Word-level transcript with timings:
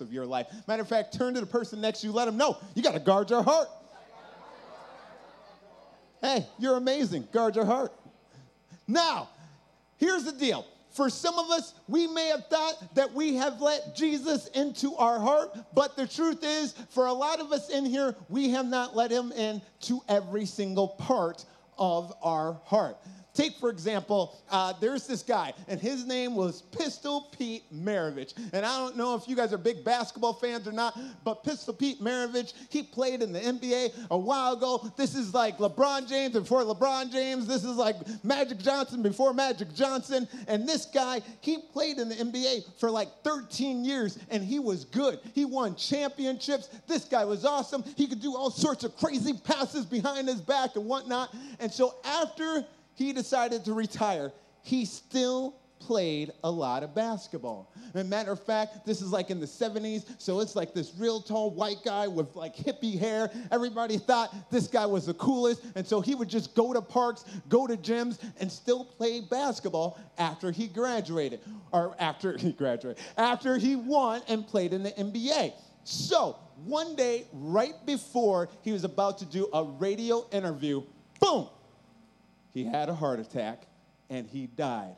of 0.00 0.12
your 0.12 0.26
life. 0.26 0.46
Matter 0.66 0.82
of 0.82 0.88
fact, 0.88 1.14
turn 1.14 1.34
to 1.34 1.40
the 1.40 1.46
person 1.46 1.80
next 1.80 2.00
to 2.00 2.06
you, 2.06 2.12
let 2.12 2.26
them 2.26 2.36
know 2.36 2.58
you 2.74 2.82
got 2.82 2.94
to 2.94 3.00
guard 3.00 3.30
your 3.30 3.42
heart. 3.42 3.68
Hey, 6.20 6.46
you're 6.58 6.76
amazing. 6.76 7.28
Guard 7.32 7.56
your 7.56 7.66
heart. 7.66 7.92
Now, 8.88 9.28
here's 9.98 10.24
the 10.24 10.32
deal. 10.32 10.66
For 10.90 11.10
some 11.10 11.38
of 11.38 11.50
us, 11.50 11.74
we 11.88 12.06
may 12.06 12.28
have 12.28 12.46
thought 12.46 12.94
that 12.94 13.12
we 13.12 13.34
have 13.36 13.60
let 13.60 13.94
Jesus 13.94 14.46
into 14.48 14.96
our 14.96 15.18
heart, 15.18 15.54
but 15.74 15.94
the 15.94 16.06
truth 16.06 16.42
is, 16.42 16.72
for 16.88 17.06
a 17.06 17.12
lot 17.12 17.38
of 17.38 17.52
us 17.52 17.68
in 17.68 17.84
here, 17.84 18.16
we 18.30 18.50
have 18.50 18.64
not 18.66 18.96
let 18.96 19.10
him 19.10 19.30
in 19.32 19.60
to 19.82 20.00
every 20.08 20.46
single 20.46 20.88
part 20.88 21.44
of 21.76 22.14
our 22.22 22.54
heart. 22.64 22.96
Take, 23.36 23.58
for 23.58 23.68
example, 23.68 24.40
uh, 24.50 24.72
there's 24.80 25.06
this 25.06 25.22
guy, 25.22 25.52
and 25.68 25.78
his 25.78 26.06
name 26.06 26.34
was 26.34 26.62
Pistol 26.62 27.28
Pete 27.36 27.64
Maravich. 27.72 28.32
And 28.54 28.64
I 28.64 28.78
don't 28.78 28.96
know 28.96 29.14
if 29.14 29.28
you 29.28 29.36
guys 29.36 29.52
are 29.52 29.58
big 29.58 29.84
basketball 29.84 30.32
fans 30.32 30.66
or 30.66 30.72
not, 30.72 30.98
but 31.22 31.44
Pistol 31.44 31.74
Pete 31.74 32.00
Maravich, 32.00 32.54
he 32.70 32.82
played 32.82 33.20
in 33.20 33.32
the 33.32 33.40
NBA 33.40 34.08
a 34.10 34.16
while 34.16 34.54
ago. 34.54 34.90
This 34.96 35.14
is 35.14 35.34
like 35.34 35.58
LeBron 35.58 36.08
James 36.08 36.32
before 36.32 36.62
LeBron 36.62 37.12
James. 37.12 37.46
This 37.46 37.62
is 37.62 37.76
like 37.76 37.96
Magic 38.24 38.58
Johnson 38.58 39.02
before 39.02 39.34
Magic 39.34 39.74
Johnson. 39.74 40.26
And 40.48 40.66
this 40.66 40.86
guy, 40.86 41.20
he 41.42 41.58
played 41.58 41.98
in 41.98 42.08
the 42.08 42.14
NBA 42.14 42.78
for 42.80 42.90
like 42.90 43.08
13 43.22 43.84
years, 43.84 44.18
and 44.30 44.42
he 44.42 44.58
was 44.58 44.86
good. 44.86 45.20
He 45.34 45.44
won 45.44 45.76
championships. 45.76 46.70
This 46.86 47.04
guy 47.04 47.26
was 47.26 47.44
awesome. 47.44 47.84
He 47.96 48.06
could 48.06 48.22
do 48.22 48.34
all 48.34 48.50
sorts 48.50 48.82
of 48.82 48.96
crazy 48.96 49.34
passes 49.34 49.84
behind 49.84 50.26
his 50.26 50.40
back 50.40 50.76
and 50.76 50.86
whatnot. 50.86 51.34
And 51.60 51.70
so 51.70 51.96
after 52.02 52.64
he 52.96 53.12
decided 53.12 53.64
to 53.66 53.72
retire, 53.72 54.32
he 54.62 54.84
still 54.84 55.60
played 55.78 56.32
a 56.42 56.50
lot 56.50 56.82
of 56.82 56.94
basketball. 56.94 57.72
And 57.94 58.08
matter 58.08 58.32
of 58.32 58.42
fact, 58.42 58.86
this 58.86 59.02
is 59.02 59.12
like 59.12 59.30
in 59.30 59.38
the 59.38 59.46
70s, 59.46 60.06
so 60.18 60.40
it's 60.40 60.56
like 60.56 60.74
this 60.74 60.92
real 60.98 61.20
tall 61.20 61.50
white 61.50 61.82
guy 61.84 62.08
with 62.08 62.34
like 62.34 62.56
hippie 62.56 62.98
hair. 62.98 63.30
Everybody 63.52 63.98
thought 63.98 64.34
this 64.50 64.66
guy 64.66 64.86
was 64.86 65.06
the 65.06 65.14
coolest, 65.14 65.62
and 65.74 65.86
so 65.86 66.00
he 66.00 66.14
would 66.14 66.28
just 66.28 66.54
go 66.54 66.72
to 66.72 66.80
parks, 66.80 67.24
go 67.48 67.66
to 67.66 67.76
gyms, 67.76 68.18
and 68.40 68.50
still 68.50 68.84
play 68.84 69.20
basketball 69.20 70.00
after 70.18 70.50
he 70.50 70.66
graduated, 70.66 71.40
or 71.72 71.94
after 71.98 72.36
he 72.36 72.52
graduated, 72.52 73.02
after 73.16 73.58
he 73.58 73.76
won 73.76 74.22
and 74.28 74.46
played 74.46 74.72
in 74.72 74.82
the 74.82 74.92
NBA. 74.92 75.52
So 75.84 76.36
one 76.64 76.96
day, 76.96 77.26
right 77.32 77.74
before 77.84 78.48
he 78.62 78.72
was 78.72 78.84
about 78.84 79.18
to 79.18 79.24
do 79.26 79.48
a 79.52 79.62
radio 79.62 80.26
interview, 80.32 80.82
boom, 81.20 81.48
he 82.56 82.64
had 82.64 82.88
a 82.88 82.94
heart 82.94 83.20
attack 83.20 83.66
and 84.08 84.26
he 84.26 84.46
died. 84.46 84.96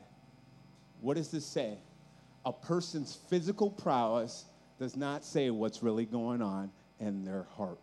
What 1.01 1.17
does 1.17 1.29
this 1.29 1.45
say? 1.45 1.77
A 2.45 2.53
person's 2.53 3.19
physical 3.29 3.69
prowess 3.69 4.45
does 4.79 4.95
not 4.95 5.25
say 5.25 5.49
what's 5.49 5.83
really 5.83 6.05
going 6.05 6.41
on 6.41 6.71
in 7.01 7.25
their 7.25 7.43
heart. 7.57 7.81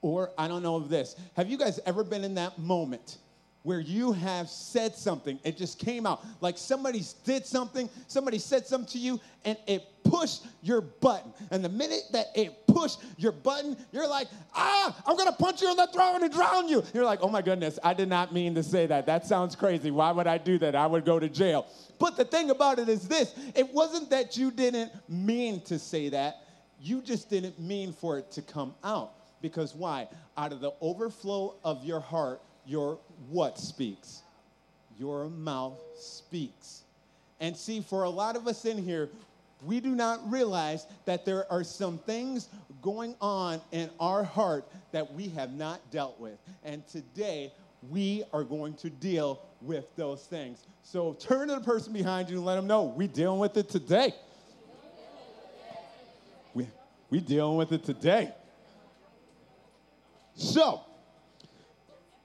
Or, 0.00 0.30
I 0.38 0.46
don't 0.46 0.62
know 0.62 0.76
of 0.76 0.88
this. 0.90 1.16
Have 1.34 1.50
you 1.50 1.58
guys 1.58 1.80
ever 1.86 2.04
been 2.04 2.22
in 2.22 2.36
that 2.36 2.56
moment 2.60 3.18
where 3.64 3.80
you 3.80 4.12
have 4.12 4.48
said 4.48 4.94
something, 4.94 5.40
it 5.42 5.56
just 5.56 5.80
came 5.80 6.06
out. 6.06 6.24
Like 6.40 6.56
somebody 6.56 7.02
did 7.24 7.44
something, 7.44 7.90
somebody 8.06 8.38
said 8.38 8.64
something 8.64 8.88
to 8.92 8.98
you, 8.98 9.20
and 9.44 9.58
it 9.66 9.84
pushed 10.04 10.46
your 10.62 10.82
button. 10.82 11.32
And 11.50 11.64
the 11.64 11.68
minute 11.68 12.02
that 12.12 12.28
it 12.36 12.67
pushed 12.78 13.00
your 13.16 13.32
button, 13.32 13.76
you're 13.92 14.08
like, 14.08 14.28
ah, 14.54 14.94
I'm 15.06 15.16
gonna 15.16 15.32
punch 15.32 15.62
you 15.62 15.70
in 15.70 15.76
the 15.76 15.86
throat 15.88 16.18
and 16.22 16.32
drown 16.32 16.68
you. 16.68 16.82
You're 16.94 17.04
like, 17.04 17.20
oh 17.22 17.28
my 17.28 17.42
goodness, 17.42 17.78
I 17.82 17.94
did 17.94 18.08
not 18.08 18.32
mean 18.32 18.54
to 18.54 18.62
say 18.62 18.86
that. 18.86 19.06
That 19.06 19.26
sounds 19.26 19.56
crazy. 19.56 19.90
Why 19.90 20.10
would 20.10 20.26
I 20.26 20.38
do 20.38 20.58
that? 20.58 20.74
I 20.74 20.86
would 20.86 21.04
go 21.04 21.18
to 21.18 21.28
jail. 21.28 21.66
But 21.98 22.16
the 22.16 22.24
thing 22.24 22.50
about 22.50 22.78
it 22.78 22.88
is 22.88 23.08
this 23.08 23.34
it 23.54 23.68
wasn't 23.72 24.10
that 24.10 24.36
you 24.36 24.50
didn't 24.50 24.92
mean 25.08 25.60
to 25.62 25.78
say 25.78 26.08
that, 26.10 26.42
you 26.80 27.02
just 27.02 27.28
didn't 27.28 27.58
mean 27.58 27.92
for 27.92 28.18
it 28.18 28.30
to 28.32 28.42
come 28.42 28.74
out. 28.84 29.12
Because 29.40 29.74
why? 29.74 30.08
Out 30.36 30.52
of 30.52 30.60
the 30.60 30.72
overflow 30.80 31.54
of 31.64 31.84
your 31.84 32.00
heart, 32.00 32.40
your 32.66 32.98
what 33.28 33.58
speaks? 33.58 34.22
Your 34.98 35.28
mouth 35.28 35.80
speaks. 35.96 36.82
And 37.40 37.56
see, 37.56 37.80
for 37.80 38.02
a 38.02 38.10
lot 38.10 38.36
of 38.36 38.48
us 38.48 38.64
in 38.64 38.82
here, 38.82 39.10
we 39.62 39.80
do 39.80 39.94
not 39.94 40.30
realize 40.30 40.86
that 41.04 41.24
there 41.24 41.50
are 41.50 41.64
some 41.64 41.98
things 41.98 42.48
going 42.82 43.14
on 43.20 43.60
in 43.72 43.90
our 43.98 44.22
heart 44.22 44.68
that 44.92 45.12
we 45.12 45.28
have 45.30 45.52
not 45.52 45.90
dealt 45.90 46.18
with. 46.20 46.38
And 46.64 46.86
today, 46.86 47.52
we 47.90 48.24
are 48.32 48.44
going 48.44 48.74
to 48.74 48.90
deal 48.90 49.42
with 49.60 49.84
those 49.96 50.24
things. 50.24 50.64
So 50.82 51.14
turn 51.14 51.48
to 51.48 51.54
the 51.54 51.60
person 51.60 51.92
behind 51.92 52.30
you 52.30 52.36
and 52.36 52.46
let 52.46 52.56
them 52.56 52.66
know 52.66 52.84
we're 52.84 53.08
dealing 53.08 53.38
with 53.38 53.56
it 53.56 53.68
today. 53.68 54.14
We, 56.54 56.68
we 57.10 57.20
dealing 57.20 57.56
with 57.56 57.72
it 57.72 57.84
today. 57.84 58.32
So, 60.34 60.82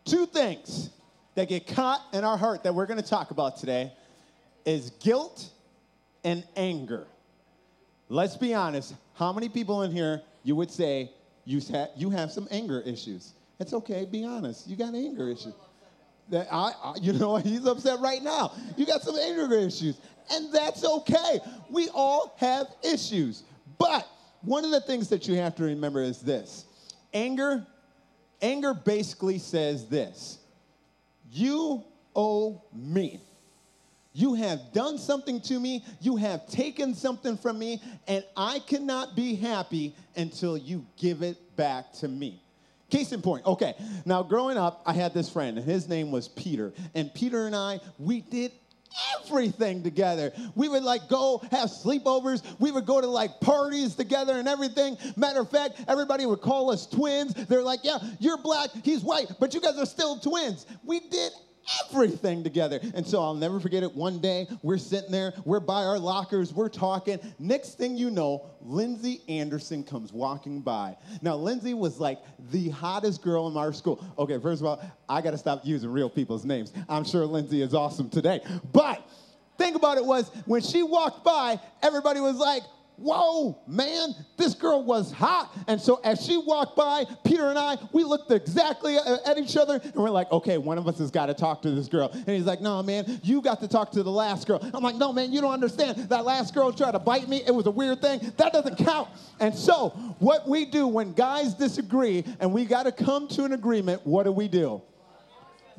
two 0.06 0.28
things 0.28 0.92
that 1.36 1.50
get 1.50 1.66
caught 1.68 2.02
in 2.14 2.24
our 2.24 2.38
heart 2.38 2.64
that 2.64 2.74
we're 2.74 2.86
going 2.86 3.02
to 3.02 3.08
talk 3.08 3.32
about 3.32 3.58
today 3.58 3.92
is 4.66 4.92
guilt 5.02 5.50
and 6.24 6.44
anger. 6.56 7.08
Let's 8.10 8.38
be 8.38 8.54
honest. 8.54 8.94
How 9.16 9.34
many 9.34 9.50
people 9.50 9.82
in 9.82 9.92
here 9.92 10.22
you 10.44 10.56
would 10.56 10.72
say 10.72 11.12
you 11.46 11.60
have, 11.72 11.90
you 11.96 12.10
have 12.10 12.32
some 12.32 12.48
anger 12.52 12.82
issues? 12.86 13.34
It's 13.60 13.74
okay. 13.74 14.06
Be 14.06 14.24
honest. 14.24 14.68
You 14.68 14.76
got 14.76 14.94
anger 14.94 15.30
issues. 15.30 15.54
That 16.30 16.48
I, 16.52 16.74
I, 16.84 16.94
you 17.02 17.14
know, 17.14 17.36
he's 17.38 17.66
upset 17.66 18.00
right 18.00 18.22
now. 18.22 18.54
You 18.78 18.86
got 18.86 19.02
some 19.02 19.18
anger 19.18 19.54
issues, 19.54 20.00
and 20.32 20.54
that's 20.54 20.86
okay. 20.86 21.40
We 21.70 21.90
all 21.90 22.36
have 22.40 22.68
issues. 22.84 23.44
But 23.78 24.08
one 24.42 24.64
of 24.66 24.72
the 24.72 24.82
things 24.82 25.10
that 25.10 25.28
you 25.28 25.36
have 25.36 25.56
to 25.56 25.64
remember 25.64 26.02
is 26.02 26.20
this: 26.20 26.66
anger 27.14 27.66
Anger 28.44 28.74
basically 28.74 29.40
says 29.40 29.88
this 29.88 30.38
You 31.32 31.84
owe 32.14 32.62
me. 32.74 33.22
You 34.14 34.36
have 34.36 34.72
done 34.74 35.00
something 35.00 35.42
to 35.42 35.60
me, 35.60 35.84
you 36.00 36.16
have 36.18 36.48
taken 36.48 36.94
something 36.94 37.36
from 37.36 37.58
me, 37.58 37.82
and 38.08 38.24
I 38.38 38.60
cannot 38.60 39.16
be 39.16 39.36
happy 39.36 39.96
until 40.16 40.56
you 40.56 40.86
give 40.98 41.24
it 41.24 41.56
back 41.56 41.92
to 41.94 42.08
me. 42.08 42.40
Case 42.92 43.12
in 43.12 43.24
point, 43.24 43.44
okay, 43.48 43.74
now 44.06 44.22
growing 44.22 44.56
up, 44.56 44.84
I 44.86 44.94
had 44.94 45.16
this 45.16 45.28
friend, 45.28 45.58
and 45.58 45.66
his 45.66 45.90
name 45.90 46.12
was 46.12 46.28
Peter. 46.28 46.74
And 46.94 47.12
Peter 47.16 47.48
and 47.48 47.56
I, 47.56 47.80
we 47.98 48.22
did 48.22 48.52
everything 49.20 49.82
together. 49.82 50.32
We 50.54 50.70
would 50.70 50.84
like 50.84 51.08
go 51.10 51.42
have 51.50 51.70
sleepovers. 51.70 52.44
We 52.60 52.72
would 52.72 52.86
go 52.86 53.02
to 53.02 53.08
like 53.08 53.40
parties 53.42 53.96
together 53.96 54.34
and 54.34 54.48
everything. 54.48 54.98
Matter 55.16 55.42
of 55.42 55.50
fact, 55.50 55.84
everybody 55.88 56.28
would 56.28 56.42
call 56.42 56.70
us 56.70 56.86
twins. 56.86 57.34
They're 57.34 57.64
like, 57.64 57.80
yeah, 57.82 57.98
you're 58.20 58.38
black, 58.38 58.70
he's 58.84 59.02
white, 59.02 59.32
but 59.40 59.56
you 59.56 59.62
guys 59.62 59.78
are 59.78 59.88
still 59.88 60.20
twins. 60.20 60.68
We 60.84 61.00
did 61.00 61.32
everything 61.90 62.44
together. 62.44 62.80
And 62.94 63.06
so 63.06 63.22
I'll 63.22 63.34
never 63.34 63.60
forget 63.60 63.84
it. 63.84 63.94
One 63.94 64.20
day, 64.20 64.48
we're 64.62 64.78
sitting 64.78 65.12
there, 65.12 65.34
we're 65.46 65.60
by 65.60 65.84
our 65.84 66.00
lockers, 66.00 66.54
we're 66.54 66.70
talking. 66.70 67.20
Next 67.40 67.78
thing 67.78 67.96
you 67.98 68.10
know, 68.10 68.46
Lindsay 68.62 69.22
Anderson 69.28 69.84
comes 69.84 70.12
walking 70.12 70.62
by. 70.62 70.98
Now, 71.22 71.36
Lindsay 71.36 71.74
was 71.74 72.00
like 72.00 72.20
the 72.52 72.70
hottest 72.70 73.22
girl 73.22 73.48
in 73.48 73.58
our 73.58 73.74
school. 73.74 74.04
Okay, 74.18 74.40
first 74.40 74.62
of 74.62 74.68
all, 74.68 74.82
I 75.08 75.22
got 75.22 75.32
to 75.32 75.38
stop 75.38 75.62
using 75.64 75.90
real 75.90 76.10
people's 76.10 76.46
names. 76.46 76.74
I'm 76.90 77.04
sure 77.04 77.26
Lindsay 77.26 77.62
is 77.62 77.74
awesome 77.74 78.10
today. 78.10 78.42
But 78.72 79.08
thing 79.58 79.76
about 79.76 79.98
it 79.98 80.06
was, 80.06 80.30
when 80.46 80.62
she 80.62 80.84
walked 80.84 81.24
by, 81.24 81.60
everybody 81.82 82.20
was 82.20 82.38
like, 82.38 82.64
whoa, 82.98 83.60
man, 83.68 84.16
this 84.38 84.54
girl 84.54 84.84
was 84.84 85.12
hot. 85.12 85.56
And 85.68 85.80
so 85.80 86.00
as 86.04 86.26
she 86.26 86.38
walked 86.38 86.76
by, 86.76 87.06
Peter 87.24 87.50
and 87.50 87.58
I, 87.58 87.78
we 87.92 88.04
looked 88.04 88.32
exactly 88.32 88.98
at 88.98 89.38
each 89.38 89.58
other 89.58 89.80
and 89.84 89.96
we're 89.96 90.10
like, 90.10 90.32
okay, 90.32 90.58
one 90.58 90.78
of 90.78 90.88
us 90.88 91.00
has 91.00 91.12
got 91.12 91.28
to 91.28 91.34
talk 91.34 91.62
to 91.64 91.72
this 91.72 91.88
girl. 91.88 92.10
And 92.14 92.30
he's 92.30 92.46
like, 92.46 92.62
no, 92.62 92.82
man, 92.84 93.20
you 93.24 93.42
got 93.42 93.60
to 93.62 93.68
talk 93.68 93.92
to 93.92 94.04
the 94.04 94.12
last 94.12 94.48
girl. 94.48 94.60
I'm 94.74 94.84
like, 94.84 94.96
no, 94.96 95.12
man, 95.12 95.32
you 95.32 95.42
don't 95.42 95.54
understand. 95.54 96.10
That 96.10 96.26
last 96.26 96.54
girl 96.54 96.72
tried 96.72 96.92
to 96.92 97.00
bite 97.00 97.28
me. 97.28 97.44
It 97.46 97.52
was 97.52 97.66
a 97.66 97.72
weird 97.72 98.02
thing. 98.02 98.20
That 98.38 98.54
doesn't 98.54 98.78
count. 98.78 99.10
And 99.40 99.54
so 99.54 99.90
what 100.20 100.48
we 100.48 100.66
do 100.66 100.88
when 100.88 101.14
guys 101.14 101.54
disagree 101.54 102.24
and 102.40 102.54
we 102.54 102.66
got 102.66 102.84
to 102.84 102.92
come 102.92 103.28
to 103.30 103.44
an 103.46 103.54
agreement, 103.54 104.06
what 104.06 104.24
do 104.24 104.32
we 104.32 104.48
do? 104.48 104.82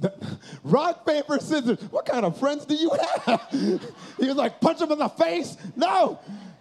Rock, 0.64 1.06
paper, 1.06 1.38
scissors. 1.38 1.81
What 1.90 2.06
kind 2.06 2.25
of 2.25 2.38
friends 2.38 2.64
do 2.64 2.75
you 2.75 2.90
have? 3.25 3.46
he 3.50 4.26
was 4.26 4.37
like, 4.37 4.61
punch 4.61 4.81
him 4.81 4.93
in 4.93 4.99
the 4.99 5.08
face? 5.08 5.56
No. 5.76 6.19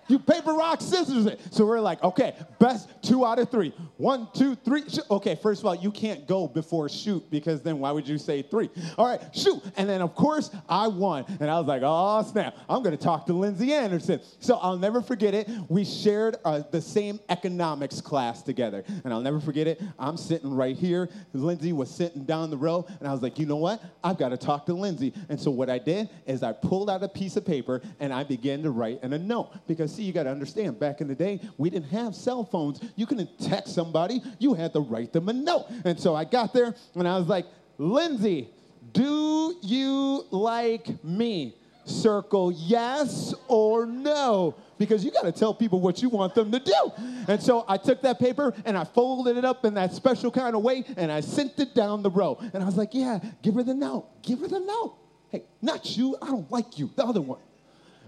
You 0.07 0.19
paper, 0.19 0.53
rock, 0.53 0.81
scissors 0.81 1.25
it. 1.25 1.39
So 1.51 1.65
we're 1.65 1.79
like, 1.79 2.03
okay, 2.03 2.35
best 2.59 2.89
two 3.01 3.25
out 3.25 3.39
of 3.39 3.49
three. 3.49 3.73
One, 3.97 4.27
two, 4.33 4.55
three. 4.55 4.83
Shoot. 4.89 5.05
Okay, 5.09 5.35
first 5.35 5.61
of 5.61 5.65
all, 5.65 5.75
you 5.75 5.91
can't 5.91 6.27
go 6.27 6.47
before 6.47 6.89
shoot 6.89 7.29
because 7.29 7.61
then 7.61 7.79
why 7.79 7.91
would 7.91 8.07
you 8.07 8.17
say 8.17 8.41
three? 8.41 8.69
All 8.97 9.07
right, 9.07 9.21
shoot. 9.33 9.61
And 9.77 9.87
then, 9.87 10.01
of 10.01 10.15
course, 10.15 10.51
I 10.67 10.87
won. 10.87 11.25
And 11.39 11.49
I 11.49 11.57
was 11.57 11.67
like, 11.67 11.81
oh, 11.85 12.21
snap. 12.23 12.57
I'm 12.69 12.83
going 12.83 12.95
to 12.95 13.01
talk 13.01 13.25
to 13.27 13.33
Lindsay 13.33 13.73
Anderson. 13.73 14.19
So 14.39 14.57
I'll 14.57 14.77
never 14.77 15.01
forget 15.01 15.33
it. 15.33 15.49
We 15.69 15.85
shared 15.85 16.37
uh, 16.43 16.63
the 16.71 16.81
same 16.81 17.19
economics 17.29 18.01
class 18.01 18.41
together. 18.41 18.83
And 19.03 19.13
I'll 19.13 19.21
never 19.21 19.39
forget 19.39 19.67
it. 19.67 19.81
I'm 19.97 20.17
sitting 20.17 20.53
right 20.53 20.75
here. 20.75 21.09
Lindsay 21.33 21.73
was 21.73 21.89
sitting 21.89 22.25
down 22.25 22.49
the 22.49 22.57
row. 22.57 22.85
And 22.99 23.07
I 23.07 23.11
was 23.11 23.21
like, 23.21 23.39
you 23.39 23.45
know 23.45 23.57
what? 23.57 23.81
I've 24.03 24.17
got 24.17 24.29
to 24.29 24.37
talk 24.37 24.65
to 24.65 24.73
Lindsay. 24.73 25.13
And 25.29 25.39
so 25.39 25.51
what 25.51 25.69
I 25.69 25.77
did 25.77 26.09
is 26.25 26.43
I 26.43 26.51
pulled 26.51 26.89
out 26.89 27.03
a 27.03 27.07
piece 27.07 27.37
of 27.37 27.45
paper 27.45 27.81
and 27.99 28.13
I 28.13 28.23
began 28.23 28.63
to 28.63 28.71
write 28.71 29.01
in 29.03 29.13
a 29.13 29.17
note 29.17 29.51
because 29.67 29.92
see, 29.95 30.03
you 30.03 30.13
got 30.13 30.23
to 30.23 30.31
understand, 30.31 30.79
back 30.79 31.01
in 31.01 31.07
the 31.07 31.15
day, 31.15 31.39
we 31.57 31.69
didn't 31.69 31.89
have 31.89 32.15
cell 32.15 32.43
phones. 32.43 32.81
You 32.95 33.05
couldn't 33.05 33.39
text 33.39 33.73
somebody, 33.73 34.21
you 34.39 34.53
had 34.53 34.73
to 34.73 34.79
write 34.79 35.13
them 35.13 35.29
a 35.29 35.33
note. 35.33 35.67
And 35.85 35.99
so 35.99 36.15
I 36.15 36.25
got 36.25 36.53
there 36.53 36.75
and 36.95 37.07
I 37.07 37.17
was 37.17 37.27
like, 37.27 37.45
Lindsay, 37.77 38.49
do 38.91 39.55
you 39.61 40.25
like 40.31 41.03
me? 41.03 41.55
Circle 41.85 42.53
yes 42.53 43.33
or 43.49 43.85
no 43.85 44.55
because 44.77 45.03
you 45.03 45.11
got 45.11 45.23
to 45.23 45.31
tell 45.31 45.53
people 45.53 45.79
what 45.79 46.01
you 46.01 46.09
want 46.09 46.35
them 46.35 46.51
to 46.51 46.59
do. 46.59 46.91
And 47.27 47.41
so 47.41 47.65
I 47.67 47.77
took 47.77 48.01
that 48.01 48.19
paper 48.19 48.53
and 48.65 48.77
I 48.77 48.83
folded 48.83 49.37
it 49.37 49.45
up 49.45 49.65
in 49.65 49.73
that 49.75 49.93
special 49.93 50.31
kind 50.31 50.55
of 50.55 50.61
way 50.61 50.83
and 50.97 51.11
I 51.11 51.21
sent 51.21 51.59
it 51.59 51.73
down 51.75 52.03
the 52.03 52.09
row. 52.09 52.37
And 52.53 52.61
I 52.61 52.65
was 52.65 52.77
like, 52.77 52.93
yeah, 52.93 53.19
give 53.41 53.55
her 53.55 53.63
the 53.63 53.73
note. 53.73 54.21
Give 54.21 54.39
her 54.39 54.47
the 54.47 54.59
note. 54.59 54.97
Hey, 55.29 55.43
not 55.61 55.97
you. 55.97 56.17
I 56.21 56.27
don't 56.27 56.49
like 56.51 56.77
you. 56.77 56.91
The 56.95 57.05
other 57.05 57.21
one. 57.21 57.39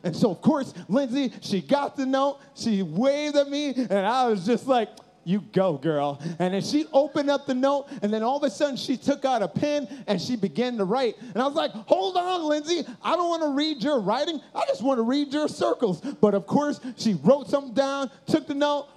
And 0.05 0.15
so, 0.15 0.31
of 0.31 0.41
course, 0.41 0.73
Lindsay, 0.87 1.33
she 1.41 1.61
got 1.61 1.97
the 1.97 2.05
note. 2.05 2.39
She 2.55 2.81
waved 2.83 3.35
at 3.35 3.49
me 3.49 3.73
and 3.75 3.91
I 3.91 4.29
was 4.29 4.45
just 4.45 4.67
like, 4.67 4.87
you 5.25 5.41
go, 5.51 5.73
girl. 5.73 6.21
And 6.39 6.53
then 6.53 6.61
she 6.61 6.85
opened 6.93 7.31
up 7.31 7.47
the 7.47 7.55
note, 7.55 7.87
and 8.03 8.13
then 8.13 8.21
all 8.21 8.37
of 8.37 8.43
a 8.43 8.49
sudden 8.49 8.77
she 8.77 8.95
took 8.95 9.25
out 9.25 9.41
a 9.41 9.47
pen 9.47 9.87
and 10.05 10.21
she 10.21 10.35
began 10.35 10.77
to 10.77 10.85
write. 10.85 11.17
And 11.19 11.41
I 11.41 11.47
was 11.47 11.55
like, 11.55 11.71
hold 11.71 12.15
on, 12.15 12.43
Lindsay. 12.43 12.85
I 13.01 13.15
don't 13.15 13.27
want 13.29 13.41
to 13.41 13.49
read 13.49 13.83
your 13.83 13.99
writing. 13.99 14.39
I 14.53 14.65
just 14.67 14.83
want 14.83 14.99
to 14.99 15.01
read 15.01 15.33
your 15.33 15.47
circles. 15.47 15.99
But 15.99 16.35
of 16.35 16.45
course, 16.45 16.79
she 16.95 17.15
wrote 17.15 17.49
something 17.49 17.73
down, 17.73 18.11
took 18.27 18.45
the 18.45 18.53
note, 18.53 18.87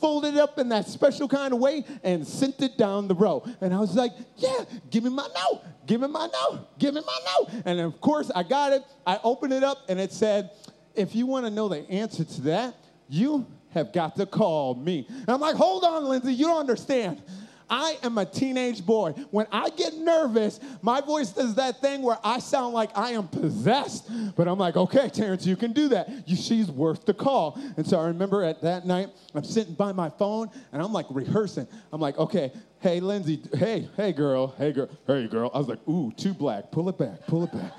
folded 0.00 0.34
it 0.34 0.40
up 0.40 0.58
in 0.58 0.68
that 0.70 0.88
special 0.88 1.28
kind 1.28 1.52
of 1.52 1.60
way, 1.60 1.84
and 2.02 2.26
sent 2.26 2.60
it 2.62 2.76
down 2.78 3.08
the 3.08 3.14
row. 3.14 3.44
And 3.60 3.74
I 3.74 3.78
was 3.78 3.94
like, 3.94 4.12
yeah, 4.36 4.64
give 4.90 5.04
me 5.04 5.10
my 5.10 5.28
note. 5.34 5.62
Give 5.86 6.00
me 6.00 6.08
my 6.08 6.26
note. 6.26 6.78
Give 6.78 6.94
me 6.94 7.00
my 7.06 7.18
note. 7.26 7.62
And 7.64 7.80
of 7.80 8.00
course, 8.00 8.30
I 8.34 8.42
got 8.42 8.72
it. 8.72 8.82
I 9.06 9.18
opened 9.22 9.52
it 9.52 9.64
up, 9.64 9.78
and 9.88 10.00
it 10.00 10.12
said, 10.12 10.50
if 10.94 11.14
you 11.14 11.26
want 11.26 11.46
to 11.46 11.50
know 11.50 11.68
the 11.68 11.88
answer 11.90 12.24
to 12.24 12.40
that, 12.42 12.74
you 13.08 13.46
have 13.70 13.92
got 13.92 14.16
to 14.16 14.26
call 14.26 14.74
me. 14.74 15.06
And 15.08 15.28
I'm 15.28 15.40
like, 15.40 15.54
hold 15.54 15.84
on, 15.84 16.04
Lindsay, 16.04 16.34
you 16.34 16.46
don't 16.46 16.58
understand. 16.58 17.22
I 17.70 17.98
am 18.02 18.18
a 18.18 18.26
teenage 18.26 18.84
boy. 18.84 19.12
When 19.30 19.46
I 19.52 19.70
get 19.70 19.94
nervous, 19.94 20.58
my 20.82 21.00
voice 21.00 21.30
does 21.30 21.54
that 21.54 21.80
thing 21.80 22.02
where 22.02 22.18
I 22.24 22.40
sound 22.40 22.74
like 22.74 22.90
I 22.98 23.12
am 23.12 23.28
possessed. 23.28 24.10
But 24.36 24.48
I'm 24.48 24.58
like, 24.58 24.76
okay, 24.76 25.08
Terrence, 25.08 25.46
you 25.46 25.56
can 25.56 25.72
do 25.72 25.88
that. 25.88 26.28
You, 26.28 26.36
she's 26.36 26.70
worth 26.70 27.06
the 27.06 27.14
call. 27.14 27.58
And 27.76 27.86
so 27.86 28.00
I 28.00 28.08
remember 28.08 28.42
at 28.42 28.60
that 28.62 28.86
night, 28.86 29.08
I'm 29.34 29.44
sitting 29.44 29.74
by 29.74 29.92
my 29.92 30.10
phone 30.10 30.50
and 30.72 30.82
I'm 30.82 30.92
like 30.92 31.06
rehearsing. 31.10 31.68
I'm 31.92 32.00
like, 32.00 32.18
okay, 32.18 32.52
hey, 32.80 32.98
Lindsay, 32.98 33.40
hey, 33.54 33.88
hey, 33.96 34.12
girl, 34.12 34.54
hey, 34.58 34.72
girl, 34.72 34.88
hey, 35.06 35.28
girl. 35.28 35.50
I 35.54 35.58
was 35.58 35.68
like, 35.68 35.86
ooh, 35.88 36.12
too 36.16 36.34
black. 36.34 36.72
Pull 36.72 36.88
it 36.88 36.98
back, 36.98 37.26
pull 37.26 37.44
it 37.44 37.52
back. 37.52 37.72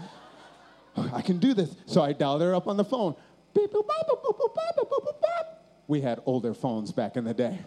I 1.14 1.22
can 1.22 1.38
do 1.38 1.54
this. 1.54 1.76
So 1.86 2.02
I 2.02 2.14
dialed 2.14 2.42
her 2.42 2.56
up 2.56 2.68
on 2.68 2.78
the 2.78 2.86
phone. 2.86 3.16
We 5.88 6.00
had 6.00 6.22
older 6.26 6.54
phones 6.54 6.92
back 6.92 7.18
in 7.18 7.26
the 7.26 7.34
day. 7.34 7.60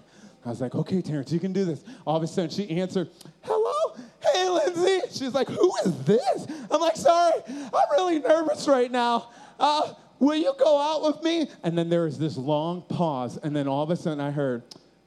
I 0.44 0.50
was 0.50 0.60
like, 0.60 0.74
okay, 0.74 1.00
Terrence, 1.00 1.32
you 1.32 1.40
can 1.40 1.52
do 1.52 1.64
this. 1.64 1.82
All 2.06 2.16
of 2.16 2.22
a 2.22 2.26
sudden, 2.26 2.50
she 2.50 2.68
answered, 2.70 3.08
hello, 3.42 3.96
hey, 4.20 4.48
Lindsay. 4.48 5.00
She's 5.10 5.34
like, 5.34 5.48
who 5.48 5.72
is 5.84 6.04
this? 6.04 6.46
I'm 6.70 6.80
like, 6.80 6.96
sorry, 6.96 7.40
I'm 7.48 7.90
really 7.92 8.18
nervous 8.18 8.68
right 8.68 8.90
now. 8.90 9.30
Uh, 9.58 9.94
will 10.18 10.36
you 10.36 10.52
go 10.58 10.78
out 10.78 11.02
with 11.02 11.22
me? 11.22 11.48
And 11.62 11.78
then 11.78 11.88
there 11.88 12.02
was 12.02 12.18
this 12.18 12.36
long 12.36 12.82
pause, 12.82 13.38
and 13.38 13.56
then 13.56 13.66
all 13.66 13.82
of 13.82 13.90
a 13.90 13.96
sudden, 13.96 14.20
I 14.20 14.30
heard, 14.30 14.62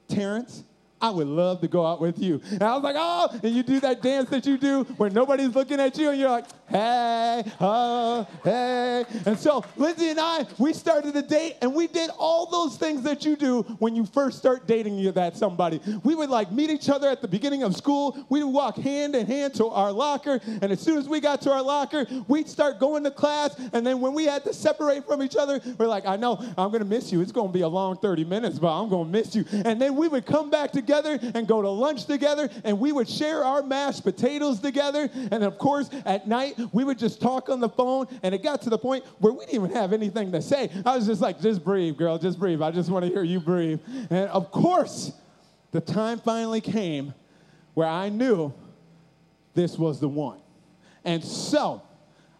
Terrence, 0.08 0.64
I 1.00 1.10
would 1.10 1.28
love 1.28 1.60
to 1.60 1.68
go 1.68 1.86
out 1.86 2.00
with 2.00 2.18
you. 2.18 2.40
And 2.50 2.62
I 2.62 2.74
was 2.74 2.82
like, 2.82 2.96
oh, 2.98 3.38
and 3.42 3.54
you 3.54 3.62
do 3.62 3.80
that 3.80 4.02
dance 4.02 4.28
that 4.30 4.46
you 4.46 4.58
do 4.58 4.84
when 4.96 5.12
nobody's 5.12 5.54
looking 5.54 5.80
at 5.80 5.96
you, 5.96 6.10
and 6.10 6.18
you're 6.18 6.30
like, 6.30 6.46
hey, 6.68 7.44
oh, 7.60 8.26
hey. 8.42 9.04
And 9.24 9.38
so 9.38 9.64
Lindsay 9.76 10.10
and 10.10 10.18
I, 10.20 10.44
we 10.58 10.72
started 10.72 11.14
a 11.14 11.22
date, 11.22 11.56
and 11.62 11.74
we 11.74 11.86
did 11.86 12.10
all 12.18 12.46
those 12.50 12.76
things 12.76 13.02
that 13.02 13.24
you 13.24 13.36
do 13.36 13.62
when 13.78 13.94
you 13.94 14.06
first 14.06 14.38
start 14.38 14.66
dating 14.66 14.98
that 15.12 15.36
somebody. 15.36 15.80
We 16.02 16.14
would 16.14 16.30
like 16.30 16.50
meet 16.50 16.70
each 16.70 16.88
other 16.88 17.08
at 17.08 17.22
the 17.22 17.28
beginning 17.28 17.62
of 17.62 17.76
school. 17.76 18.26
We 18.28 18.42
would 18.42 18.52
walk 18.52 18.76
hand 18.76 19.14
in 19.14 19.26
hand 19.26 19.54
to 19.54 19.68
our 19.68 19.92
locker, 19.92 20.40
and 20.44 20.72
as 20.72 20.80
soon 20.80 20.98
as 20.98 21.08
we 21.08 21.20
got 21.20 21.40
to 21.42 21.52
our 21.52 21.62
locker, 21.62 22.06
we'd 22.26 22.48
start 22.48 22.80
going 22.80 23.04
to 23.04 23.10
class. 23.10 23.56
And 23.72 23.86
then 23.86 24.00
when 24.00 24.14
we 24.14 24.24
had 24.24 24.42
to 24.44 24.52
separate 24.52 25.06
from 25.06 25.22
each 25.22 25.36
other, 25.36 25.60
we're 25.78 25.86
like, 25.86 26.06
I 26.06 26.16
know 26.16 26.44
I'm 26.58 26.72
gonna 26.72 26.84
miss 26.84 27.12
you. 27.12 27.20
It's 27.20 27.32
gonna 27.32 27.52
be 27.52 27.60
a 27.60 27.68
long 27.68 27.96
30 27.98 28.24
minutes, 28.24 28.58
but 28.58 28.76
I'm 28.76 28.88
gonna 28.88 29.08
miss 29.08 29.36
you. 29.36 29.44
And 29.52 29.80
then 29.80 29.94
we 29.94 30.08
would 30.08 30.26
come 30.26 30.50
back 30.50 30.72
together 30.72 30.87
together 30.88 31.18
and 31.34 31.46
go 31.46 31.60
to 31.60 31.68
lunch 31.68 32.06
together, 32.06 32.48
and 32.64 32.80
we 32.80 32.92
would 32.92 33.08
share 33.08 33.44
our 33.44 33.62
mashed 33.62 34.02
potatoes 34.02 34.58
together. 34.58 35.10
And 35.30 35.44
of 35.44 35.58
course, 35.58 35.90
at 36.06 36.26
night, 36.26 36.58
we 36.72 36.84
would 36.84 36.98
just 36.98 37.20
talk 37.20 37.48
on 37.48 37.60
the 37.60 37.68
phone, 37.68 38.06
and 38.22 38.34
it 38.34 38.42
got 38.42 38.62
to 38.62 38.70
the 38.70 38.78
point 38.78 39.04
where 39.18 39.32
we 39.32 39.40
didn't 39.40 39.54
even 39.54 39.70
have 39.72 39.92
anything 39.92 40.32
to 40.32 40.40
say. 40.40 40.70
I 40.84 40.96
was 40.96 41.06
just 41.06 41.20
like, 41.20 41.40
just 41.40 41.62
breathe, 41.62 41.96
girl, 41.96 42.18
just 42.18 42.38
breathe. 42.38 42.62
I 42.62 42.70
just 42.70 42.90
want 42.90 43.04
to 43.04 43.10
hear 43.10 43.22
you 43.22 43.40
breathe. 43.40 43.80
And 44.10 44.30
of 44.30 44.50
course, 44.50 45.12
the 45.70 45.80
time 45.80 46.18
finally 46.18 46.62
came 46.62 47.12
where 47.74 47.88
I 47.88 48.08
knew 48.08 48.52
this 49.54 49.78
was 49.78 50.00
the 50.00 50.08
one. 50.08 50.40
And 51.04 51.22
so 51.22 51.82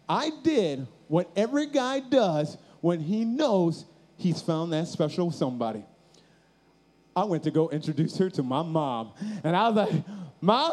I 0.08 0.30
did 0.42 0.86
what 1.08 1.30
every 1.36 1.66
guy 1.66 2.00
does 2.00 2.56
when 2.80 3.00
he 3.00 3.24
knows 3.24 3.84
he's 4.16 4.40
found 4.40 4.72
that 4.72 4.88
special 4.88 5.30
somebody. 5.30 5.84
I 7.18 7.24
went 7.24 7.42
to 7.44 7.50
go 7.50 7.68
introduce 7.70 8.16
her 8.18 8.30
to 8.30 8.42
my 8.42 8.62
mom. 8.62 9.12
And 9.42 9.56
I 9.56 9.68
was 9.68 9.88
like, 9.88 10.04
Mom, 10.40 10.72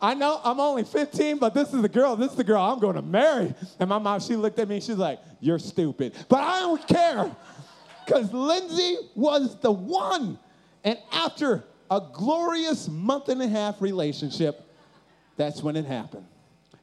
I 0.00 0.14
know 0.14 0.40
I'm 0.42 0.58
only 0.58 0.84
15, 0.84 1.38
but 1.38 1.52
this 1.52 1.74
is 1.74 1.82
the 1.82 1.88
girl, 1.88 2.16
this 2.16 2.30
is 2.30 2.36
the 2.36 2.44
girl 2.44 2.62
I'm 2.62 2.78
going 2.78 2.96
to 2.96 3.02
marry. 3.02 3.54
And 3.78 3.88
my 3.90 3.98
mom, 3.98 4.20
she 4.20 4.34
looked 4.34 4.58
at 4.58 4.66
me, 4.66 4.80
she's 4.80 4.96
like, 4.96 5.20
You're 5.40 5.58
stupid. 5.58 6.14
But 6.28 6.42
I 6.42 6.60
don't 6.60 6.88
care, 6.88 7.30
because 8.04 8.32
Lindsay 8.32 8.96
was 9.14 9.60
the 9.60 9.72
one. 9.72 10.38
And 10.84 10.98
after 11.12 11.64
a 11.90 12.02
glorious 12.12 12.88
month 12.88 13.28
and 13.28 13.42
a 13.42 13.48
half 13.48 13.80
relationship, 13.82 14.62
that's 15.36 15.62
when 15.62 15.76
it 15.76 15.84
happened. 15.84 16.26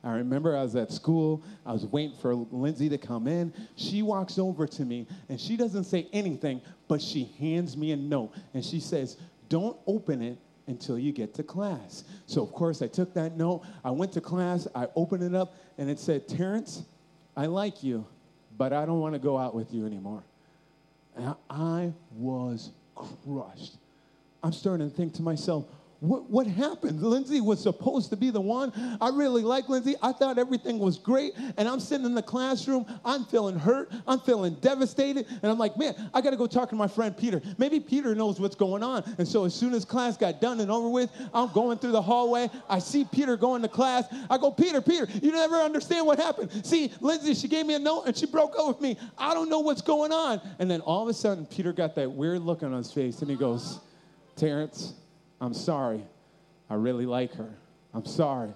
I 0.03 0.13
remember 0.13 0.57
I 0.57 0.63
was 0.63 0.75
at 0.75 0.92
school, 0.92 1.44
I 1.65 1.74
was 1.74 1.86
waiting 1.86 2.18
for 2.18 2.33
Lindsay 2.33 2.89
to 2.89 2.98
come 2.98 3.27
in. 3.27 3.53
She 3.75 4.01
walks 4.01 4.39
over 4.39 4.65
to 4.65 4.86
me 4.86 5.07
and 5.30 5.39
she 5.39 5.56
doesn't 5.56 5.83
say 5.83 6.07
anything, 6.12 6.62
but 6.88 7.01
she 7.01 7.31
hands 7.39 7.77
me 7.77 7.92
a 7.92 7.98
note 7.98 8.33
and 8.53 8.65
she 8.65 8.80
says, 8.80 9.18
Don't 9.48 9.77
open 9.86 10.24
it 10.24 10.38
until 10.68 10.98
you 10.98 11.12
get 11.12 11.36
to 11.36 11.44
class. 11.44 12.03
So, 12.25 12.42
of 12.42 12.51
course, 12.51 12.81
I 12.81 12.88
took 12.88 13.13
that 13.13 13.38
note. 13.38 13.63
I 13.83 13.92
went 13.92 14.12
to 14.13 14.21
class, 14.21 14.68
I 14.74 14.88
opened 14.95 15.24
it 15.24 15.36
up, 15.36 15.56
and 15.77 15.89
it 15.89 16.00
said, 16.00 16.27
Terrence, 16.27 16.83
I 17.38 17.45
like 17.45 17.83
you, 17.83 18.06
but 18.57 18.74
I 18.74 18.86
don't 18.86 19.00
want 19.00 19.13
to 19.13 19.19
go 19.19 19.38
out 19.38 19.53
with 19.53 19.74
you 19.74 19.86
anymore. 19.86 20.24
And 21.15 21.36
I 21.50 21.94
was 22.15 22.71
crushed. 22.95 23.77
I'm 24.44 24.53
starting 24.53 24.89
to 24.89 24.96
think 24.96 25.13
to 25.15 25.22
myself, 25.22 25.65
what, 26.01 26.31
what 26.31 26.48
happened? 26.48 27.00
Lindsay 27.00 27.41
was 27.41 27.62
supposed 27.62 28.10
to 28.10 28.15
be 28.15 28.31
the 28.31 28.41
one. 28.41 28.74
I 29.00 29.10
really 29.10 29.43
like 29.43 29.70
Lindsay. 29.70 29.93
I 30.01 30.12
thought 30.12 30.39
everything 30.39 30.79
was 30.79 30.98
great. 30.98 31.34
And 31.58 31.67
I'm 31.67 31.79
sitting 31.79 32.08
in 32.08 32.15
the 32.15 32.24
classroom. 32.24 32.88
I'm 33.05 33.24
feeling 33.25 33.55
hurt. 33.55 33.93
I'm 34.08 34.20
feeling 34.20 34.55
devastated. 34.62 35.27
And 35.29 35.51
I'm 35.51 35.60
like, 35.60 35.77
man, 35.77 36.10
I 36.12 36.22
got 36.22 36.31
to 36.31 36.38
go 36.38 36.48
talk 36.48 36.70
to 36.70 36.75
my 36.75 36.88
friend 36.88 37.15
Peter. 37.15 37.39
Maybe 37.60 37.79
Peter 37.79 38.15
knows 38.15 38.39
what's 38.39 38.55
going 38.55 38.81
on. 38.81 39.03
And 39.20 39.27
so 39.27 39.46
as 39.46 39.53
soon 39.53 39.75
as 39.75 39.86
class 39.86 40.17
got 40.17 40.41
done 40.41 40.60
and 40.60 40.72
over 40.72 40.89
with, 40.89 41.12
I'm 41.36 41.51
going 41.51 41.77
through 41.77 41.91
the 41.91 42.01
hallway. 42.01 42.50
I 42.67 42.79
see 42.79 43.05
Peter 43.05 43.38
going 43.38 43.62
to 43.62 43.67
class. 43.67 44.05
I 44.27 44.39
go, 44.39 44.50
Peter, 44.50 44.81
Peter, 44.81 45.08
you 45.22 45.31
never 45.31 45.58
understand 45.58 46.08
what 46.08 46.17
happened. 46.17 46.65
See, 46.65 46.91
Lindsay, 47.00 47.36
she 47.36 47.48
gave 47.48 47.67
me 47.67 47.75
a 47.75 47.79
note 47.79 48.05
and 48.08 48.17
she 48.17 48.25
broke 48.25 48.55
up 48.58 48.67
with 48.67 48.81
me. 48.81 48.98
I 49.20 49.36
don't 49.36 49.50
know 49.50 49.60
what's 49.60 49.84
going 49.84 50.12
on. 50.12 50.41
And 50.58 50.70
then 50.70 50.81
all 50.81 51.03
of 51.03 51.10
a 51.10 51.13
sudden, 51.13 51.46
Peter 51.46 51.72
got 51.72 51.93
that 51.93 52.12
weird 52.12 52.41
look 52.41 52.63
on 52.63 52.74
his 52.74 52.91
face 52.91 53.22
and 53.22 53.29
he 53.29 53.38
goes, 53.38 53.81
Terrence, 54.36 54.96
I'm 55.41 55.55
sorry. 55.55 56.03
I 56.69 56.75
really 56.75 57.07
like 57.07 57.33
her. 57.33 57.50
I'm 57.93 58.05
sorry. 58.05 58.53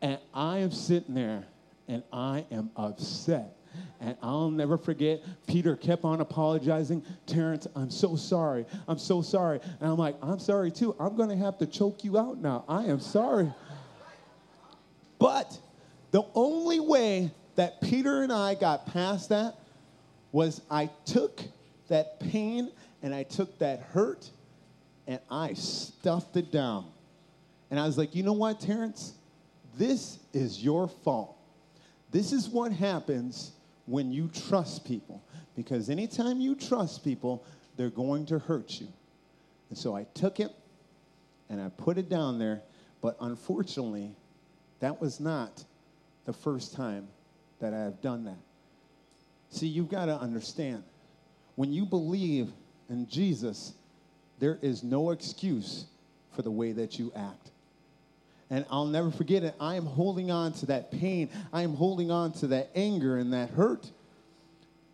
And 0.00 0.18
I 0.32 0.58
am 0.58 0.70
sitting 0.70 1.14
there 1.14 1.44
and 1.88 2.02
I 2.12 2.46
am 2.50 2.70
upset. 2.76 3.52
And 4.00 4.16
I'll 4.22 4.50
never 4.50 4.78
forget, 4.78 5.20
Peter 5.46 5.76
kept 5.76 6.04
on 6.04 6.20
apologizing. 6.20 7.04
Terrence, 7.26 7.66
I'm 7.74 7.90
so 7.90 8.16
sorry. 8.16 8.64
I'm 8.88 8.98
so 8.98 9.20
sorry. 9.20 9.60
And 9.80 9.90
I'm 9.90 9.98
like, 9.98 10.16
I'm 10.22 10.38
sorry 10.38 10.70
too. 10.70 10.94
I'm 10.98 11.16
going 11.16 11.28
to 11.28 11.36
have 11.36 11.58
to 11.58 11.66
choke 11.66 12.04
you 12.04 12.16
out 12.16 12.38
now. 12.38 12.64
I 12.68 12.84
am 12.84 13.00
sorry. 13.00 13.52
But 15.18 15.58
the 16.12 16.22
only 16.34 16.80
way 16.80 17.30
that 17.56 17.80
Peter 17.80 18.22
and 18.22 18.32
I 18.32 18.54
got 18.54 18.86
past 18.86 19.30
that 19.30 19.56
was 20.32 20.62
I 20.70 20.90
took 21.04 21.40
that 21.88 22.20
pain 22.20 22.70
and 23.02 23.14
I 23.14 23.24
took 23.24 23.58
that 23.58 23.80
hurt 23.80 24.30
and 25.06 25.20
I 25.30 25.54
stuffed 25.54 26.36
it 26.36 26.50
down. 26.50 26.86
And 27.70 27.78
I 27.78 27.86
was 27.86 27.98
like, 27.98 28.14
you 28.14 28.22
know 28.22 28.32
what, 28.32 28.60
Terrence? 28.60 29.14
This 29.76 30.18
is 30.32 30.62
your 30.62 30.88
fault. 30.88 31.36
This 32.10 32.32
is 32.32 32.48
what 32.48 32.72
happens 32.72 33.52
when 33.86 34.10
you 34.12 34.28
trust 34.28 34.84
people. 34.84 35.22
Because 35.54 35.90
anytime 35.90 36.40
you 36.40 36.54
trust 36.54 37.04
people, 37.04 37.44
they're 37.76 37.90
going 37.90 38.26
to 38.26 38.38
hurt 38.38 38.80
you. 38.80 38.88
And 39.68 39.78
so 39.78 39.96
I 39.96 40.04
took 40.14 40.40
it 40.40 40.52
and 41.48 41.60
I 41.60 41.68
put 41.68 41.98
it 41.98 42.08
down 42.08 42.38
there. 42.38 42.62
But 43.00 43.16
unfortunately, 43.20 44.10
that 44.80 45.00
was 45.00 45.20
not 45.20 45.64
the 46.24 46.32
first 46.32 46.74
time 46.74 47.08
that 47.60 47.72
I 47.72 47.78
have 47.78 48.00
done 48.00 48.24
that. 48.24 48.38
See, 49.50 49.66
you've 49.66 49.88
got 49.88 50.06
to 50.06 50.16
understand 50.16 50.82
when 51.54 51.72
you 51.72 51.86
believe 51.86 52.52
in 52.88 53.08
Jesus, 53.08 53.72
there 54.38 54.58
is 54.62 54.82
no 54.82 55.10
excuse 55.10 55.86
for 56.34 56.42
the 56.42 56.50
way 56.50 56.72
that 56.72 56.98
you 56.98 57.12
act. 57.16 57.50
And 58.50 58.64
I'll 58.70 58.86
never 58.86 59.10
forget 59.10 59.42
it. 59.42 59.54
I 59.58 59.74
am 59.74 59.86
holding 59.86 60.30
on 60.30 60.52
to 60.54 60.66
that 60.66 60.92
pain. 60.92 61.30
I 61.52 61.62
am 61.62 61.74
holding 61.74 62.10
on 62.10 62.32
to 62.34 62.46
that 62.48 62.70
anger 62.74 63.16
and 63.18 63.32
that 63.32 63.50
hurt. 63.50 63.90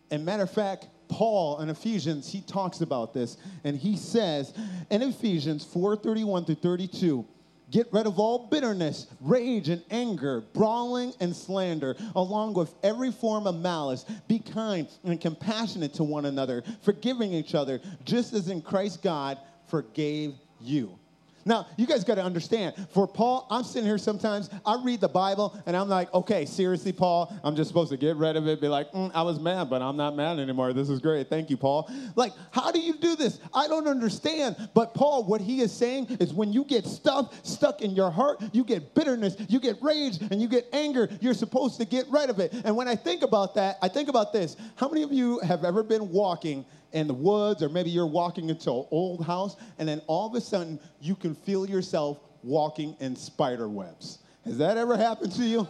And 0.09 0.25
matter 0.25 0.43
of 0.43 0.51
fact, 0.51 0.87
Paul 1.07 1.59
in 1.59 1.69
Ephesians, 1.69 2.31
he 2.31 2.41
talks 2.41 2.81
about 2.81 3.13
this, 3.13 3.37
and 3.63 3.77
he 3.77 3.97
says 3.97 4.53
in 4.89 5.01
Ephesians 5.03 5.63
4 5.63 5.97
31 5.97 6.45
through 6.45 6.55
32, 6.55 7.25
Get 7.73 7.91
rid 7.91 8.05
of 8.05 8.19
all 8.19 8.49
bitterness, 8.49 9.07
rage, 9.19 9.67
and 9.67 9.83
anger, 9.89 10.41
brawling 10.53 11.11
and 11.19 11.35
slander, 11.35 11.95
along 12.15 12.53
with 12.53 12.71
every 12.83 13.11
form 13.11 13.47
of 13.47 13.55
malice. 13.55 14.05
Be 14.27 14.37
kind 14.37 14.87
and 15.03 15.19
compassionate 15.19 15.95
to 15.95 16.03
one 16.03 16.25
another, 16.25 16.63
forgiving 16.83 17.33
each 17.33 17.55
other, 17.55 17.81
just 18.05 18.31
as 18.33 18.47
in 18.47 18.61
Christ 18.61 19.01
God 19.01 19.39
forgave 19.65 20.35
you. 20.61 20.99
Now, 21.45 21.67
you 21.77 21.85
guys 21.85 22.03
got 22.03 22.15
to 22.15 22.23
understand, 22.23 22.75
for 22.91 23.07
Paul, 23.07 23.47
I'm 23.49 23.63
sitting 23.63 23.87
here 23.87 23.97
sometimes, 23.97 24.49
I 24.65 24.81
read 24.83 25.01
the 25.01 25.09
Bible, 25.09 25.59
and 25.65 25.75
I'm 25.75 25.89
like, 25.89 26.13
okay, 26.13 26.45
seriously, 26.45 26.91
Paul, 26.91 27.33
I'm 27.43 27.55
just 27.55 27.67
supposed 27.67 27.91
to 27.91 27.97
get 27.97 28.15
rid 28.15 28.35
of 28.35 28.47
it, 28.47 28.61
be 28.61 28.67
like, 28.67 28.91
mm, 28.91 29.11
I 29.13 29.21
was 29.23 29.39
mad, 29.39 29.69
but 29.69 29.81
I'm 29.81 29.97
not 29.97 30.15
mad 30.15 30.39
anymore. 30.39 30.73
This 30.73 30.89
is 30.89 30.99
great. 30.99 31.29
Thank 31.29 31.49
you, 31.49 31.57
Paul. 31.57 31.89
Like, 32.15 32.33
how 32.51 32.71
do 32.71 32.79
you 32.79 32.97
do 32.97 33.15
this? 33.15 33.39
I 33.53 33.67
don't 33.67 33.87
understand. 33.87 34.55
But 34.73 34.93
Paul, 34.93 35.25
what 35.25 35.41
he 35.41 35.61
is 35.61 35.71
saying 35.71 36.17
is 36.19 36.33
when 36.33 36.53
you 36.53 36.63
get 36.63 36.85
stuff 36.85 37.33
stuck 37.45 37.81
in 37.81 37.91
your 37.91 38.11
heart, 38.11 38.41
you 38.53 38.63
get 38.63 38.93
bitterness, 38.93 39.35
you 39.49 39.59
get 39.59 39.81
rage, 39.81 40.19
and 40.31 40.41
you 40.41 40.47
get 40.47 40.67
anger, 40.73 41.09
you're 41.19 41.33
supposed 41.33 41.77
to 41.79 41.85
get 41.85 42.05
rid 42.09 42.29
of 42.29 42.39
it. 42.39 42.53
And 42.63 42.75
when 42.75 42.87
I 42.87 42.95
think 42.95 43.21
about 43.21 43.55
that, 43.55 43.77
I 43.81 43.87
think 43.89 44.09
about 44.09 44.33
this. 44.33 44.55
How 44.75 44.87
many 44.87 45.03
of 45.03 45.11
you 45.11 45.39
have 45.39 45.63
ever 45.65 45.83
been 45.83 46.09
walking 46.09 46.65
in 46.93 47.07
the 47.07 47.13
woods, 47.13 47.61
or 47.61 47.69
maybe 47.69 47.89
you're 47.89 48.07
walking 48.07 48.49
into 48.49 48.71
an 48.71 48.85
old 48.91 49.25
house, 49.25 49.55
and 49.79 49.87
then 49.87 50.01
all 50.07 50.27
of 50.27 50.35
a 50.35 50.41
sudden 50.41 50.79
you 51.01 51.15
can 51.15 51.35
feel 51.35 51.67
yourself 51.69 52.19
walking 52.43 52.95
in 52.99 53.15
spider 53.15 53.67
webs. 53.67 54.19
Has 54.45 54.57
that 54.59 54.77
ever 54.77 54.95
happened 54.95 55.33
to 55.33 55.43
you? 55.43 55.67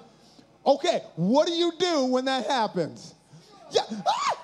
Okay, 0.65 1.01
what 1.15 1.47
do 1.47 1.53
you 1.53 1.71
do 1.77 2.05
when 2.05 2.25
that 2.25 2.47
happens? 2.47 3.15
Yeah. 3.71 3.81
Ah! 4.07 4.42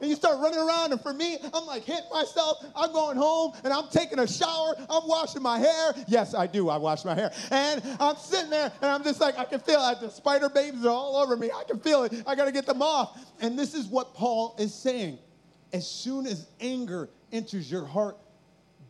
And 0.00 0.08
you 0.08 0.16
start 0.16 0.38
running 0.40 0.58
around. 0.58 0.92
And 0.92 1.00
for 1.00 1.12
me, 1.12 1.38
I'm 1.52 1.66
like 1.66 1.84
hitting 1.84 2.10
myself. 2.12 2.64
I'm 2.74 2.92
going 2.92 3.16
home 3.16 3.52
and 3.64 3.72
I'm 3.72 3.88
taking 3.88 4.18
a 4.18 4.26
shower. 4.26 4.74
I'm 4.90 5.06
washing 5.06 5.42
my 5.42 5.58
hair. 5.58 5.94
Yes, 6.06 6.34
I 6.34 6.46
do. 6.46 6.68
I 6.68 6.76
wash 6.76 7.04
my 7.04 7.14
hair. 7.14 7.32
And 7.50 7.82
I'm 8.00 8.16
sitting 8.16 8.50
there 8.50 8.72
and 8.80 8.90
I'm 8.90 9.02
just 9.02 9.20
like, 9.20 9.38
I 9.38 9.44
can 9.44 9.60
feel 9.60 9.80
it. 9.88 10.00
The 10.00 10.10
spider 10.10 10.48
babies 10.48 10.84
are 10.84 10.90
all 10.90 11.16
over 11.16 11.36
me. 11.36 11.50
I 11.50 11.64
can 11.64 11.78
feel 11.80 12.04
it. 12.04 12.22
I 12.26 12.34
got 12.34 12.44
to 12.44 12.52
get 12.52 12.66
them 12.66 12.82
off. 12.82 13.18
And 13.40 13.58
this 13.58 13.74
is 13.74 13.86
what 13.86 14.14
Paul 14.14 14.56
is 14.58 14.74
saying. 14.74 15.18
As 15.72 15.86
soon 15.86 16.26
as 16.26 16.46
anger 16.60 17.10
enters 17.32 17.70
your 17.70 17.84
heart, 17.84 18.16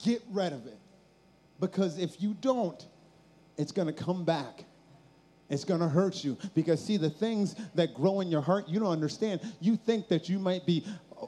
get 0.04 0.22
rid 0.30 0.52
of 0.52 0.66
it. 0.66 0.78
Because 1.60 1.98
if 1.98 2.22
you 2.22 2.36
don't, 2.40 2.86
it's 3.56 3.72
going 3.72 3.88
to 3.88 3.92
come 3.92 4.24
back. 4.24 4.64
It's 5.50 5.64
going 5.64 5.80
to 5.80 5.88
hurt 5.88 6.24
you 6.24 6.36
because, 6.54 6.84
see, 6.84 6.98
the 6.98 7.10
things 7.10 7.56
that 7.74 7.94
grow 7.94 8.20
in 8.20 8.28
your 8.28 8.42
heart, 8.42 8.68
you 8.68 8.78
don't 8.78 8.92
understand. 8.92 9.40
You 9.60 9.76
think 9.76 10.08
that 10.08 10.28
you 10.28 10.38
might 10.38 10.66
be 10.66 10.84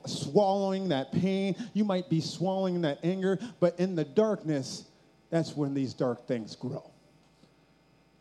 swallowing 0.07 0.89
that 0.91 1.11
pain, 1.13 1.57
you 1.73 1.85
might 1.85 2.09
be 2.09 2.21
swallowing 2.21 2.83
that 2.83 2.99
anger, 3.03 3.39
but 3.61 3.79
in 3.81 3.95
the 3.95 4.05
darkness, 4.05 4.85
that's 5.31 5.57
when 5.57 5.75
these 5.75 5.95
dark 5.95 6.27
things 6.27 6.55
grow. 6.55 6.91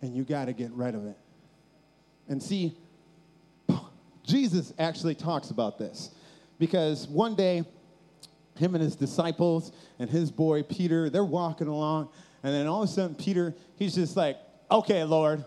And 0.02 0.16
you 0.16 0.24
got 0.24 0.46
to 0.46 0.54
get 0.54 0.72
rid 0.72 0.96
of 0.96 1.06
it. 1.06 1.18
And 2.30 2.42
see, 2.42 2.78
Jesus 4.24 4.74
actually 4.80 5.16
talks 5.16 5.50
about 5.50 5.78
this 5.78 6.12
because 6.60 7.08
one 7.08 7.36
day, 7.36 7.66
him 8.58 8.76
and 8.76 8.84
his 8.84 8.96
disciples 8.96 9.72
and 10.00 10.10
his 10.10 10.32
boy 10.32 10.64
Peter, 10.64 11.10
they're 11.10 11.24
walking 11.26 11.68
along, 11.68 12.10
and 12.44 12.54
then 12.54 12.68
all 12.68 12.84
of 12.84 12.90
a 12.90 12.92
sudden, 12.92 13.16
Peter, 13.16 13.56
he's 13.78 13.96
just 13.96 14.16
like, 14.16 14.38
okay, 14.70 15.04
Lord, 15.04 15.44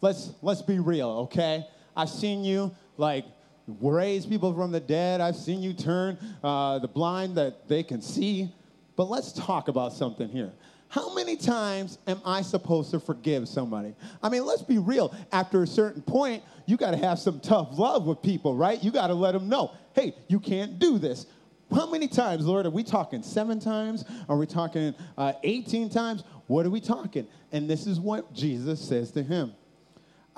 let's 0.00 0.30
let's 0.42 0.62
be 0.62 0.78
real, 0.78 1.08
okay? 1.08 1.66
I've 1.96 2.10
seen 2.10 2.44
you 2.44 2.74
like 2.96 3.24
raise 3.66 4.26
people 4.26 4.54
from 4.54 4.70
the 4.70 4.80
dead. 4.80 5.20
I've 5.20 5.36
seen 5.36 5.62
you 5.62 5.72
turn 5.72 6.18
uh, 6.42 6.78
the 6.78 6.88
blind 6.88 7.36
that 7.36 7.68
they 7.68 7.82
can 7.82 8.00
see. 8.00 8.52
But 8.96 9.04
let's 9.04 9.32
talk 9.32 9.68
about 9.68 9.92
something 9.92 10.28
here. 10.28 10.52
How 10.88 11.12
many 11.14 11.36
times 11.36 11.98
am 12.06 12.20
I 12.24 12.42
supposed 12.42 12.90
to 12.92 13.00
forgive 13.00 13.48
somebody? 13.48 13.94
I 14.22 14.28
mean, 14.28 14.46
let's 14.46 14.62
be 14.62 14.78
real. 14.78 15.14
After 15.32 15.62
a 15.62 15.66
certain 15.66 16.00
point, 16.00 16.42
you 16.64 16.76
got 16.76 16.92
to 16.92 16.96
have 16.96 17.18
some 17.18 17.40
tough 17.40 17.78
love 17.78 18.06
with 18.06 18.22
people, 18.22 18.54
right? 18.54 18.82
You 18.82 18.92
got 18.92 19.08
to 19.08 19.14
let 19.14 19.32
them 19.32 19.48
know, 19.48 19.72
hey, 19.94 20.14
you 20.28 20.38
can't 20.38 20.78
do 20.78 20.98
this. 20.98 21.26
How 21.74 21.90
many 21.90 22.06
times, 22.06 22.46
Lord? 22.46 22.66
Are 22.66 22.70
we 22.70 22.84
talking 22.84 23.22
seven 23.22 23.58
times? 23.58 24.04
Are 24.28 24.36
we 24.36 24.46
talking 24.46 24.94
uh, 25.18 25.32
18 25.42 25.90
times? 25.90 26.22
What 26.46 26.64
are 26.64 26.70
we 26.70 26.80
talking? 26.80 27.26
And 27.50 27.68
this 27.68 27.86
is 27.86 27.98
what 27.98 28.32
Jesus 28.32 28.80
says 28.80 29.10
to 29.12 29.22
him. 29.22 29.52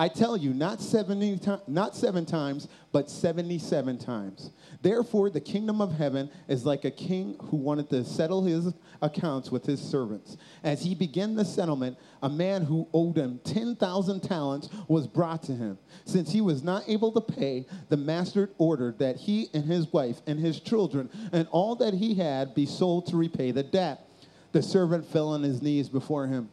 I 0.00 0.06
tell 0.06 0.36
you, 0.36 0.54
not, 0.54 0.80
70 0.80 1.38
to- 1.38 1.60
not 1.66 1.96
seven 1.96 2.24
times, 2.24 2.68
but 2.92 3.10
77 3.10 3.98
times. 3.98 4.50
Therefore, 4.80 5.28
the 5.28 5.40
kingdom 5.40 5.80
of 5.80 5.92
heaven 5.92 6.30
is 6.46 6.64
like 6.64 6.84
a 6.84 6.90
king 6.90 7.34
who 7.46 7.56
wanted 7.56 7.90
to 7.90 8.04
settle 8.04 8.44
his 8.44 8.72
accounts 9.02 9.50
with 9.50 9.66
his 9.66 9.80
servants. 9.80 10.36
As 10.62 10.82
he 10.82 10.94
began 10.94 11.34
the 11.34 11.44
settlement, 11.44 11.98
a 12.22 12.28
man 12.28 12.62
who 12.62 12.86
owed 12.94 13.16
him 13.16 13.40
10,000 13.42 14.20
talents 14.22 14.68
was 14.86 15.08
brought 15.08 15.42
to 15.44 15.52
him. 15.52 15.78
Since 16.04 16.30
he 16.30 16.40
was 16.40 16.62
not 16.62 16.84
able 16.86 17.10
to 17.10 17.20
pay, 17.20 17.66
the 17.88 17.96
master 17.96 18.50
ordered 18.56 19.00
that 19.00 19.16
he 19.16 19.48
and 19.52 19.64
his 19.64 19.92
wife 19.92 20.20
and 20.28 20.38
his 20.38 20.60
children 20.60 21.10
and 21.32 21.48
all 21.50 21.74
that 21.74 21.94
he 21.94 22.14
had 22.14 22.54
be 22.54 22.66
sold 22.66 23.06
to 23.06 23.16
repay 23.16 23.50
the 23.50 23.64
debt. 23.64 24.08
The 24.52 24.62
servant 24.62 25.06
fell 25.06 25.30
on 25.30 25.42
his 25.42 25.60
knees 25.60 25.88
before 25.88 26.28
him. 26.28 26.50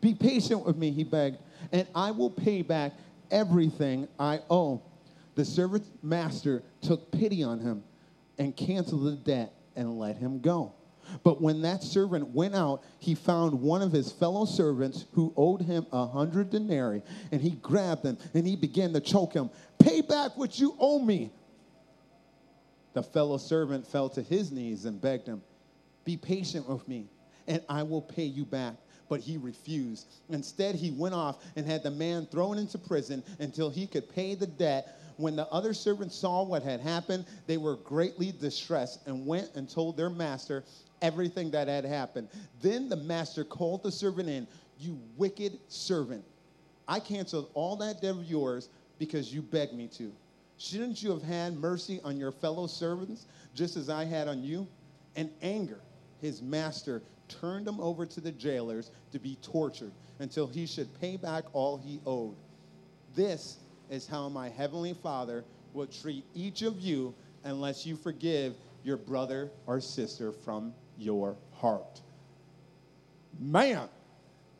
Be 0.00 0.14
patient 0.14 0.64
with 0.64 0.76
me, 0.76 0.90
he 0.92 1.02
begged, 1.02 1.38
and 1.72 1.86
I 1.94 2.10
will 2.10 2.30
pay 2.30 2.62
back 2.62 2.92
everything 3.30 4.08
I 4.18 4.40
owe. 4.50 4.82
The 5.34 5.44
servant's 5.44 5.90
master 6.02 6.62
took 6.80 7.10
pity 7.12 7.42
on 7.42 7.60
him 7.60 7.84
and 8.38 8.56
canceled 8.56 9.04
the 9.04 9.16
debt 9.16 9.52
and 9.76 9.98
let 9.98 10.16
him 10.16 10.40
go. 10.40 10.72
But 11.22 11.40
when 11.40 11.62
that 11.62 11.82
servant 11.82 12.28
went 12.28 12.54
out, 12.54 12.82
he 12.98 13.14
found 13.14 13.60
one 13.60 13.80
of 13.80 13.92
his 13.92 14.12
fellow 14.12 14.44
servants 14.44 15.06
who 15.12 15.32
owed 15.36 15.62
him 15.62 15.86
a 15.92 16.06
hundred 16.06 16.50
denarii, 16.50 17.02
and 17.32 17.40
he 17.40 17.52
grabbed 17.52 18.04
him 18.04 18.18
and 18.34 18.46
he 18.46 18.56
began 18.56 18.92
to 18.92 19.00
choke 19.00 19.32
him. 19.32 19.50
Pay 19.78 20.02
back 20.02 20.36
what 20.36 20.58
you 20.58 20.76
owe 20.78 20.98
me. 20.98 21.32
The 22.92 23.02
fellow 23.02 23.38
servant 23.38 23.86
fell 23.86 24.08
to 24.10 24.22
his 24.22 24.50
knees 24.50 24.84
and 24.84 25.00
begged 25.00 25.26
him, 25.26 25.42
Be 26.04 26.16
patient 26.16 26.68
with 26.68 26.86
me, 26.88 27.06
and 27.46 27.62
I 27.68 27.84
will 27.84 28.02
pay 28.02 28.24
you 28.24 28.44
back 28.44 28.74
but 29.08 29.20
he 29.20 29.36
refused. 29.36 30.06
Instead, 30.28 30.74
he 30.74 30.90
went 30.90 31.14
off 31.14 31.44
and 31.56 31.66
had 31.66 31.82
the 31.82 31.90
man 31.90 32.26
thrown 32.26 32.58
into 32.58 32.78
prison 32.78 33.22
until 33.38 33.70
he 33.70 33.86
could 33.86 34.08
pay 34.14 34.34
the 34.34 34.46
debt. 34.46 35.00
When 35.16 35.34
the 35.34 35.48
other 35.48 35.74
servants 35.74 36.14
saw 36.14 36.42
what 36.42 36.62
had 36.62 36.80
happened, 36.80 37.26
they 37.46 37.56
were 37.56 37.76
greatly 37.76 38.32
distressed 38.32 39.06
and 39.06 39.26
went 39.26 39.50
and 39.54 39.68
told 39.68 39.96
their 39.96 40.10
master 40.10 40.64
everything 41.02 41.50
that 41.50 41.68
had 41.68 41.84
happened. 41.84 42.28
Then 42.60 42.88
the 42.88 42.96
master 42.96 43.44
called 43.44 43.82
the 43.82 43.92
servant 43.92 44.28
in, 44.28 44.46
You 44.78 45.00
wicked 45.16 45.58
servant. 45.68 46.24
I 46.86 47.00
canceled 47.00 47.50
all 47.54 47.76
that 47.76 48.00
debt 48.00 48.12
of 48.12 48.24
yours 48.24 48.68
because 48.98 49.32
you 49.32 49.42
begged 49.42 49.74
me 49.74 49.88
to. 49.88 50.12
Shouldn't 50.56 51.02
you 51.02 51.10
have 51.10 51.22
had 51.22 51.56
mercy 51.56 52.00
on 52.02 52.16
your 52.16 52.32
fellow 52.32 52.66
servants 52.66 53.26
just 53.54 53.76
as 53.76 53.88
I 53.88 54.04
had 54.04 54.26
on 54.26 54.42
you? 54.42 54.66
In 55.14 55.30
anger, 55.42 55.80
his 56.20 56.42
master 56.42 57.02
turned 57.28 57.66
him 57.66 57.80
over 57.80 58.06
to 58.06 58.20
the 58.20 58.32
jailers 58.32 58.90
to 59.12 59.18
be 59.18 59.36
tortured 59.42 59.92
until 60.18 60.46
he 60.46 60.66
should 60.66 60.88
pay 61.00 61.16
back 61.16 61.44
all 61.52 61.76
he 61.76 62.00
owed. 62.06 62.36
This 63.14 63.58
is 63.90 64.06
how 64.06 64.28
my 64.28 64.48
heavenly 64.48 64.94
Father 64.94 65.44
will 65.72 65.86
treat 65.86 66.24
each 66.34 66.62
of 66.62 66.80
you 66.80 67.14
unless 67.44 67.86
you 67.86 67.96
forgive 67.96 68.54
your 68.84 68.96
brother 68.96 69.50
or 69.66 69.80
sister 69.80 70.32
from 70.32 70.74
your 70.96 71.36
heart. 71.52 72.00
Man, 73.38 73.88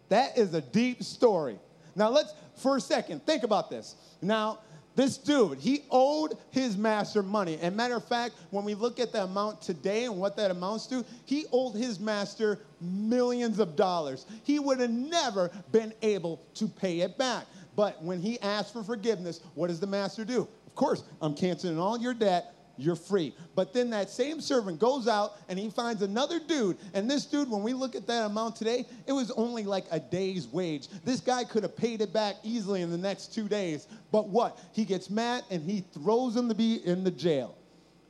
that 0.09 0.39
is 0.39 0.55
a 0.55 0.61
deep 0.61 1.03
story. 1.03 1.59
Now, 1.97 2.11
let's, 2.11 2.33
for 2.57 2.77
a 2.77 2.81
second, 2.81 3.27
think 3.27 3.43
about 3.43 3.71
this. 3.71 3.97
Now, 4.23 4.61
this 4.99 5.17
dude, 5.17 5.59
he 5.61 5.85
owed 5.93 6.37
his 6.51 6.77
master 6.77 7.23
money. 7.23 7.57
And 7.63 7.77
matter 7.77 7.95
of 7.95 8.05
fact, 8.05 8.35
when 8.51 8.65
we 8.65 8.75
look 8.75 8.99
at 8.99 9.13
the 9.13 9.23
amount 9.23 9.63
today 9.63 10.07
and 10.07 10.17
what 10.17 10.37
that 10.39 10.51
amounts 10.51 10.89
to, 10.89 11.05
he 11.25 11.47
owed 11.53 11.77
his 11.77 12.01
master 12.01 12.59
millions 12.81 13.61
of 13.61 13.77
dollars. 13.77 14.27
He 14.43 14.59
would 14.59 14.81
have 14.81 14.91
never 14.91 15.53
been 15.71 15.95
able 16.03 16.43
to 16.55 16.67
pay 16.67 17.03
it 17.03 17.17
back. 17.17 17.47
But 17.77 18.03
when 18.03 18.21
he 18.21 18.41
asked 18.41 18.73
for 18.73 18.83
forgiveness, 18.83 19.41
what 19.55 19.69
does 19.69 19.79
the 19.79 19.87
master 19.87 20.25
do? 20.25 20.49
Of 20.67 20.75
course, 20.75 21.05
I'm 21.23 21.37
canceling 21.37 21.79
all 21.79 21.97
your 21.97 22.13
debt 22.13 22.53
you're 22.79 22.97
free. 22.97 23.35
But 23.55 23.75
then 23.75 23.91
that 23.91 24.09
same 24.09 24.41
servant 24.41 24.79
goes 24.79 25.09
out 25.09 25.33
and 25.49 25.59
he 25.59 25.69
finds 25.69 26.01
another 26.03 26.39
dude. 26.39 26.79
And 26.95 27.11
this 27.11 27.27
dude, 27.27 27.51
when 27.51 27.63
we 27.63 27.73
look 27.73 27.97
at 27.97 28.07
that 28.07 28.27
amount 28.27 28.57
today, 28.57 28.87
it 29.07 29.13
was 29.13 29.31
only 29.33 29.65
like 29.65 29.85
a 29.91 29.99
day's 29.99 30.47
wage. 30.47 30.89
This 31.05 31.21
guy 31.21 31.45
could 31.45 31.65
have 31.65 31.77
paid 31.77 32.01
it 32.01 32.13
back 32.13 32.37
easily 32.43 32.83
in 32.83 32.91
the 32.91 32.99
next 32.99 33.35
two 33.35 33.49
days. 33.49 33.89
But 34.13 34.29
what? 34.29 34.59
He 34.73 34.85
gets 34.85 35.11
mad 35.11 35.45
and 35.51 35.63
he 35.63 35.85
throws 35.93 36.37
him 36.37 36.49
to 36.49 36.55
be 36.55 36.77
in 36.87 37.05
the 37.05 37.11
jail. 37.11 37.57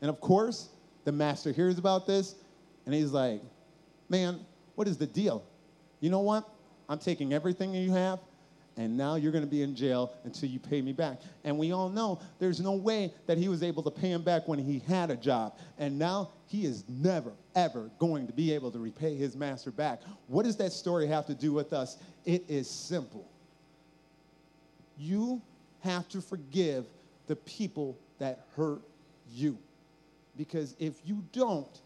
And 0.02 0.10
of 0.10 0.20
course, 0.20 0.68
the 1.04 1.12
master 1.12 1.50
hears 1.50 1.78
about 1.78 2.06
this 2.06 2.34
and 2.84 2.94
he's 2.94 3.12
like, 3.12 3.40
Man, 4.10 4.40
what 4.74 4.88
is 4.88 4.96
the 4.96 5.06
deal? 5.06 5.44
You 6.00 6.10
know 6.10 6.20
what? 6.20 6.48
I'm 6.88 6.98
taking 6.98 7.32
everything 7.32 7.74
you 7.74 7.92
have 7.92 8.20
and 8.78 8.96
now 8.96 9.16
you're 9.16 9.32
going 9.32 9.44
to 9.44 9.50
be 9.50 9.62
in 9.62 9.74
jail 9.74 10.14
until 10.22 10.48
you 10.48 10.60
pay 10.60 10.80
me 10.80 10.92
back. 10.92 11.20
And 11.42 11.58
we 11.58 11.72
all 11.72 11.88
know 11.88 12.20
there's 12.38 12.60
no 12.60 12.74
way 12.74 13.12
that 13.26 13.36
he 13.36 13.48
was 13.48 13.64
able 13.64 13.82
to 13.82 13.90
pay 13.90 14.12
him 14.12 14.22
back 14.22 14.46
when 14.46 14.60
he 14.60 14.78
had 14.78 15.10
a 15.10 15.16
job. 15.16 15.58
And 15.78 15.98
now 15.98 16.30
he 16.46 16.64
is 16.64 16.84
never, 16.88 17.32
ever 17.56 17.90
going 17.98 18.28
to 18.28 18.32
be 18.32 18.52
able 18.54 18.70
to 18.70 18.78
repay 18.78 19.16
his 19.16 19.34
master 19.34 19.72
back. 19.72 20.00
What 20.28 20.44
does 20.44 20.56
that 20.58 20.72
story 20.72 21.08
have 21.08 21.26
to 21.26 21.34
do 21.34 21.52
with 21.52 21.72
us? 21.72 21.98
It 22.24 22.44
is 22.48 22.70
simple. 22.70 23.28
You 24.96 25.42
have 25.80 26.08
to 26.10 26.20
forgive 26.20 26.86
the 27.26 27.34
people 27.34 27.98
that 28.20 28.46
hurt 28.56 28.82
you. 29.28 29.58
Because 30.36 30.76
if 30.78 30.94
you 31.04 31.24
don't, 31.32 31.80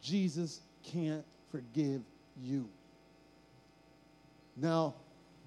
Jesus 0.00 0.60
can't 0.84 1.24
forgive 1.50 2.02
you. 2.40 2.68
Now, 4.56 4.94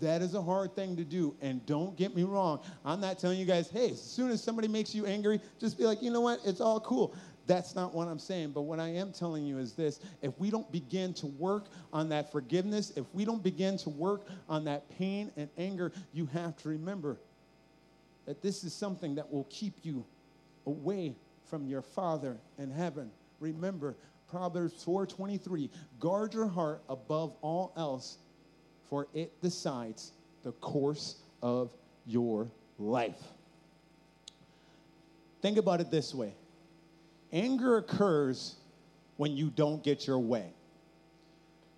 that 0.01 0.21
is 0.21 0.33
a 0.33 0.41
hard 0.41 0.75
thing 0.75 0.95
to 0.97 1.03
do. 1.03 1.35
And 1.41 1.65
don't 1.65 1.95
get 1.95 2.15
me 2.15 2.23
wrong. 2.23 2.59
I'm 2.83 2.99
not 2.99 3.19
telling 3.19 3.39
you 3.39 3.45
guys, 3.45 3.69
hey, 3.69 3.91
as 3.91 4.01
soon 4.01 4.31
as 4.31 4.43
somebody 4.43 4.67
makes 4.67 4.93
you 4.93 5.05
angry, 5.05 5.39
just 5.59 5.77
be 5.77 5.85
like, 5.85 6.01
you 6.01 6.11
know 6.11 6.21
what? 6.21 6.39
It's 6.45 6.61
all 6.61 6.79
cool. 6.79 7.15
That's 7.47 7.75
not 7.75 7.93
what 7.93 8.07
I'm 8.07 8.19
saying. 8.19 8.51
But 8.51 8.63
what 8.63 8.79
I 8.79 8.89
am 8.89 9.11
telling 9.11 9.45
you 9.45 9.57
is 9.59 9.73
this 9.73 9.99
if 10.21 10.37
we 10.39 10.49
don't 10.49 10.69
begin 10.71 11.13
to 11.15 11.27
work 11.27 11.67
on 11.93 12.09
that 12.09 12.31
forgiveness, 12.31 12.91
if 12.95 13.05
we 13.13 13.23
don't 13.23 13.43
begin 13.43 13.77
to 13.79 13.89
work 13.89 14.27
on 14.49 14.65
that 14.65 14.89
pain 14.97 15.31
and 15.37 15.49
anger, 15.57 15.91
you 16.11 16.25
have 16.27 16.57
to 16.57 16.69
remember 16.69 17.17
that 18.25 18.41
this 18.41 18.63
is 18.63 18.73
something 18.73 19.15
that 19.15 19.31
will 19.31 19.47
keep 19.49 19.73
you 19.83 20.03
away 20.65 21.15
from 21.45 21.67
your 21.67 21.83
Father 21.83 22.37
in 22.57 22.71
heaven. 22.71 23.11
Remember, 23.39 23.95
Proverbs 24.27 24.83
4:23, 24.83 25.69
guard 25.99 26.33
your 26.33 26.47
heart 26.47 26.81
above 26.89 27.35
all 27.41 27.71
else 27.77 28.17
for 28.89 29.07
it 29.13 29.41
decides 29.41 30.11
the 30.43 30.51
course 30.53 31.17
of 31.41 31.71
your 32.05 32.47
life. 32.77 33.21
Think 35.41 35.57
about 35.57 35.81
it 35.81 35.91
this 35.91 36.13
way 36.13 36.33
anger 37.31 37.77
occurs 37.77 38.55
when 39.17 39.35
you 39.35 39.49
don't 39.49 39.83
get 39.83 40.07
your 40.07 40.19
way. 40.19 40.53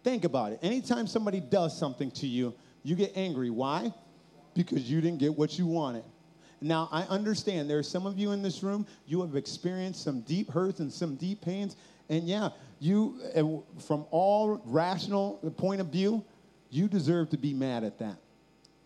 Think 0.04 0.24
about 0.24 0.54
it. 0.54 0.60
Anytime 0.62 1.08
somebody 1.08 1.40
does 1.40 1.78
something 1.78 2.12
to 2.12 2.28
you, 2.28 2.54
you 2.84 2.96
get 2.96 3.12
angry. 3.16 3.50
Why? 3.50 3.94
Because 4.54 4.90
you 4.90 5.02
didn't 5.02 5.20
get 5.20 5.38
what 5.38 5.58
you 5.60 5.66
wanted. 5.66 6.04
Now, 6.62 6.90
I 6.92 7.04
understand 7.04 7.70
there 7.70 7.78
are 7.78 7.84
some 7.84 8.06
of 8.06 8.18
you 8.18 8.32
in 8.32 8.42
this 8.42 8.64
room, 8.64 8.88
you 9.06 9.22
have 9.22 9.36
experienced 9.36 10.04
some 10.04 10.22
deep 10.22 10.50
hurts 10.50 10.80
and 10.80 10.92
some 10.92 11.16
deep 11.16 11.42
pains. 11.42 11.76
And 12.10 12.28
yeah, 12.28 12.50
you, 12.80 13.64
from 13.86 14.06
all 14.12 14.62
rational 14.66 15.34
point 15.58 15.82
of 15.82 15.88
view, 15.88 16.24
you 16.70 16.88
deserve 16.88 17.30
to 17.32 17.38
be 17.38 17.54
mad 17.54 17.84
at 17.84 18.00
that. 18.00 18.18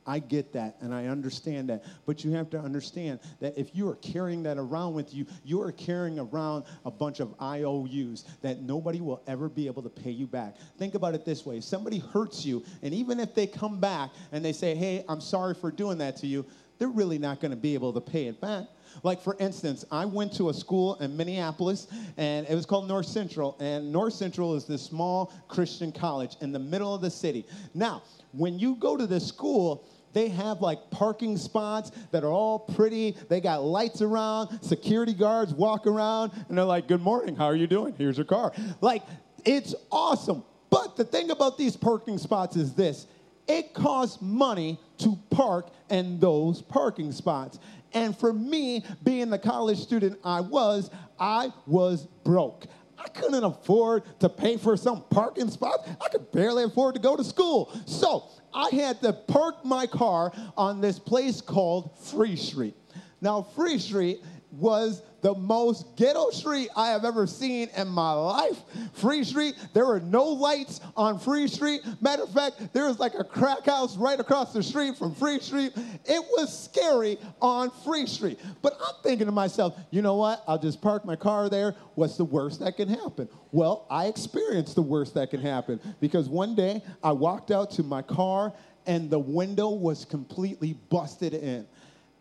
I 0.06 0.20
get 0.20 0.54
that 0.54 0.78
and 0.82 0.94
I 0.94 1.08
understand 1.08 1.70
that. 1.70 1.84
But 2.06 2.24
you 2.24 2.32
have 2.32 2.50
to 2.52 2.60
understand 2.60 3.20
that 3.40 3.58
if 3.58 3.76
you 3.76 3.88
are 3.90 3.96
carrying 3.96 4.44
that 4.44 4.58
around 4.58 4.94
with 4.94 5.14
you, 5.14 5.26
you 5.44 5.62
are 5.62 5.72
carrying 5.72 6.20
around 6.20 6.66
a 6.86 6.92
bunch 6.92 7.20
of 7.20 7.36
IOUs 7.42 8.26
that 8.42 8.62
nobody 8.62 9.00
will 9.00 9.22
ever 9.28 9.48
be 9.48 9.68
able 9.68 9.84
to 9.84 9.90
pay 9.90 10.12
you 10.12 10.28
back. 10.28 10.56
Think 10.78 10.96
about 10.96 11.14
it 11.14 11.24
this 11.24 11.46
way 11.46 11.58
if 11.58 11.64
somebody 11.64 12.00
hurts 12.00 12.46
you, 12.46 12.64
and 12.82 12.94
even 12.94 13.20
if 13.20 13.36
they 13.36 13.46
come 13.46 13.80
back 13.80 14.10
and 14.32 14.44
they 14.44 14.54
say, 14.54 14.76
hey, 14.76 15.06
I'm 15.08 15.22
sorry 15.22 15.54
for 15.54 15.72
doing 15.72 16.00
that 16.00 16.18
to 16.18 16.28
you, 16.28 16.46
they're 16.80 16.88
really 16.88 17.20
not 17.20 17.40
going 17.40 17.52
to 17.52 17.58
be 17.58 17.76
able 17.76 17.94
to 17.94 18.02
pay 18.02 18.26
it 18.26 18.42
back. 18.42 18.66
Like, 19.04 19.22
for 19.22 19.36
instance, 19.40 19.86
I 19.92 20.06
went 20.06 20.34
to 20.34 20.50
a 20.50 20.54
school 20.54 20.96
in 20.96 21.16
Minneapolis, 21.16 21.88
and 22.18 22.48
it 22.48 22.56
was 22.56 22.66
called 22.66 22.88
North 22.88 23.06
Central. 23.06 23.58
And 23.60 23.92
North 23.92 24.14
Central 24.14 24.56
is 24.56 24.66
this 24.66 24.82
small 24.82 25.34
Christian 25.48 25.92
college 25.92 26.36
in 26.42 26.52
the 26.52 26.60
middle 26.60 26.94
of 26.94 27.02
the 27.02 27.12
city. 27.12 27.46
Now, 27.74 28.04
when 28.32 28.60
you 28.60 28.76
go 28.76 28.98
to 28.98 29.08
this 29.08 29.26
school, 29.26 29.86
they 30.14 30.28
have 30.30 30.62
like 30.62 30.90
parking 30.92 31.38
spots 31.38 31.92
that 32.12 32.24
are 32.24 32.32
all 32.32 32.60
pretty. 32.60 33.16
They 33.30 33.40
got 33.40 33.64
lights 33.64 34.02
around, 34.02 34.62
security 34.62 35.14
guards 35.14 35.54
walk 35.54 35.88
around, 35.88 36.32
and 36.50 36.58
they're 36.58 36.66
like, 36.66 36.88
Good 36.88 37.02
morning, 37.02 37.36
how 37.36 37.46
are 37.46 37.56
you 37.56 37.68
doing? 37.68 37.94
Here's 37.98 38.18
your 38.18 38.26
car. 38.26 38.52
Like, 38.82 39.04
it's 39.46 39.74
awesome. 39.92 40.44
But 40.70 40.96
the 40.96 41.04
thing 41.04 41.32
about 41.32 41.58
these 41.58 41.76
parking 41.76 42.18
spots 42.18 42.56
is 42.56 42.74
this 42.74 43.08
it 43.48 43.74
costs 43.74 44.22
money 44.22 44.80
to 45.00 45.18
park 45.30 45.70
in 45.90 46.20
those 46.20 46.62
parking 46.62 47.12
spots. 47.12 47.60
And 47.94 48.18
for 48.18 48.32
me, 48.34 48.84
being 49.04 49.30
the 49.30 49.40
college 49.40 49.80
student 49.80 50.20
I 50.24 50.42
was, 50.42 50.90
I 51.20 51.52
was 51.66 52.08
broke. 52.24 52.66
I 52.98 53.08
couldn't 53.10 53.44
afford 53.44 54.04
to 54.20 54.30
pay 54.30 54.58
for 54.58 54.78
some 54.78 55.04
parking 55.10 55.50
spots. 55.50 55.90
I 56.00 56.10
could 56.10 56.32
barely 56.32 56.64
afford 56.64 56.96
to 56.96 57.02
go 57.02 57.16
to 57.16 57.24
school. 57.24 57.74
So 57.86 58.30
I 58.54 58.70
had 58.70 59.02
to 59.02 59.14
park 59.14 59.66
my 59.66 59.88
car 59.88 60.32
on 60.56 60.82
this 60.82 61.00
place 61.00 61.42
called 61.42 61.98
Free 61.98 62.36
Street. 62.36 62.76
Now, 63.20 63.42
Free 63.42 63.80
Street 63.80 64.24
was 64.52 65.02
the 65.22 65.36
most 65.36 65.96
ghetto 65.96 66.30
street 66.32 66.70
I 66.76 66.90
have 66.90 67.06
ever 67.06 67.28
seen 67.28 67.70
in 67.78 67.88
my 67.88 68.12
life. 68.12 68.60
Free 68.94 69.24
Street, 69.24 69.56
there 69.74 69.86
were 69.86 70.00
no 70.00 70.26
lights 70.26 70.82
on 70.98 71.20
Free 71.20 71.48
Street. 71.48 71.82
Matter 72.02 72.24
of 72.24 72.34
fact, 72.34 72.74
there 72.74 72.88
was 72.88 73.00
like 73.00 73.14
a 73.14 73.24
crack 73.24 73.66
house 73.66 73.96
right 73.98 74.20
across 74.20 74.52
the 74.52 74.64
street 74.64 74.98
from 74.98 75.14
Free 75.14 75.40
Street. 75.40 75.74
It 76.06 76.26
was 76.38 76.66
scary 76.66 77.18
on 77.42 77.72
Free 77.84 78.08
Street. 78.08 78.40
But 78.62 78.78
I'm 78.82 78.96
thinking 79.04 79.28
to 79.28 79.32
myself, 79.32 79.78
you 79.92 80.02
know 80.02 80.16
what? 80.16 80.44
I'll 80.48 80.60
just 80.60 80.82
park 80.82 81.06
my 81.06 81.16
car 81.16 81.50
there. 81.50 81.76
What's 81.96 82.18
the 82.18 82.26
worst 82.26 82.60
that 82.62 82.78
can 82.78 82.90
happen? 82.90 83.30
Well, 83.52 83.86
I 83.90 84.08
experienced 84.08 84.76
the 84.76 84.82
worst 84.82 85.14
that 85.14 85.30
can 85.30 85.42
happen 85.42 85.80
because 86.00 86.30
one 86.30 86.56
day 86.56 86.82
I 87.04 87.12
walked 87.12 87.52
out 87.52 87.72
to 87.72 87.84
my 87.84 88.02
car 88.02 88.54
and 88.88 89.10
the 89.10 89.20
window 89.20 89.70
was 89.70 90.06
completely 90.06 90.74
busted 90.90 91.34
in. 91.36 91.68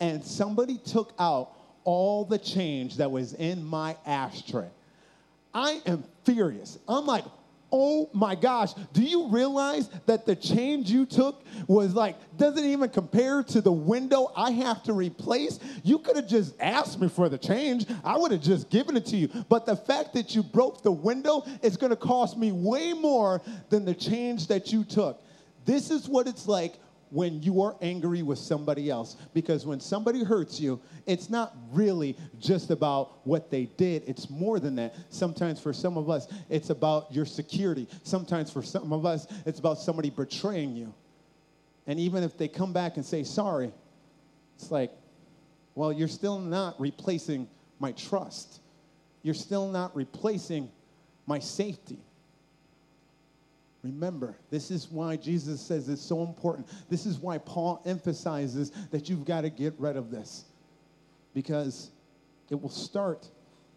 And 0.00 0.24
somebody 0.24 0.78
took 0.78 1.12
out 1.18 1.52
all 1.84 2.24
the 2.24 2.38
change 2.38 2.96
that 2.96 3.10
was 3.10 3.34
in 3.34 3.64
my 3.64 3.96
ashtray. 4.06 4.68
I 5.52 5.80
am 5.86 6.04
furious. 6.24 6.78
I'm 6.88 7.06
like, 7.06 7.24
oh 7.72 8.10
my 8.12 8.34
gosh, 8.34 8.74
do 8.92 9.02
you 9.02 9.28
realize 9.28 9.88
that 10.06 10.26
the 10.26 10.34
change 10.34 10.90
you 10.90 11.06
took 11.06 11.44
was 11.66 11.94
like, 11.94 12.16
doesn't 12.36 12.64
even 12.64 12.88
compare 12.90 13.42
to 13.44 13.60
the 13.60 13.72
window 13.72 14.32
I 14.36 14.50
have 14.52 14.82
to 14.84 14.92
replace? 14.92 15.58
You 15.82 15.98
could 15.98 16.16
have 16.16 16.28
just 16.28 16.54
asked 16.60 17.00
me 17.00 17.08
for 17.08 17.28
the 17.28 17.38
change. 17.38 17.86
I 18.04 18.16
would 18.16 18.32
have 18.32 18.42
just 18.42 18.70
given 18.70 18.96
it 18.96 19.06
to 19.06 19.16
you. 19.16 19.28
But 19.48 19.66
the 19.66 19.76
fact 19.76 20.14
that 20.14 20.34
you 20.34 20.42
broke 20.42 20.82
the 20.82 20.92
window 20.92 21.44
is 21.62 21.76
going 21.76 21.90
to 21.90 21.96
cost 21.96 22.36
me 22.36 22.52
way 22.52 22.92
more 22.92 23.40
than 23.68 23.84
the 23.84 23.94
change 23.94 24.48
that 24.48 24.72
you 24.72 24.84
took. 24.84 25.22
This 25.64 25.90
is 25.90 26.08
what 26.08 26.26
it's 26.26 26.48
like 26.48 26.74
when 27.10 27.42
you 27.42 27.60
are 27.62 27.76
angry 27.82 28.22
with 28.22 28.38
somebody 28.38 28.88
else. 28.88 29.16
Because 29.34 29.66
when 29.66 29.80
somebody 29.80 30.24
hurts 30.24 30.60
you, 30.60 30.80
it's 31.06 31.28
not 31.28 31.54
really 31.72 32.16
just 32.38 32.70
about 32.70 33.26
what 33.26 33.50
they 33.50 33.66
did, 33.76 34.04
it's 34.06 34.30
more 34.30 34.58
than 34.60 34.76
that. 34.76 34.94
Sometimes 35.10 35.60
for 35.60 35.72
some 35.72 35.96
of 35.96 36.08
us, 36.08 36.28
it's 36.48 36.70
about 36.70 37.12
your 37.12 37.26
security. 37.26 37.88
Sometimes 38.02 38.50
for 38.50 38.62
some 38.62 38.92
of 38.92 39.04
us, 39.04 39.26
it's 39.44 39.58
about 39.58 39.78
somebody 39.78 40.10
betraying 40.10 40.74
you. 40.74 40.94
And 41.86 41.98
even 41.98 42.22
if 42.22 42.38
they 42.38 42.48
come 42.48 42.72
back 42.72 42.96
and 42.96 43.04
say 43.04 43.24
sorry, 43.24 43.72
it's 44.56 44.70
like, 44.70 44.92
well, 45.74 45.92
you're 45.92 46.08
still 46.08 46.38
not 46.38 46.80
replacing 46.80 47.48
my 47.78 47.92
trust. 47.92 48.60
You're 49.22 49.34
still 49.34 49.70
not 49.70 49.96
replacing 49.96 50.70
my 51.26 51.38
safety. 51.38 51.98
Remember, 53.82 54.36
this 54.50 54.70
is 54.70 54.88
why 54.88 55.16
Jesus 55.16 55.60
says 55.60 55.88
it's 55.88 56.02
so 56.02 56.22
important. 56.22 56.68
This 56.90 57.06
is 57.06 57.18
why 57.18 57.38
Paul 57.38 57.82
emphasizes 57.86 58.72
that 58.90 59.08
you've 59.08 59.24
got 59.24 59.42
to 59.42 59.50
get 59.50 59.74
rid 59.78 59.96
of 59.96 60.10
this 60.10 60.44
because 61.32 61.90
it 62.50 62.60
will 62.60 62.68
start 62.68 63.28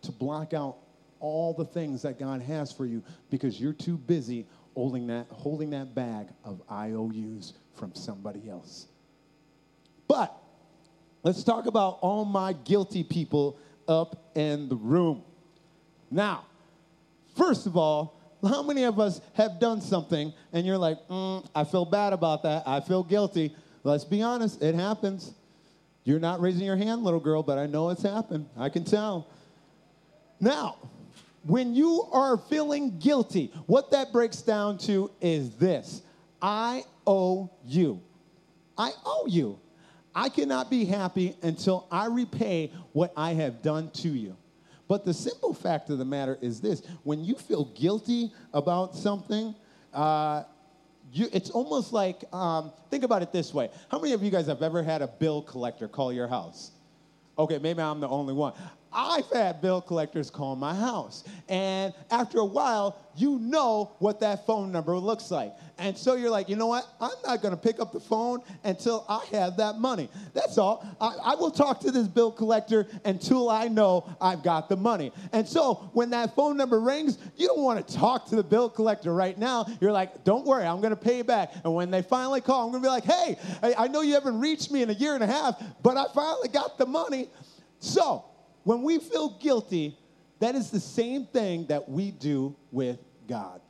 to 0.02 0.12
block 0.12 0.54
out 0.54 0.78
all 1.20 1.54
the 1.54 1.64
things 1.64 2.02
that 2.02 2.20
God 2.20 2.42
has 2.42 2.72
for 2.72 2.86
you 2.86 3.02
because 3.30 3.62
you're 3.62 3.72
too 3.72 3.98
busy 3.98 4.46
holding 4.76 5.08
that, 5.08 5.28
holding 5.30 5.70
that 5.70 5.96
bag 5.96 6.28
of 6.44 6.62
IOUs 6.70 7.54
from 7.76 7.96
somebody 7.96 8.50
else. 8.50 8.88
But 10.08 10.36
let's 11.24 11.44
talk 11.44 11.66
about 11.66 12.00
all 12.02 12.26
my 12.26 12.54
guilty 12.54 13.04
people 13.04 13.58
up 13.88 14.32
in 14.36 14.68
the 14.68 14.76
room. 14.76 15.24
Now, 16.12 16.46
first 17.38 17.68
of 17.68 17.78
all, 17.78 18.20
how 18.48 18.62
many 18.62 18.84
of 18.84 19.00
us 19.00 19.22
have 19.34 19.60
done 19.60 19.82
something 19.82 20.34
and 20.52 20.66
you're 20.66 20.78
like, 20.78 20.98
mm, 21.08 21.46
I 21.56 21.64
feel 21.64 21.86
bad 21.86 22.14
about 22.14 22.44
that. 22.44 22.64
I 22.68 22.80
feel 22.80 23.04
guilty. 23.04 23.56
Let's 23.84 24.06
be 24.06 24.22
honest, 24.22 24.62
it 24.62 24.76
happens. 24.76 25.34
You're 26.04 26.20
not 26.20 26.42
raising 26.42 26.66
your 26.66 26.76
hand, 26.76 27.04
little 27.04 27.20
girl, 27.20 27.44
but 27.44 27.58
I 27.58 27.66
know 27.66 27.90
it's 27.90 28.04
happened. 28.04 28.48
I 28.58 28.70
can 28.70 28.84
tell. 28.84 29.28
Now, 30.40 30.78
when 31.44 31.74
you 31.74 32.08
are 32.12 32.38
feeling 32.38 33.00
guilty, 33.00 33.52
what 33.66 33.92
that 33.92 34.12
breaks 34.12 34.42
down 34.42 34.78
to 34.80 35.12
is 35.22 35.56
this 35.56 36.02
I 36.42 36.84
owe 37.08 37.50
you. 37.66 38.02
I 38.78 38.92
owe 39.06 39.28
you. 39.28 39.60
I 40.16 40.30
cannot 40.30 40.70
be 40.70 40.86
happy 40.86 41.36
until 41.42 41.88
I 41.92 42.06
repay 42.08 42.72
what 42.92 43.14
I 43.18 43.34
have 43.34 43.62
done 43.62 43.90
to 43.92 44.10
you. 44.10 44.36
But 44.88 45.06
the 45.06 45.14
simple 45.14 45.54
fact 45.54 45.90
of 45.90 45.98
the 45.98 46.06
matter 46.06 46.38
is 46.42 46.60
this 46.60 46.84
when 47.04 47.24
you 47.24 47.36
feel 47.36 47.66
guilty 47.66 48.32
about 48.54 48.96
something, 48.96 49.56
uh, 49.94 50.44
you, 51.12 51.28
it's 51.32 51.50
almost 51.50 51.94
like, 51.94 52.24
um, 52.34 52.72
think 52.90 53.04
about 53.04 53.22
it 53.22 53.32
this 53.32 53.54
way. 53.54 53.70
How 53.90 54.00
many 54.00 54.14
of 54.14 54.24
you 54.24 54.32
guys 54.32 54.48
have 54.48 54.62
ever 54.62 54.84
had 54.84 55.02
a 55.02 55.08
bill 55.08 55.42
collector 55.42 55.88
call 55.88 56.12
your 56.12 56.28
house? 56.28 56.72
Okay, 57.38 57.60
maybe 57.60 57.82
I'm 57.82 58.00
the 58.00 58.08
only 58.08 58.34
one. 58.34 58.54
I've 58.94 59.30
had 59.32 59.62
bill 59.62 59.82
collectors 59.82 60.30
call 60.30 60.56
my 60.56 60.74
house. 60.74 61.24
And 61.50 61.94
after 62.12 62.40
a 62.40 62.46
while, 62.46 62.98
you 63.16 63.40
know 63.40 63.96
what 64.00 64.20
that 64.22 64.46
phone 64.46 64.72
number 64.72 64.98
looks 64.98 65.30
like. 65.30 65.54
And 65.78 65.98
so 65.98 66.16
you're 66.16 66.30
like, 66.30 66.50
you 66.50 66.56
know 66.56 66.68
what? 66.68 66.88
I'm 67.02 67.12
not 67.26 67.42
going 67.42 67.54
to 67.54 67.60
pick 67.60 67.80
up 67.80 67.92
the 67.92 68.00
phone 68.00 68.42
until 68.64 69.06
I 69.10 69.26
have 69.32 69.58
that 69.58 69.80
money. 69.80 70.10
That's 70.34 70.58
all. 70.58 70.86
I, 71.02 71.34
I, 71.34 71.36
will 71.36 71.52
talk 71.52 71.80
to 71.82 71.92
this 71.92 72.08
bill 72.08 72.32
collector 72.32 72.88
until 73.06 73.50
I 73.50 73.68
know 73.68 74.16
I've 74.22 74.44
got 74.44 74.70
the 74.70 74.78
money. 74.78 75.12
And 75.32 75.48
so 75.48 75.90
when 75.94 76.12
that 76.12 76.36
phone 76.36 76.58
number 76.58 76.80
rings, 76.80 77.18
you 77.36 77.48
don't 77.48 77.62
want 77.62 77.86
to 77.86 77.94
talk 77.96 78.28
to 78.30 78.36
the 78.36 78.44
bill 78.44 78.70
collector 78.70 79.14
right 79.14 79.38
now. 79.38 79.66
You're 79.82 79.92
like, 79.92 80.24
don't 80.24 80.46
worry, 80.46 80.66
I'm 80.66 80.80
going 80.80 80.92
to 80.92 80.96
pay 80.96 81.18
you 81.18 81.24
back. 81.24 81.52
And 81.64 81.74
when 81.74 81.92
they 81.92 82.02
finally 82.02 82.42
call, 82.42 82.66
I'm 82.66 82.72
going 82.72 82.84
to 82.84 82.88
be 82.88 82.92
like, 82.92 83.06
hey, 83.06 83.76
I 83.78 83.88
know 83.88 84.02
you 84.02 84.14
haven't 84.14 84.40
reached 84.40 84.72
me 84.72 84.84
in 84.84 84.90
a 84.90 84.94
year 84.94 85.16
and 85.16 85.24
a 85.24 85.28
half, 85.28 85.62
but 85.82 85.98
I 85.98 86.06
finally 86.14 86.50
got 86.50 86.78
the 86.78 86.86
money. 86.86 87.30
So, 87.80 88.26
when 88.64 88.84
we 88.84 89.00
feel 89.00 89.30
guilty, 89.30 89.98
that 90.40 90.56
is 90.56 90.72
the 90.72 90.80
same 90.80 91.26
thing 91.26 91.66
that 91.68 91.90
we 91.90 92.12
do 92.12 92.56
with 92.72 93.00
God. 93.28 93.62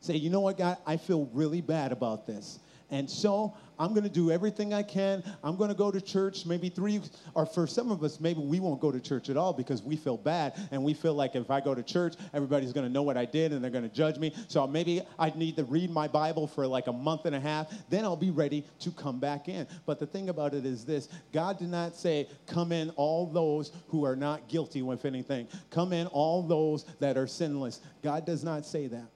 Say, 0.00 0.16
you 0.16 0.30
know 0.30 0.40
what, 0.40 0.56
God, 0.56 0.78
I 0.86 0.96
feel 0.96 1.28
really 1.32 1.60
bad 1.60 1.92
about 1.92 2.26
this. 2.26 2.60
And 2.90 3.10
so 3.10 3.54
I'm 3.78 3.90
going 3.90 4.04
to 4.04 4.10
do 4.10 4.30
everything 4.30 4.74
I 4.74 4.82
can. 4.82 5.22
I'm 5.42 5.56
going 5.56 5.68
to 5.68 5.76
go 5.76 5.90
to 5.90 6.00
church 6.00 6.46
maybe 6.46 6.68
three, 6.68 7.00
or 7.34 7.46
for 7.46 7.66
some 7.66 7.90
of 7.90 8.02
us, 8.02 8.20
maybe 8.20 8.40
we 8.40 8.60
won't 8.60 8.80
go 8.80 8.90
to 8.90 9.00
church 9.00 9.30
at 9.30 9.36
all 9.36 9.52
because 9.52 9.82
we 9.82 9.96
feel 9.96 10.16
bad 10.16 10.54
and 10.70 10.82
we 10.82 10.94
feel 10.94 11.14
like 11.14 11.34
if 11.34 11.50
I 11.50 11.60
go 11.60 11.74
to 11.74 11.82
church, 11.82 12.14
everybody's 12.34 12.72
going 12.72 12.86
to 12.86 12.92
know 12.92 13.02
what 13.02 13.16
I 13.16 13.24
did 13.24 13.52
and 13.52 13.62
they're 13.62 13.70
going 13.70 13.88
to 13.88 13.94
judge 13.94 14.18
me. 14.18 14.34
So 14.48 14.66
maybe 14.66 15.02
I 15.18 15.30
need 15.30 15.56
to 15.56 15.64
read 15.64 15.90
my 15.90 16.08
Bible 16.08 16.46
for 16.46 16.66
like 16.66 16.86
a 16.86 16.92
month 16.92 17.24
and 17.26 17.34
a 17.34 17.40
half. 17.40 17.72
Then 17.88 18.04
I'll 18.04 18.16
be 18.16 18.30
ready 18.30 18.64
to 18.80 18.90
come 18.90 19.20
back 19.20 19.48
in. 19.48 19.66
But 19.86 19.98
the 19.98 20.06
thing 20.06 20.28
about 20.28 20.54
it 20.54 20.66
is 20.66 20.84
this 20.84 21.08
God 21.32 21.58
did 21.58 21.68
not 21.68 21.94
say, 21.94 22.28
Come 22.46 22.72
in 22.72 22.90
all 22.90 23.26
those 23.26 23.72
who 23.88 24.04
are 24.04 24.16
not 24.16 24.48
guilty 24.48 24.82
with 24.82 25.04
anything, 25.04 25.46
come 25.70 25.92
in 25.92 26.06
all 26.08 26.42
those 26.42 26.84
that 27.00 27.16
are 27.16 27.26
sinless. 27.26 27.80
God 28.02 28.26
does 28.26 28.42
not 28.42 28.66
say 28.66 28.86
that. 28.88 29.06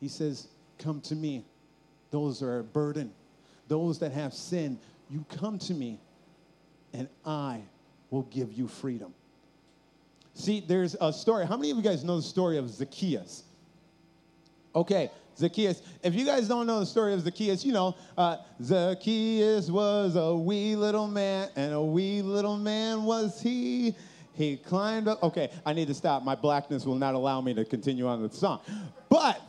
He 0.00 0.08
says, 0.08 0.48
Come 0.78 1.00
to 1.02 1.14
me 1.14 1.44
those 2.10 2.42
are 2.42 2.60
a 2.60 2.64
burden, 2.64 3.12
those 3.68 3.98
that 4.00 4.12
have 4.12 4.34
sin, 4.34 4.78
you 5.10 5.24
come 5.38 5.58
to 5.60 5.74
me 5.74 6.00
and 6.92 7.08
I 7.24 7.60
will 8.10 8.22
give 8.22 8.52
you 8.52 8.66
freedom. 8.68 9.14
See, 10.34 10.64
there's 10.66 10.96
a 11.00 11.12
story. 11.12 11.46
How 11.46 11.56
many 11.56 11.70
of 11.70 11.76
you 11.76 11.82
guys 11.82 12.04
know 12.04 12.16
the 12.16 12.22
story 12.22 12.58
of 12.58 12.70
Zacchaeus? 12.70 13.42
Okay, 14.74 15.10
Zacchaeus. 15.36 15.82
If 16.02 16.14
you 16.14 16.24
guys 16.24 16.46
don't 16.48 16.66
know 16.66 16.80
the 16.80 16.86
story 16.86 17.12
of 17.12 17.20
Zacchaeus, 17.22 17.64
you 17.64 17.72
know, 17.72 17.96
uh, 18.16 18.36
Zacchaeus 18.62 19.70
was 19.70 20.16
a 20.16 20.34
wee 20.34 20.76
little 20.76 21.08
man, 21.08 21.48
and 21.56 21.72
a 21.74 21.82
wee 21.82 22.22
little 22.22 22.56
man 22.56 23.04
was 23.04 23.40
he. 23.40 23.94
He 24.34 24.56
climbed 24.56 25.08
up. 25.08 25.20
Okay, 25.24 25.50
I 25.66 25.72
need 25.72 25.88
to 25.88 25.94
stop. 25.94 26.22
My 26.22 26.36
blackness 26.36 26.84
will 26.84 26.94
not 26.94 27.14
allow 27.14 27.40
me 27.40 27.54
to 27.54 27.64
continue 27.64 28.06
on 28.06 28.22
with 28.22 28.32
the 28.32 28.36
song. 28.36 28.60
But 29.08 29.40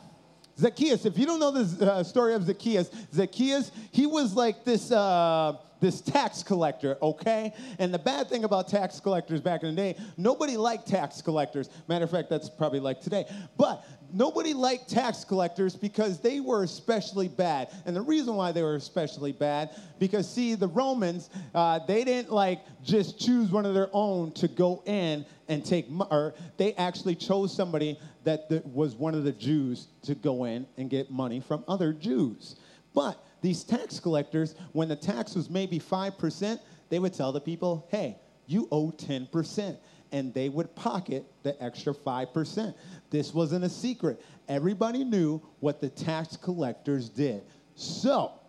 Zacchaeus, 0.60 1.06
if 1.06 1.16
you 1.16 1.24
don't 1.24 1.40
know 1.40 1.50
the 1.50 1.92
uh, 1.92 2.02
story 2.02 2.34
of 2.34 2.44
Zacchaeus, 2.44 2.90
Zacchaeus, 3.14 3.72
he 3.92 4.06
was 4.06 4.34
like 4.34 4.62
this, 4.64 4.92
uh, 4.92 5.56
this 5.80 6.02
tax 6.02 6.42
collector, 6.42 6.98
okay? 7.00 7.54
And 7.78 7.92
the 7.94 7.98
bad 7.98 8.28
thing 8.28 8.44
about 8.44 8.68
tax 8.68 9.00
collectors 9.00 9.40
back 9.40 9.62
in 9.62 9.74
the 9.74 9.76
day, 9.76 9.98
nobody 10.18 10.58
liked 10.58 10.86
tax 10.86 11.22
collectors. 11.22 11.70
Matter 11.88 12.04
of 12.04 12.10
fact, 12.10 12.28
that's 12.28 12.50
probably 12.50 12.80
like 12.80 13.00
today. 13.00 13.24
But 13.56 13.84
nobody 14.12 14.52
liked 14.52 14.90
tax 14.90 15.24
collectors 15.24 15.74
because 15.74 16.20
they 16.20 16.40
were 16.40 16.62
especially 16.62 17.28
bad. 17.28 17.70
And 17.86 17.96
the 17.96 18.02
reason 18.02 18.34
why 18.34 18.52
they 18.52 18.62
were 18.62 18.76
especially 18.76 19.32
bad, 19.32 19.70
because 19.98 20.30
see, 20.30 20.54
the 20.54 20.68
Romans, 20.68 21.30
uh, 21.54 21.78
they 21.86 22.04
didn't 22.04 22.30
like 22.30 22.60
just 22.82 23.18
choose 23.18 23.50
one 23.50 23.64
of 23.64 23.72
their 23.72 23.88
own 23.94 24.32
to 24.32 24.48
go 24.48 24.82
in 24.84 25.24
and 25.50 25.64
take, 25.64 25.86
or 26.10 26.32
they 26.56 26.72
actually 26.74 27.16
chose 27.16 27.54
somebody 27.54 27.98
that 28.24 28.48
was 28.64 28.94
one 28.94 29.14
of 29.14 29.24
the 29.24 29.32
Jews 29.32 29.88
to 30.04 30.14
go 30.14 30.44
in 30.44 30.66
and 30.78 30.88
get 30.88 31.10
money 31.10 31.40
from 31.40 31.64
other 31.68 31.92
Jews. 31.92 32.56
But 32.94 33.22
these 33.42 33.64
tax 33.64 33.98
collectors, 33.98 34.54
when 34.72 34.88
the 34.88 34.96
tax 34.96 35.34
was 35.34 35.50
maybe 35.50 35.78
5%, 35.78 36.60
they 36.88 36.98
would 36.98 37.12
tell 37.12 37.32
the 37.32 37.40
people, 37.40 37.86
hey, 37.90 38.16
you 38.46 38.68
owe 38.70 38.92
10% 38.92 39.76
and 40.12 40.32
they 40.34 40.48
would 40.48 40.74
pocket 40.74 41.24
the 41.42 41.60
extra 41.62 41.94
5%. 41.94 42.74
This 43.10 43.34
wasn't 43.34 43.64
a 43.64 43.68
secret. 43.68 44.22
Everybody 44.48 45.04
knew 45.04 45.40
what 45.58 45.80
the 45.80 45.88
tax 45.88 46.36
collectors 46.36 47.08
did. 47.08 47.42
So, 47.74 48.39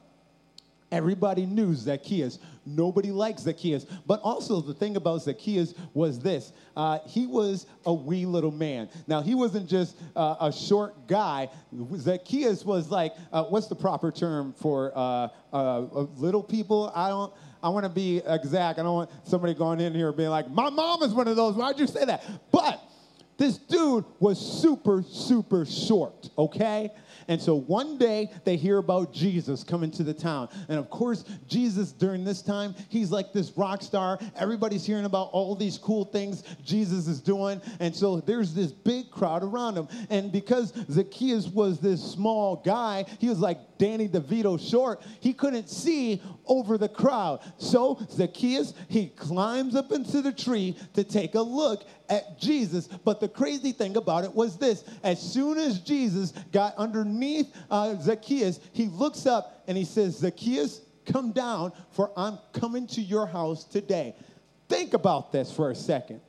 everybody 0.91 1.45
knew 1.45 1.73
Zacchaeus. 1.73 2.39
Nobody 2.65 3.12
liked 3.12 3.39
Zacchaeus. 3.39 3.86
But 4.06 4.21
also, 4.21 4.62
the 4.62 4.73
thing 4.73 4.95
about 4.97 5.21
Zacchaeus 5.21 5.73
was 5.93 6.19
this 6.19 6.54
uh, 6.75 6.99
he 7.08 7.27
was 7.27 7.65
a 7.86 7.93
wee 7.93 8.25
little 8.25 8.51
man. 8.51 8.89
Now, 9.08 9.21
he 9.21 9.36
wasn't 9.36 9.67
just 9.67 9.97
uh, 10.15 10.36
a 10.39 10.51
short 10.51 11.08
guy. 11.08 11.49
Zacchaeus 11.95 12.65
was 12.65 12.91
like, 12.91 13.13
uh, 13.32 13.45
what's 13.45 13.67
the 13.67 13.75
proper 13.75 14.12
term 14.12 14.54
for 14.54 14.91
uh, 14.95 15.27
uh, 15.54 15.80
little 16.17 16.43
people? 16.43 16.91
I 16.95 17.10
don't. 17.10 17.34
I 17.63 17.69
want 17.69 17.84
to 17.84 17.89
be 17.89 18.23
exact. 18.25 18.80
I 18.80 18.84
don't 18.84 18.95
want 18.95 19.12
somebody 19.23 19.54
going 19.54 19.80
in 19.80 19.93
here 19.93 20.12
being 20.12 20.30
like, 20.30 20.49
my 20.49 20.71
mom 20.71 21.04
is 21.04 21.13
one 21.13 21.27
of 21.27 21.36
those. 21.36 21.56
Why'd 21.56 21.77
you 21.77 21.86
say 21.86 22.06
that? 22.06 22.23
But 22.51 22.82
this 23.38 23.58
dude 23.58 24.06
was 24.19 24.39
super, 24.39 25.04
super 25.04 25.65
short, 25.65 26.30
okay? 26.38 26.91
And 27.32 27.41
so 27.41 27.56
one 27.56 27.98
day 27.98 28.30
they 28.44 28.58
hear 28.58 28.80
about 28.80 29.13
Jesus 29.13 29.63
coming 29.63 29.89
to 29.91 30.04
the 30.04 30.13
town. 30.13 30.50
And 30.67 30.78
of 30.78 30.89
course, 30.89 31.24
Jesus 31.48 31.94
during 31.94 32.26
this 32.26 32.41
time, 32.41 32.76
he's 32.89 33.10
like 33.10 33.32
this 33.32 33.54
rock 33.56 33.82
star. 33.82 34.20
Everybody's 34.36 34.86
hearing 34.86 35.06
about 35.06 35.30
all 35.32 35.56
these 35.56 35.78
cool 35.78 36.04
things 36.04 36.44
Jesus 36.62 37.08
is 37.08 37.22
doing. 37.22 37.62
And 37.80 37.96
so 37.96 38.20
there's 38.20 38.54
this 38.54 38.74
big 38.74 39.10
crowd 39.12 39.44
around 39.44 39.78
him. 39.78 39.88
And 40.10 40.30
because 40.30 40.74
Zacchaeus 40.91 41.48
was 41.48 41.80
this 41.80 42.04
small 42.04 42.58
guy, 42.65 43.06
he 43.20 43.30
was 43.30 43.39
like 43.39 43.78
Danny 43.78 44.10
DeVito 44.10 44.60
short, 44.60 45.02
he 45.22 45.32
couldn't 45.32 45.70
see 45.70 46.22
over 46.48 46.78
the 46.78 46.89
crowd. 46.89 47.39
So 47.58 47.98
Zacchaeus, 48.12 48.74
he 48.89 49.08
climbs 49.08 49.74
up 49.74 49.94
into 49.94 50.22
the 50.22 50.34
tree 50.34 50.76
to 50.96 51.06
take 51.06 51.36
a 51.36 51.41
look 51.41 51.88
at 52.10 52.38
Jesus. 52.39 52.88
But 52.88 53.20
the 53.22 53.30
crazy 53.30 53.72
thing 53.72 53.96
about 53.96 54.26
it 54.26 54.36
was 54.36 54.58
this 54.58 54.84
as 55.02 55.20
soon 55.20 55.58
as 55.58 55.80
Jesus 55.80 56.32
got 56.52 56.76
underneath 56.76 57.20
uh, 57.69 57.99
Zacchaeus, 58.01 58.60
he 58.73 58.88
looks 58.88 59.25
up 59.25 59.63
and 59.67 59.77
he 59.77 59.86
says, 59.86 60.17
Zacchaeus, 60.17 60.81
come 61.05 61.31
down, 61.31 61.71
for 61.91 62.12
I'm 62.15 62.38
coming 62.53 62.88
to 62.88 63.01
your 63.01 63.25
house 63.25 63.63
today. 63.63 64.15
Think 64.69 64.93
about 64.93 65.31
this 65.31 65.51
for 65.51 65.71
a 65.71 65.75
second. 65.75 66.21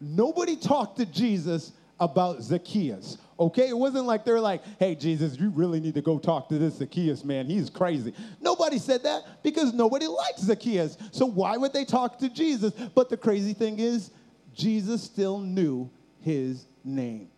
Nobody 0.00 0.56
talked 0.56 0.98
to 0.98 1.06
Jesus 1.06 1.72
about 1.98 2.42
Zacchaeus. 2.42 3.18
Okay, 3.38 3.68
it 3.68 3.76
wasn't 3.76 4.06
like 4.06 4.24
they're 4.24 4.40
like, 4.40 4.62
hey, 4.78 4.94
Jesus, 4.94 5.38
you 5.38 5.50
really 5.50 5.80
need 5.80 5.94
to 5.94 6.02
go 6.02 6.18
talk 6.18 6.48
to 6.48 6.58
this 6.58 6.76
Zacchaeus 6.76 7.24
man. 7.24 7.46
He's 7.46 7.68
crazy. 7.68 8.14
Nobody 8.40 8.78
said 8.78 9.02
that 9.02 9.42
because 9.42 9.74
nobody 9.74 10.06
likes 10.06 10.40
Zacchaeus. 10.40 10.96
So 11.10 11.26
why 11.26 11.56
would 11.56 11.72
they 11.72 11.84
talk 11.84 12.18
to 12.18 12.30
Jesus? 12.30 12.72
But 12.94 13.10
the 13.10 13.16
crazy 13.16 13.52
thing 13.52 13.78
is, 13.78 14.10
Jesus 14.54 15.02
still 15.02 15.38
knew 15.38 15.90
his 16.22 16.66
name. 16.82 17.28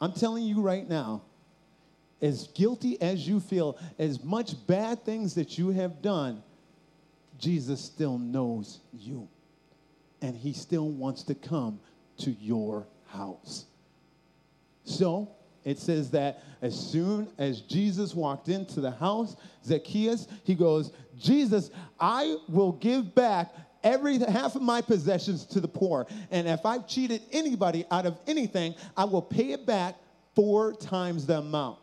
I'm 0.00 0.12
telling 0.12 0.44
you 0.44 0.60
right 0.62 0.88
now, 0.88 1.22
as 2.22 2.46
guilty 2.54 3.00
as 3.02 3.26
you 3.26 3.40
feel, 3.40 3.78
as 3.98 4.22
much 4.22 4.54
bad 4.66 5.04
things 5.04 5.34
that 5.34 5.58
you 5.58 5.70
have 5.70 6.00
done, 6.00 6.42
Jesus 7.38 7.80
still 7.80 8.16
knows 8.18 8.80
you. 8.92 9.28
And 10.22 10.36
he 10.36 10.52
still 10.52 10.88
wants 10.88 11.24
to 11.24 11.34
come 11.34 11.80
to 12.18 12.30
your 12.30 12.86
house. 13.08 13.66
So 14.84 15.32
it 15.64 15.78
says 15.78 16.10
that 16.12 16.42
as 16.60 16.78
soon 16.78 17.28
as 17.38 17.60
Jesus 17.60 18.14
walked 18.14 18.48
into 18.48 18.80
the 18.80 18.92
house, 18.92 19.36
Zacchaeus, 19.64 20.28
he 20.44 20.54
goes, 20.54 20.92
Jesus, 21.18 21.70
I 21.98 22.36
will 22.48 22.72
give 22.72 23.14
back 23.14 23.52
every 23.82 24.18
half 24.18 24.54
of 24.54 24.62
my 24.62 24.80
possessions 24.80 25.44
to 25.46 25.60
the 25.60 25.68
poor. 25.68 26.06
And 26.30 26.46
if 26.46 26.64
I've 26.64 26.86
cheated 26.86 27.22
anybody 27.32 27.84
out 27.90 28.06
of 28.06 28.18
anything, 28.28 28.76
I 28.96 29.04
will 29.04 29.22
pay 29.22 29.52
it 29.52 29.66
back 29.66 29.96
four 30.34 30.72
times 30.74 31.26
the 31.26 31.38
amount. 31.38 31.78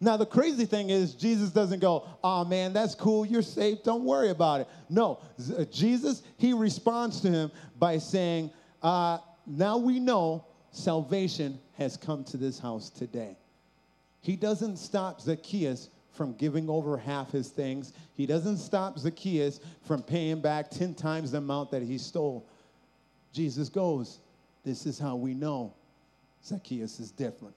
Now, 0.00 0.16
the 0.16 0.26
crazy 0.26 0.64
thing 0.64 0.90
is, 0.90 1.14
Jesus 1.14 1.50
doesn't 1.50 1.80
go, 1.80 2.06
oh 2.22 2.44
man, 2.44 2.72
that's 2.72 2.94
cool, 2.94 3.26
you're 3.26 3.42
safe, 3.42 3.82
don't 3.82 4.04
worry 4.04 4.30
about 4.30 4.60
it. 4.60 4.68
No, 4.88 5.18
uh, 5.56 5.64
Jesus, 5.64 6.22
he 6.36 6.52
responds 6.52 7.20
to 7.22 7.30
him 7.30 7.50
by 7.78 7.98
saying, 7.98 8.50
uh, 8.82 9.18
now 9.46 9.76
we 9.76 9.98
know 9.98 10.44
salvation 10.70 11.58
has 11.76 11.96
come 11.96 12.22
to 12.24 12.36
this 12.36 12.58
house 12.58 12.90
today. 12.90 13.36
He 14.20 14.36
doesn't 14.36 14.76
stop 14.76 15.20
Zacchaeus 15.20 15.88
from 16.12 16.34
giving 16.34 16.68
over 16.68 16.96
half 16.96 17.30
his 17.30 17.48
things. 17.48 17.92
He 18.14 18.26
doesn't 18.26 18.58
stop 18.58 18.98
Zacchaeus 18.98 19.60
from 19.86 20.02
paying 20.02 20.40
back 20.40 20.70
10 20.70 20.94
times 20.94 21.32
the 21.32 21.38
amount 21.38 21.70
that 21.70 21.82
he 21.82 21.96
stole. 21.98 22.44
Jesus 23.32 23.68
goes, 23.68 24.18
This 24.64 24.84
is 24.86 24.98
how 24.98 25.16
we 25.16 25.34
know 25.34 25.72
Zacchaeus 26.44 26.98
is 26.98 27.10
different. 27.10 27.54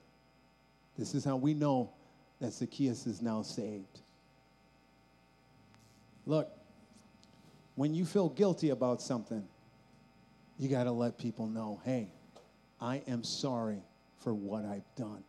This 0.96 1.14
is 1.14 1.24
how 1.24 1.36
we 1.36 1.54
know 1.54 1.90
that 2.42 2.52
Zacchaeus 2.52 3.06
is 3.06 3.22
now 3.22 3.40
saved. 3.42 4.00
Look, 6.26 6.50
when 7.76 7.94
you 7.94 8.04
feel 8.04 8.28
guilty 8.28 8.70
about 8.70 9.00
something, 9.00 9.44
you 10.58 10.68
got 10.68 10.84
to 10.84 10.92
let 10.92 11.18
people 11.18 11.46
know 11.46 11.80
hey, 11.84 12.08
I 12.80 13.02
am 13.06 13.22
sorry 13.22 13.82
for 14.18 14.34
what 14.34 14.64
I've 14.64 14.94
done. 14.96 15.22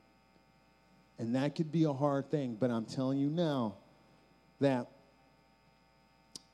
And 1.20 1.36
that 1.36 1.56
could 1.56 1.72
be 1.72 1.84
a 1.84 1.94
hard 1.94 2.32
thing, 2.32 2.58
but 2.60 2.72
I'm 2.72 2.86
telling 2.86 3.20
you 3.20 3.30
now 3.30 3.76
that 4.60 4.88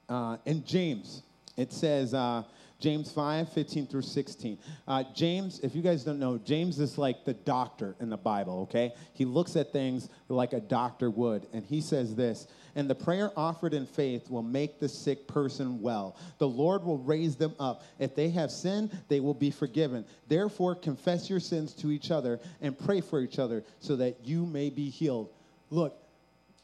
uh, 0.10 0.38
in 0.46 0.66
James, 0.66 1.24
it 1.56 1.72
says, 1.72 2.14
uh, 2.14 2.44
James 2.80 3.12
5, 3.12 3.50
15 3.52 3.88
through 3.88 4.02
16. 4.02 4.58
Uh, 4.88 5.04
James, 5.14 5.60
if 5.60 5.76
you 5.76 5.82
guys 5.82 6.06
don't 6.06 6.20
know, 6.20 6.38
James 6.38 6.80
is 6.80 6.98
like 6.98 7.26
the 7.26 7.34
doctor 7.34 7.96
in 8.00 8.10
the 8.10 8.18
Bible, 8.18 8.62
okay? 8.62 8.94
He 9.14 9.26
looks 9.26 9.58
at 9.58 9.74
things 9.74 10.08
like 10.30 10.54
a 10.54 10.62
doctor 10.62 11.10
would. 11.10 11.48
And 11.52 11.66
he 11.66 11.82
says 11.82 12.16
this 12.16 12.48
And 12.76 12.90
the 12.90 12.96
prayer 12.96 13.32
offered 13.36 13.74
in 13.74 13.86
faith 13.86 14.30
will 14.30 14.44
make 14.44 14.80
the 14.80 14.88
sick 14.88 15.28
person 15.28 15.82
well. 15.82 16.18
The 16.38 16.48
Lord 16.48 16.84
will 16.84 17.00
raise 17.00 17.36
them 17.36 17.54
up. 17.60 17.84
If 18.00 18.16
they 18.16 18.30
have 18.30 18.50
sinned, 18.50 18.98
they 19.10 19.20
will 19.20 19.34
be 19.34 19.52
forgiven. 19.52 20.06
Therefore, 20.30 20.74
confess 20.74 21.30
your 21.30 21.42
sins 21.42 21.74
to 21.76 21.92
each 21.92 22.12
other 22.12 22.40
and 22.62 22.80
pray 22.80 23.02
for 23.02 23.20
each 23.20 23.40
other 23.40 23.66
so 23.80 23.98
that 23.98 24.26
you 24.26 24.46
may 24.46 24.70
be 24.70 24.90
healed. 24.90 25.34
Look, 25.70 25.99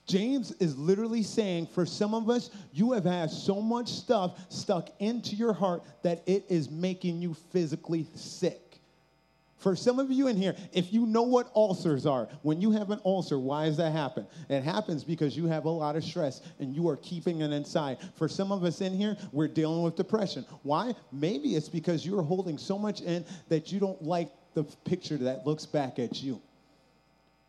James 0.06 0.52
is 0.60 0.78
literally 0.78 1.24
saying 1.24 1.68
for 1.68 1.86
some 1.86 2.14
of 2.14 2.30
us, 2.30 2.52
you 2.72 2.92
have 2.92 3.06
had 3.06 3.32
so 3.32 3.62
much 3.62 3.90
stuff 3.90 4.40
stuck 4.50 4.90
into 5.00 5.36
your 5.36 5.54
heart 5.54 5.84
that 6.04 6.22
it 6.28 6.46
is 6.48 6.70
making 6.70 7.22
you 7.22 7.34
physically 7.52 8.08
sick. 8.14 8.62
For 9.58 9.76
some 9.76 9.98
of 9.98 10.12
you 10.12 10.28
in 10.28 10.38
here, 10.38 10.56
if 10.74 10.94
you 10.94 11.08
know 11.08 11.24
what 11.24 11.50
ulcers 11.56 12.06
are, 12.06 12.28
when 12.44 12.62
you 12.62 12.70
have 12.72 12.92
an 12.92 13.00
ulcer, 13.04 13.40
why 13.40 13.66
does 13.66 13.78
that 13.78 13.94
happen? 13.94 14.28
It 14.48 14.62
happens 14.62 15.04
because 15.04 15.36
you 15.36 15.48
have 15.48 15.66
a 15.66 15.70
lot 15.70 15.96
of 15.96 16.04
stress 16.04 16.42
and 16.60 16.76
you 16.76 16.88
are 16.88 16.98
keeping 16.98 17.42
it 17.42 17.52
inside. 17.52 17.98
For 18.14 18.28
some 18.28 18.52
of 18.52 18.64
us 18.64 18.82
in 18.82 18.94
here, 18.94 19.18
we're 19.32 19.48
dealing 19.48 19.82
with 19.82 19.96
depression. 19.96 20.46
Why? 20.62 20.94
Maybe 21.12 21.56
it's 21.56 21.70
because 21.70 22.06
you're 22.06 22.22
holding 22.22 22.60
so 22.60 22.78
much 22.78 23.02
in 23.02 23.26
that 23.50 23.72
you 23.72 23.80
don't 23.80 24.04
like 24.04 24.30
the 24.54 24.66
picture 24.84 25.18
that 25.18 25.48
looks 25.48 25.66
back 25.66 25.98
at 25.98 26.22
you 26.22 26.40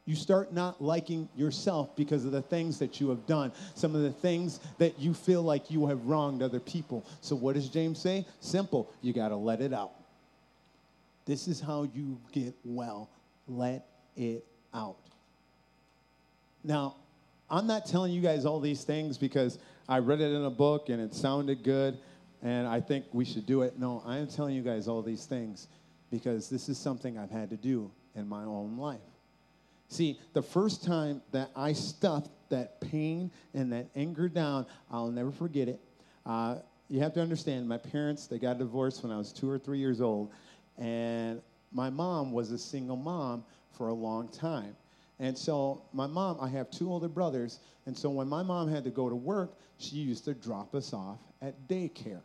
you 0.06 0.14
start 0.14 0.52
not 0.52 0.80
liking 0.80 1.28
yourself 1.36 1.94
because 1.96 2.24
of 2.24 2.30
the 2.30 2.40
things 2.40 2.78
that 2.78 3.00
you 3.00 3.10
have 3.10 3.26
done, 3.26 3.52
some 3.74 3.94
of 3.94 4.02
the 4.02 4.12
things 4.12 4.60
that 4.78 4.98
you 4.98 5.12
feel 5.12 5.42
like 5.42 5.70
you 5.70 5.86
have 5.88 6.06
wronged 6.06 6.42
other 6.42 6.60
people. 6.60 7.04
So, 7.20 7.34
what 7.34 7.56
does 7.56 7.68
James 7.68 8.00
say? 8.00 8.24
Simple, 8.40 8.90
you 9.02 9.12
got 9.12 9.28
to 9.28 9.36
let 9.36 9.60
it 9.60 9.72
out. 9.72 9.92
This 11.26 11.48
is 11.48 11.60
how 11.60 11.88
you 11.92 12.18
get 12.30 12.54
well. 12.64 13.10
Let 13.48 13.84
it 14.16 14.44
out. 14.72 14.96
Now, 16.62 16.94
I'm 17.50 17.66
not 17.66 17.86
telling 17.86 18.12
you 18.12 18.20
guys 18.20 18.46
all 18.46 18.60
these 18.60 18.84
things 18.84 19.18
because 19.18 19.58
I 19.88 19.98
read 19.98 20.20
it 20.20 20.32
in 20.32 20.44
a 20.44 20.50
book 20.50 20.88
and 20.88 21.00
it 21.00 21.14
sounded 21.14 21.62
good 21.62 21.98
and 22.42 22.66
I 22.66 22.80
think 22.80 23.06
we 23.12 23.24
should 23.24 23.46
do 23.46 23.62
it. 23.62 23.78
No, 23.78 24.02
I 24.04 24.18
am 24.18 24.28
telling 24.28 24.54
you 24.54 24.62
guys 24.62 24.88
all 24.88 25.02
these 25.02 25.26
things 25.26 25.68
because 26.10 26.48
this 26.48 26.68
is 26.68 26.78
something 26.78 27.18
I've 27.18 27.30
had 27.30 27.50
to 27.50 27.56
do 27.56 27.90
in 28.14 28.28
my 28.28 28.44
own 28.44 28.76
life. 28.78 29.00
See, 29.88 30.18
the 30.32 30.42
first 30.42 30.84
time 30.84 31.22
that 31.32 31.50
I 31.54 31.72
stuffed 31.72 32.30
that 32.48 32.80
pain 32.80 33.30
and 33.54 33.72
that 33.72 33.86
anger 33.94 34.28
down, 34.28 34.66
I'll 34.90 35.10
never 35.10 35.30
forget 35.30 35.68
it. 35.68 35.80
Uh, 36.24 36.56
you 36.88 37.00
have 37.00 37.12
to 37.14 37.20
understand, 37.20 37.68
my 37.68 37.78
parents, 37.78 38.26
they 38.26 38.38
got 38.38 38.58
divorced 38.58 39.02
when 39.02 39.12
I 39.12 39.18
was 39.18 39.32
two 39.32 39.50
or 39.50 39.58
three 39.58 39.78
years 39.78 40.00
old, 40.00 40.32
and 40.78 41.40
my 41.72 41.90
mom 41.90 42.32
was 42.32 42.52
a 42.52 42.58
single 42.58 42.96
mom 42.96 43.44
for 43.72 43.88
a 43.88 43.94
long 43.94 44.28
time. 44.28 44.76
And 45.18 45.36
so, 45.36 45.82
my 45.92 46.06
mom, 46.06 46.38
I 46.40 46.48
have 46.48 46.70
two 46.70 46.90
older 46.90 47.08
brothers, 47.08 47.60
and 47.86 47.96
so 47.96 48.10
when 48.10 48.28
my 48.28 48.42
mom 48.42 48.68
had 48.68 48.84
to 48.84 48.90
go 48.90 49.08
to 49.08 49.14
work, 49.14 49.56
she 49.78 49.96
used 49.96 50.24
to 50.26 50.34
drop 50.34 50.74
us 50.74 50.92
off 50.92 51.18
at 51.42 51.68
daycare. 51.68 52.22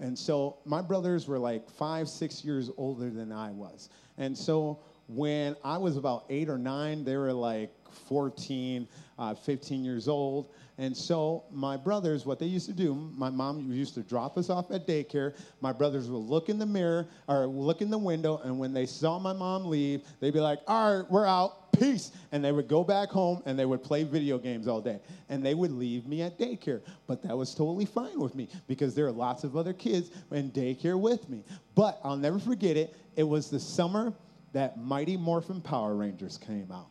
And 0.00 0.18
so, 0.18 0.58
my 0.64 0.80
brothers 0.80 1.28
were 1.28 1.38
like 1.38 1.68
five, 1.70 2.08
six 2.08 2.44
years 2.44 2.70
older 2.76 3.10
than 3.10 3.30
I 3.30 3.50
was. 3.50 3.90
And 4.16 4.36
so, 4.36 4.80
when 5.08 5.56
I 5.64 5.78
was 5.78 5.96
about 5.96 6.26
eight 6.28 6.48
or 6.48 6.58
nine, 6.58 7.02
they 7.02 7.16
were 7.16 7.32
like 7.32 7.72
14, 8.08 8.86
uh, 9.18 9.34
15 9.34 9.84
years 9.84 10.06
old. 10.06 10.52
And 10.76 10.96
so 10.96 11.44
my 11.50 11.76
brothers, 11.76 12.24
what 12.24 12.38
they 12.38 12.46
used 12.46 12.66
to 12.66 12.72
do, 12.72 12.94
my 12.94 13.30
mom 13.30 13.72
used 13.72 13.94
to 13.94 14.02
drop 14.02 14.38
us 14.38 14.48
off 14.48 14.70
at 14.70 14.86
daycare. 14.86 15.36
My 15.60 15.72
brothers 15.72 16.08
would 16.08 16.18
look 16.18 16.48
in 16.48 16.58
the 16.58 16.66
mirror 16.66 17.08
or 17.26 17.46
look 17.46 17.82
in 17.82 17.90
the 17.90 17.98
window, 17.98 18.40
and 18.44 18.58
when 18.58 18.72
they 18.72 18.86
saw 18.86 19.18
my 19.18 19.32
mom 19.32 19.64
leave, 19.64 20.02
they'd 20.20 20.32
be 20.32 20.40
like, 20.40 20.60
all 20.68 20.98
right, 20.98 21.10
we're 21.10 21.26
out, 21.26 21.72
peace. 21.72 22.12
And 22.30 22.44
they 22.44 22.52
would 22.52 22.68
go 22.68 22.84
back 22.84 23.08
home 23.08 23.42
and 23.46 23.58
they 23.58 23.64
would 23.64 23.82
play 23.82 24.04
video 24.04 24.38
games 24.38 24.68
all 24.68 24.80
day. 24.80 25.00
And 25.28 25.44
they 25.44 25.54
would 25.54 25.72
leave 25.72 26.06
me 26.06 26.22
at 26.22 26.38
daycare. 26.38 26.82
But 27.06 27.22
that 27.22 27.36
was 27.36 27.54
totally 27.54 27.86
fine 27.86 28.20
with 28.20 28.34
me 28.34 28.48
because 28.68 28.94
there 28.94 29.06
are 29.06 29.12
lots 29.12 29.42
of 29.42 29.56
other 29.56 29.72
kids 29.72 30.10
in 30.30 30.50
daycare 30.52 31.00
with 31.00 31.28
me. 31.28 31.42
But 31.74 31.98
I'll 32.04 32.16
never 32.16 32.38
forget 32.38 32.76
it. 32.76 32.94
It 33.16 33.24
was 33.24 33.50
the 33.50 33.58
summer 33.60 34.12
that 34.52 34.78
Mighty 34.78 35.16
Morphin 35.16 35.60
Power 35.60 35.94
Rangers 35.94 36.38
came 36.38 36.70
out. 36.72 36.88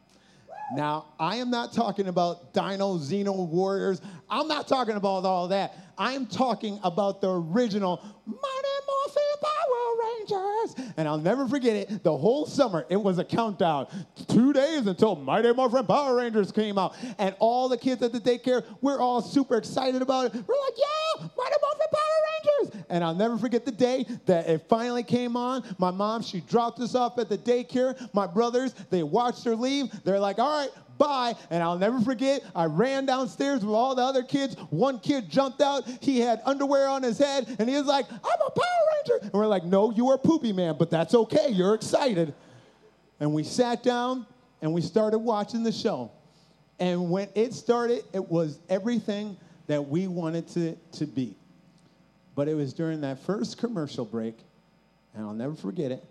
Now, 0.74 1.06
I 1.18 1.38
am 1.38 1.50
not 1.50 1.72
talking 1.72 2.08
about 2.08 2.54
Dino 2.54 2.98
Xeno 2.98 3.48
Warriors. 3.48 4.02
I'm 4.30 4.50
not 4.50 4.68
talking 4.68 4.96
about 4.96 5.24
all 5.24 5.48
that. 5.48 5.74
I'm 5.98 6.26
talking 6.26 6.78
about 6.84 7.22
the 7.22 7.32
original 7.32 8.04
Mighty 8.26 8.78
Morphin 8.86 9.24
Power 9.42 9.96
Rangers. 10.04 10.94
And 10.98 11.08
I'll 11.08 11.18
never 11.18 11.48
forget 11.48 11.76
it. 11.78 12.04
The 12.04 12.16
whole 12.16 12.46
summer, 12.46 12.86
it 12.90 12.98
was 12.98 13.18
a 13.18 13.24
countdown. 13.24 13.88
Two 14.28 14.52
days 14.52 14.86
until 14.86 15.16
Mighty 15.16 15.54
Morphin 15.54 15.86
Power 15.86 16.16
Rangers 16.18 16.52
came 16.52 16.78
out. 16.78 16.96
And 17.18 17.34
all 17.40 17.70
the 17.70 17.78
kids 17.78 18.04
at 18.04 18.12
the 18.12 18.20
daycare, 18.20 18.66
we're 18.82 19.00
all 19.00 19.22
super 19.22 19.56
excited 19.56 20.02
about 20.02 20.26
it. 20.26 20.34
We're 20.34 20.40
like, 20.40 20.74
yeah, 20.78 21.28
Mighty 21.38 21.56
Morphin 21.62 21.88
Power 21.94 22.20
Rangers. 22.26 22.37
And 22.90 23.04
I'll 23.04 23.16
never 23.16 23.38
forget 23.38 23.66
the 23.66 23.72
day 23.72 24.06
that 24.26 24.48
it 24.50 24.66
finally 24.70 25.04
came 25.04 25.36
on. 25.36 25.64
My 25.78 25.92
mom, 25.92 26.22
she 26.22 26.42
dropped 26.42 26.80
us 26.80 26.96
off 26.96 27.18
at 27.20 27.30
the 27.30 27.38
daycare. 27.38 28.10
My 28.14 28.28
brothers, 28.28 28.74
they 28.90 29.04
watched 29.04 29.44
her 29.46 29.56
leave. 29.56 29.88
They're 30.04 30.20
like, 30.20 30.40
all 30.40 30.62
right, 30.62 30.70
bye. 30.98 31.36
And 31.50 31.64
I'll 31.64 31.78
never 31.78 32.00
forget, 32.02 32.44
I 32.56 32.66
ran 32.66 33.06
downstairs 33.06 33.64
with 33.64 33.74
all 33.74 33.96
the 33.96 34.02
other 34.02 34.24
kids. 34.24 34.56
One 34.70 35.00
kid 35.00 35.30
jumped 35.30 35.62
out. 35.62 35.88
He 36.02 36.20
had 36.20 36.42
underwear 36.46 36.88
on 36.88 37.04
his 37.04 37.18
head, 37.18 37.56
and 37.60 37.70
he 37.70 37.76
was 37.76 37.86
like, 37.86 38.06
I'm 38.12 38.42
a 38.46 38.50
Power 38.50 38.88
Ranger. 38.96 39.26
And 39.26 39.34
we're 39.34 39.48
like, 39.48 39.64
no, 39.64 39.92
you 39.92 40.10
are 40.10 40.18
Poopy 40.18 40.54
Man, 40.54 40.76
but 40.78 40.90
that's 40.90 41.14
okay. 41.14 41.50
You're 41.50 41.76
excited. 41.76 42.34
And 43.20 43.34
we 43.34 43.44
sat 43.44 43.84
down 43.84 44.26
and 44.62 44.74
we 44.74 44.82
started 44.82 45.20
watching 45.20 45.64
the 45.64 45.72
show. 45.72 46.12
And 46.80 47.10
when 47.10 47.30
it 47.36 47.54
started, 47.54 48.04
it 48.14 48.30
was 48.30 48.60
everything 48.70 49.38
that 49.68 49.88
we 49.88 50.08
wanted 50.08 50.48
to, 50.50 50.76
to 50.94 51.06
be. 51.06 51.36
But 52.38 52.48
it 52.48 52.54
was 52.54 52.72
during 52.72 53.02
that 53.02 53.18
first 53.18 53.58
commercial 53.58 54.06
break, 54.06 54.38
and 55.16 55.26
I'll 55.26 55.34
never 55.34 55.56
forget 55.56 55.92
it. 55.92 56.06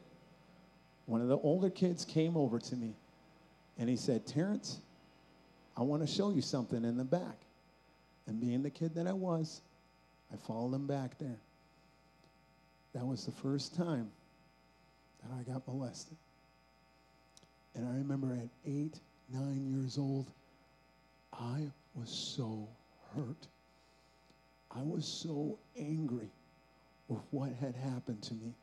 One 1.07 1.21
of 1.21 1.29
the 1.29 1.39
older 1.39 1.71
kids 1.71 2.05
came 2.05 2.37
over 2.37 2.59
to 2.59 2.75
me 2.75 2.95
and 3.79 3.89
he 3.89 3.95
said, 3.95 4.27
Terrence, 4.27 4.81
I 5.77 5.83
want 5.83 6.03
to 6.03 6.13
show 6.13 6.31
you 6.31 6.43
something 6.43 6.85
in 6.85 6.97
the 6.97 7.05
back. 7.05 7.37
And 8.27 8.41
being 8.41 8.65
the 8.65 8.71
kid 8.71 8.93
that 8.97 9.07
I 9.07 9.13
was, 9.13 9.61
I 10.33 10.37
followed 10.37 10.75
him 10.75 10.89
back 10.89 11.17
there. 11.21 11.39
That 12.93 13.07
was 13.07 13.25
the 13.25 13.31
first 13.31 13.77
time 13.77 14.11
that 15.23 15.31
I 15.33 15.43
got 15.45 15.65
molested. 15.69 16.17
And 17.77 17.87
I 17.87 17.93
remember 17.93 18.35
at 18.35 18.49
eight, 18.67 18.99
nine 19.33 19.65
years 19.65 19.97
old, 19.97 20.27
I 21.33 21.69
was 21.95 22.11
so 22.11 22.67
hurt. 23.15 23.47
I 24.77 24.83
was 24.83 25.07
so 25.07 25.59
angry 25.79 26.31
with 27.09 27.23
what 27.31 27.51
had 27.61 27.75
happened 27.75 28.23
to 28.25 28.35
me. 28.35 28.55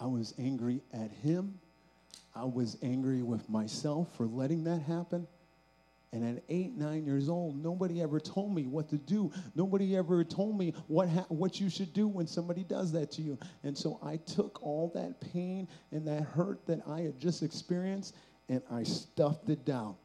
I 0.00 0.06
was 0.06 0.34
angry 0.38 0.80
at 0.92 1.10
him. 1.10 1.58
I 2.34 2.44
was 2.44 2.78
angry 2.82 3.22
with 3.22 3.48
myself 3.48 4.08
for 4.16 4.26
letting 4.26 4.64
that 4.64 4.82
happen. 4.82 5.26
And 6.12 6.36
at 6.38 6.42
eight, 6.48 6.76
nine 6.76 7.04
years 7.04 7.28
old, 7.28 7.62
nobody 7.62 8.00
ever 8.00 8.20
told 8.20 8.54
me 8.54 8.66
what 8.66 8.88
to 8.90 8.96
do. 8.96 9.30
Nobody 9.54 9.96
ever 9.96 10.24
told 10.24 10.56
me 10.56 10.72
what, 10.86 11.08
ha- 11.08 11.26
what 11.28 11.60
you 11.60 11.68
should 11.68 11.92
do 11.92 12.08
when 12.08 12.26
somebody 12.26 12.64
does 12.64 12.92
that 12.92 13.10
to 13.12 13.22
you. 13.22 13.38
And 13.64 13.76
so 13.76 13.98
I 14.02 14.16
took 14.16 14.62
all 14.62 14.90
that 14.94 15.20
pain 15.32 15.68
and 15.92 16.06
that 16.08 16.22
hurt 16.22 16.64
that 16.66 16.80
I 16.88 17.00
had 17.00 17.18
just 17.18 17.42
experienced 17.42 18.14
and 18.48 18.62
I 18.70 18.84
stuffed 18.84 19.50
it 19.50 19.64
down. 19.64 19.96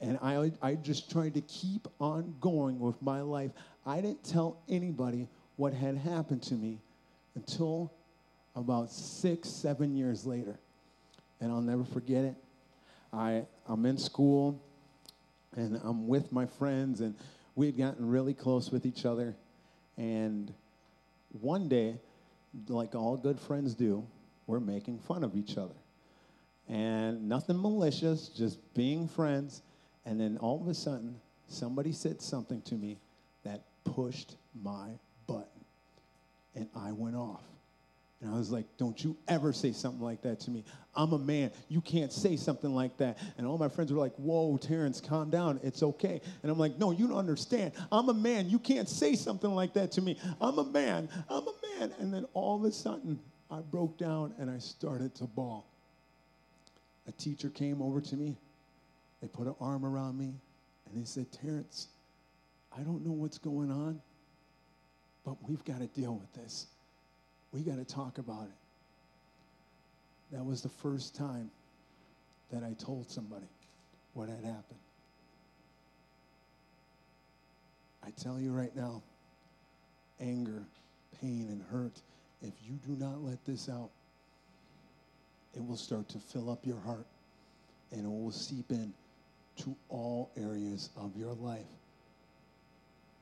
And 0.00 0.18
I, 0.22 0.52
I 0.62 0.74
just 0.74 1.10
tried 1.10 1.34
to 1.34 1.40
keep 1.42 1.88
on 2.00 2.34
going 2.40 2.78
with 2.78 3.00
my 3.02 3.20
life. 3.20 3.50
I 3.84 4.00
didn't 4.00 4.24
tell 4.24 4.58
anybody 4.68 5.28
what 5.56 5.72
had 5.72 5.96
happened 5.96 6.42
to 6.44 6.54
me 6.54 6.78
until 7.34 7.92
about 8.54 8.90
six, 8.90 9.48
seven 9.48 9.96
years 9.96 10.24
later. 10.24 10.58
And 11.40 11.50
I'll 11.50 11.60
never 11.60 11.84
forget 11.84 12.24
it. 12.24 12.34
I, 13.12 13.44
I'm 13.66 13.86
in 13.86 13.98
school 13.98 14.60
and 15.56 15.80
I'm 15.82 16.06
with 16.06 16.30
my 16.30 16.46
friends, 16.46 17.00
and 17.00 17.14
we 17.54 17.66
had 17.66 17.76
gotten 17.76 18.06
really 18.08 18.34
close 18.34 18.70
with 18.70 18.84
each 18.86 19.04
other. 19.04 19.34
And 19.96 20.52
one 21.40 21.68
day, 21.68 21.96
like 22.68 22.94
all 22.94 23.16
good 23.16 23.40
friends 23.40 23.74
do, 23.74 24.04
we're 24.46 24.60
making 24.60 24.98
fun 25.00 25.24
of 25.24 25.34
each 25.34 25.56
other. 25.56 25.74
And 26.68 27.28
nothing 27.28 27.60
malicious, 27.60 28.28
just 28.28 28.58
being 28.74 29.08
friends. 29.08 29.62
And 30.04 30.20
then 30.20 30.38
all 30.38 30.60
of 30.60 30.68
a 30.68 30.74
sudden, 30.74 31.16
somebody 31.48 31.92
said 31.92 32.20
something 32.20 32.62
to 32.62 32.74
me 32.74 32.98
that 33.44 33.62
pushed 33.84 34.36
my 34.62 34.88
button. 35.26 35.44
And 36.54 36.68
I 36.74 36.92
went 36.92 37.16
off. 37.16 37.42
And 38.20 38.34
I 38.34 38.36
was 38.36 38.50
like, 38.50 38.66
don't 38.78 39.02
you 39.02 39.16
ever 39.28 39.52
say 39.52 39.70
something 39.70 40.02
like 40.02 40.22
that 40.22 40.40
to 40.40 40.50
me. 40.50 40.64
I'm 40.96 41.12
a 41.12 41.18
man. 41.18 41.52
You 41.68 41.80
can't 41.80 42.12
say 42.12 42.34
something 42.34 42.74
like 42.74 42.96
that. 42.96 43.18
And 43.36 43.46
all 43.46 43.58
my 43.58 43.68
friends 43.68 43.92
were 43.92 43.98
like, 44.00 44.14
whoa, 44.16 44.56
Terrence, 44.56 45.00
calm 45.00 45.30
down. 45.30 45.60
It's 45.62 45.84
okay. 45.84 46.20
And 46.42 46.50
I'm 46.50 46.58
like, 46.58 46.78
no, 46.78 46.90
you 46.90 47.06
don't 47.06 47.16
understand. 47.16 47.72
I'm 47.92 48.08
a 48.08 48.14
man. 48.14 48.50
You 48.50 48.58
can't 48.58 48.88
say 48.88 49.14
something 49.14 49.54
like 49.54 49.74
that 49.74 49.92
to 49.92 50.02
me. 50.02 50.18
I'm 50.40 50.58
a 50.58 50.64
man. 50.64 51.08
I'm 51.28 51.44
a 51.46 51.78
man. 51.78 51.94
And 52.00 52.12
then 52.12 52.26
all 52.34 52.56
of 52.56 52.64
a 52.64 52.72
sudden, 52.72 53.20
I 53.52 53.60
broke 53.60 53.96
down 53.96 54.34
and 54.38 54.50
I 54.50 54.58
started 54.58 55.14
to 55.16 55.24
bawl. 55.24 55.64
A 57.06 57.12
teacher 57.12 57.50
came 57.50 57.80
over 57.80 58.00
to 58.00 58.16
me. 58.16 58.36
They 59.20 59.28
put 59.28 59.46
an 59.46 59.54
arm 59.60 59.84
around 59.84 60.18
me 60.18 60.34
and 60.86 61.00
they 61.00 61.04
said, 61.04 61.26
Terrence, 61.32 61.88
I 62.76 62.80
don't 62.82 63.04
know 63.04 63.12
what's 63.12 63.38
going 63.38 63.70
on, 63.70 64.00
but 65.24 65.36
we've 65.48 65.64
got 65.64 65.80
to 65.80 65.86
deal 65.88 66.14
with 66.14 66.32
this. 66.34 66.66
We 67.52 67.62
got 67.62 67.76
to 67.76 67.84
talk 67.84 68.18
about 68.18 68.44
it. 68.44 70.36
That 70.36 70.44
was 70.44 70.62
the 70.62 70.68
first 70.68 71.16
time 71.16 71.50
that 72.52 72.62
I 72.62 72.74
told 72.74 73.10
somebody 73.10 73.46
what 74.14 74.28
had 74.28 74.44
happened. 74.44 74.78
I 78.04 78.10
tell 78.10 78.38
you 78.38 78.52
right 78.52 78.74
now, 78.76 79.02
anger, 80.20 80.62
pain, 81.20 81.48
and 81.50 81.62
hurt, 81.70 82.00
if 82.42 82.52
you 82.66 82.78
do 82.86 82.92
not 83.04 83.22
let 83.22 83.44
this 83.44 83.68
out, 83.68 83.90
it 85.54 85.66
will 85.66 85.76
start 85.76 86.08
to 86.10 86.18
fill 86.18 86.50
up 86.50 86.64
your 86.64 86.78
heart 86.80 87.06
and 87.90 88.04
it 88.04 88.08
will 88.08 88.30
seep 88.30 88.70
in 88.70 88.92
to 89.58 89.76
all 89.88 90.30
areas 90.36 90.90
of 90.96 91.16
your 91.16 91.34
life. 91.34 91.66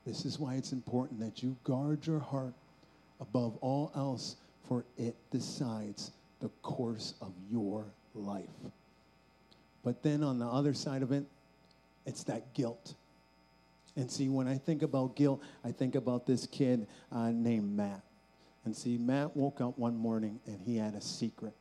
This 0.06 0.24
is 0.24 0.38
why 0.38 0.54
it's 0.54 0.72
important 0.72 1.20
that 1.20 1.42
you 1.42 1.56
guard 1.64 2.06
your 2.06 2.20
heart 2.20 2.54
above 3.20 3.56
all 3.60 3.90
else, 3.96 4.36
for 4.68 4.84
it 4.96 5.16
decides 5.30 6.12
the 6.40 6.48
course 6.62 7.14
of 7.20 7.32
your 7.50 7.84
life. 8.14 8.44
But 9.82 10.02
then 10.02 10.22
on 10.22 10.38
the 10.38 10.46
other 10.46 10.74
side 10.74 11.02
of 11.02 11.12
it, 11.12 11.24
it's 12.04 12.24
that 12.24 12.54
guilt. 12.54 12.94
And 13.96 14.10
see, 14.10 14.28
when 14.28 14.46
I 14.46 14.58
think 14.58 14.82
about 14.82 15.16
guilt, 15.16 15.42
I 15.64 15.72
think 15.72 15.94
about 15.94 16.26
this 16.26 16.46
kid 16.46 16.86
uh, 17.10 17.30
named 17.30 17.76
Matt. 17.76 18.02
And 18.64 18.76
see, 18.76 18.98
Matt 18.98 19.36
woke 19.36 19.60
up 19.60 19.78
one 19.78 19.96
morning 19.96 20.38
and 20.46 20.60
he 20.60 20.76
had 20.76 20.94
a 20.94 21.00
secret 21.00 21.54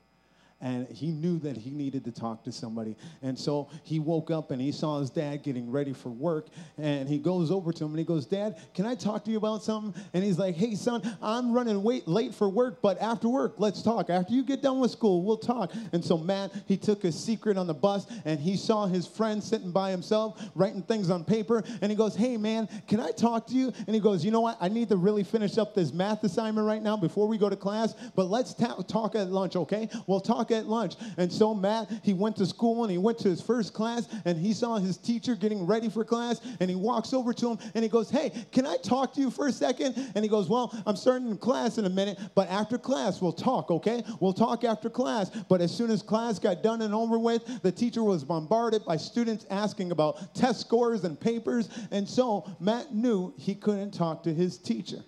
and 0.66 0.88
he 0.88 1.12
knew 1.12 1.38
that 1.38 1.56
he 1.56 1.70
needed 1.70 2.04
to 2.06 2.12
talk 2.12 2.44
to 2.44 2.52
somebody. 2.52 2.98
And 3.22 3.38
so 3.38 3.70
he 3.84 4.00
woke 4.00 4.32
up 4.32 4.50
and 4.50 4.60
he 4.60 4.72
saw 4.72 5.00
his 5.00 5.12
dad 5.12 5.44
getting 5.44 5.70
ready 5.70 5.94
for 5.94 6.10
work. 6.10 6.48
And 6.80 7.08
he 7.08 7.20
goes 7.20 7.52
over 7.52 7.72
to 7.72 7.84
him 7.84 7.92
and 7.92 8.00
he 8.00 8.04
goes, 8.04 8.26
Dad, 8.26 8.58
can 8.74 8.88
I 8.88 8.96
talk 8.96 9.24
to 9.26 9.32
you 9.32 9.38
about 9.38 9.62
something? 9.62 9.94
And 10.16 10.24
he's 10.24 10.40
like, 10.40 10.56
Hey, 10.56 10.74
son, 10.74 11.04
I'm 11.22 11.54
running 11.54 11.84
wait, 11.84 12.08
late 12.08 12.34
for 12.34 12.50
work, 12.50 12.82
but 12.82 13.00
after 13.00 13.30
work, 13.30 13.54
let's 13.60 13.84
talk. 13.84 14.10
After 14.10 14.34
you 14.34 14.42
get 14.42 14.64
done 14.64 14.80
with 14.80 14.90
school, 14.90 15.22
we'll 15.22 15.38
talk. 15.38 15.72
And 15.94 16.04
so 16.04 16.18
Matt, 16.18 16.52
he 16.68 16.78
took 16.78 17.04
his 17.04 17.18
secret 17.18 17.58
on 17.58 17.68
the 17.68 17.74
bus 17.76 18.08
and 18.26 18.40
he 18.40 18.58
saw 18.58 18.88
his 18.88 19.06
friend 19.06 19.44
sitting 19.44 19.72
by 19.72 19.92
himself 19.92 20.42
writing 20.56 20.82
things 20.82 21.12
on 21.12 21.24
paper. 21.24 21.64
And 21.84 21.92
he 21.92 21.96
goes, 21.96 22.16
Hey, 22.16 22.38
man, 22.38 22.68
can 22.88 23.00
I 23.00 23.12
talk 23.12 23.46
to 23.48 23.54
you? 23.54 23.72
And 23.86 23.94
he 23.94 24.00
goes, 24.00 24.26
You 24.26 24.32
know 24.32 24.42
what? 24.42 24.58
I 24.60 24.70
need 24.70 24.90
to 24.90 24.98
really 24.98 25.24
finish 25.24 25.60
up 25.60 25.76
this 25.76 25.94
math 25.94 26.24
assignment 26.24 26.66
right 26.66 26.82
now 26.82 26.98
before 26.98 27.28
we 27.28 27.38
go 27.38 27.52
to 27.52 27.56
class, 27.56 27.94
but 28.16 28.32
let's 28.32 28.56
ta- 28.56 28.82
talk 28.88 29.14
at 29.14 29.30
lunch, 29.30 29.56
okay? 29.56 29.90
We'll 30.08 30.20
talk 30.20 30.50
at 30.56 30.68
lunch. 30.68 30.96
And 31.18 31.32
so 31.32 31.54
Matt, 31.54 31.90
he 32.04 32.14
went 32.14 32.36
to 32.38 32.46
school 32.46 32.84
and 32.84 32.92
he 32.92 32.98
went 32.98 33.18
to 33.20 33.30
his 33.30 33.42
first 33.42 33.74
class 33.74 34.08
and 34.26 34.38
he 34.38 34.54
saw 34.54 34.78
his 34.78 34.98
teacher 34.98 35.36
getting 35.36 35.66
ready 35.66 35.90
for 35.90 36.04
class 36.04 36.42
and 36.60 36.70
he 36.70 36.76
walks 36.76 37.14
over 37.14 37.34
to 37.34 37.52
him 37.52 37.60
and 37.74 37.84
he 37.84 37.90
goes, 37.90 38.10
Hey, 38.10 38.32
can 38.52 38.66
I 38.66 38.78
talk 38.78 39.14
to 39.14 39.22
you 39.22 39.30
for 39.30 39.48
a 39.48 39.52
second? 39.52 39.96
And 40.16 40.24
he 40.24 40.30
goes, 40.30 40.50
Well, 40.50 40.74
I'm 40.86 40.96
starting 40.96 41.38
class 41.38 41.78
in 41.78 41.86
a 41.86 41.90
minute, 41.90 42.20
but 42.34 42.50
after 42.50 42.78
class, 42.78 43.22
we'll 43.22 43.34
talk, 43.34 43.72
okay? 43.72 44.04
We'll 44.20 44.34
talk 44.34 44.64
after 44.64 44.90
class. 44.90 45.30
But 45.50 45.62
as 45.62 45.76
soon 45.76 45.92
as 45.92 46.02
class 46.02 46.40
got 46.40 46.64
done 46.64 46.82
and 46.82 46.94
over 46.94 47.20
with, 47.20 47.62
the 47.62 47.72
teacher 47.72 48.04
was 48.04 48.24
bombarded 48.24 48.86
by 48.86 48.98
students 48.98 49.46
asking 49.50 49.92
about 49.92 50.34
test 50.34 50.62
scores 50.62 51.04
and 51.04 51.20
papers. 51.20 51.70
And 51.92 52.08
so 52.08 52.50
Matt 52.60 52.94
knew 52.94 53.34
he 53.38 53.56
couldn't 53.56 53.92
talk 53.92 54.24
to 54.24 54.34
his 54.34 54.58
teacher. 54.58 55.04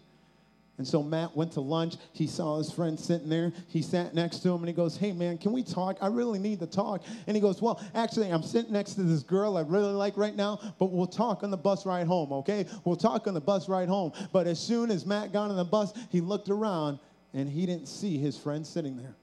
And 0.78 0.88
so 0.88 1.02
Matt 1.02 1.36
went 1.36 1.54
to 1.54 1.62
lunch. 1.62 1.96
He 2.14 2.28
saw 2.28 2.60
his 2.60 2.72
friend 2.72 3.00
sitting 3.00 3.30
there. 3.30 3.52
He 3.68 3.82
sat 3.82 4.14
next 4.14 4.40
to 4.40 4.50
him 4.50 4.58
and 4.58 4.68
he 4.68 4.74
goes, 4.74 4.96
Hey, 4.96 5.12
man, 5.12 5.40
can 5.40 5.52
we 5.52 5.64
talk? 5.64 5.98
I 6.02 6.08
really 6.08 6.38
need 6.38 6.60
to 6.60 6.68
talk. 6.68 7.02
And 7.26 7.36
he 7.36 7.42
goes, 7.42 7.62
Well, 7.62 7.84
actually, 7.96 8.30
I'm 8.30 8.44
sitting 8.44 8.74
next 8.74 8.94
to 8.94 9.04
this 9.04 9.24
girl 9.24 9.58
I 9.58 9.62
really 9.62 9.94
like 9.94 10.18
right 10.18 10.36
now, 10.36 10.60
but 10.78 10.92
we'll 10.92 11.08
talk 11.08 11.42
on 11.42 11.50
the 11.50 11.58
bus 11.58 11.86
ride 11.86 12.06
home, 12.06 12.32
okay? 12.32 12.68
We'll 12.86 12.96
talk 12.96 13.26
on 13.26 13.34
the 13.34 13.42
bus 13.42 13.68
ride 13.68 13.90
home. 13.90 14.12
But 14.32 14.46
as 14.46 14.60
soon 14.60 14.92
as 14.92 15.06
Matt 15.06 15.34
got 15.34 15.50
on 15.50 15.58
the 15.58 15.66
bus, 15.66 15.94
he 16.12 16.22
looked 16.22 16.50
around 16.50 17.00
and 17.34 17.50
he 17.50 17.66
didn't 17.66 17.88
see 17.88 18.18
his 18.18 18.38
friend 18.38 18.66
sitting 18.66 18.98
there. 18.98 19.16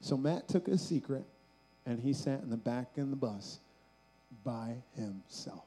So 0.00 0.16
Matt 0.16 0.48
took 0.48 0.66
his 0.66 0.82
secret 0.82 1.24
and 1.86 2.00
he 2.00 2.12
sat 2.12 2.42
in 2.42 2.50
the 2.50 2.56
back 2.56 2.98
of 2.98 3.10
the 3.10 3.16
bus 3.16 3.60
by 4.44 4.74
himself. 4.96 5.64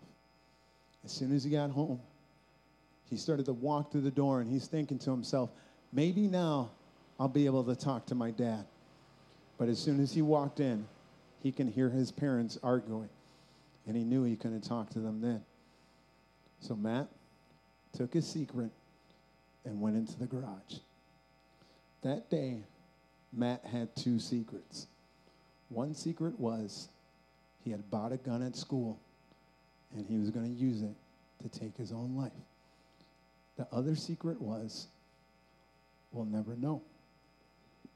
As 1.06 1.12
soon 1.12 1.34
as 1.34 1.44
he 1.44 1.50
got 1.50 1.72
home, 1.72 2.00
he 3.12 3.18
started 3.18 3.46
to 3.46 3.54
walk 3.54 3.92
through 3.92 4.02
the 4.02 4.10
door 4.10 4.40
and 4.40 4.50
he's 4.50 4.68
thinking 4.68 4.98
to 5.00 5.12
himself, 5.12 5.52
maybe 5.92 6.22
now 6.22 6.72
I'll 7.20 7.28
be 7.28 7.46
able 7.46 7.66
to 7.66 7.76
talk 7.76 8.06
to 8.08 8.16
my 8.16 8.32
dad. 8.32 8.66
But 9.58 9.68
as 9.68 9.78
soon 9.78 10.00
as 10.00 10.14
he 10.14 10.22
walked 10.22 10.62
in, 10.62 10.88
he 11.44 11.52
can 11.52 11.68
hear 11.68 11.90
his 11.90 12.10
parents 12.10 12.58
arguing. 12.64 13.10
And 13.86 13.98
he 13.98 14.06
knew 14.06 14.24
he 14.24 14.38
couldn't 14.38 14.62
talk 14.62 14.90
to 14.92 15.00
them 15.00 15.22
then. 15.22 15.44
So 16.62 16.76
Matt 16.76 17.08
took 17.92 18.14
his 18.14 18.26
secret 18.26 18.72
and 19.66 19.82
went 19.82 19.98
into 19.98 20.18
the 20.18 20.26
garage. 20.26 20.78
That 22.04 22.30
day, 22.30 22.60
Matt 23.34 23.66
had 23.66 23.94
two 23.96 24.20
secrets. 24.20 24.88
One 25.68 25.94
secret 25.94 26.40
was 26.40 26.88
he 27.66 27.72
had 27.72 27.92
bought 27.92 28.14
a 28.14 28.18
gun 28.18 28.42
at 28.42 28.56
school 28.56 28.98
and 29.94 30.06
he 30.08 30.18
was 30.18 30.30
going 30.30 30.56
to 30.56 30.62
use 30.62 30.82
it 30.82 30.96
to 31.44 31.60
take 31.60 31.76
his 31.76 31.92
own 31.92 32.16
life. 32.16 32.32
The 33.58 33.68
other 33.72 33.96
secret 33.96 34.42
was 34.42 34.88
we'll 36.12 36.26
never 36.26 36.56
know. 36.56 36.82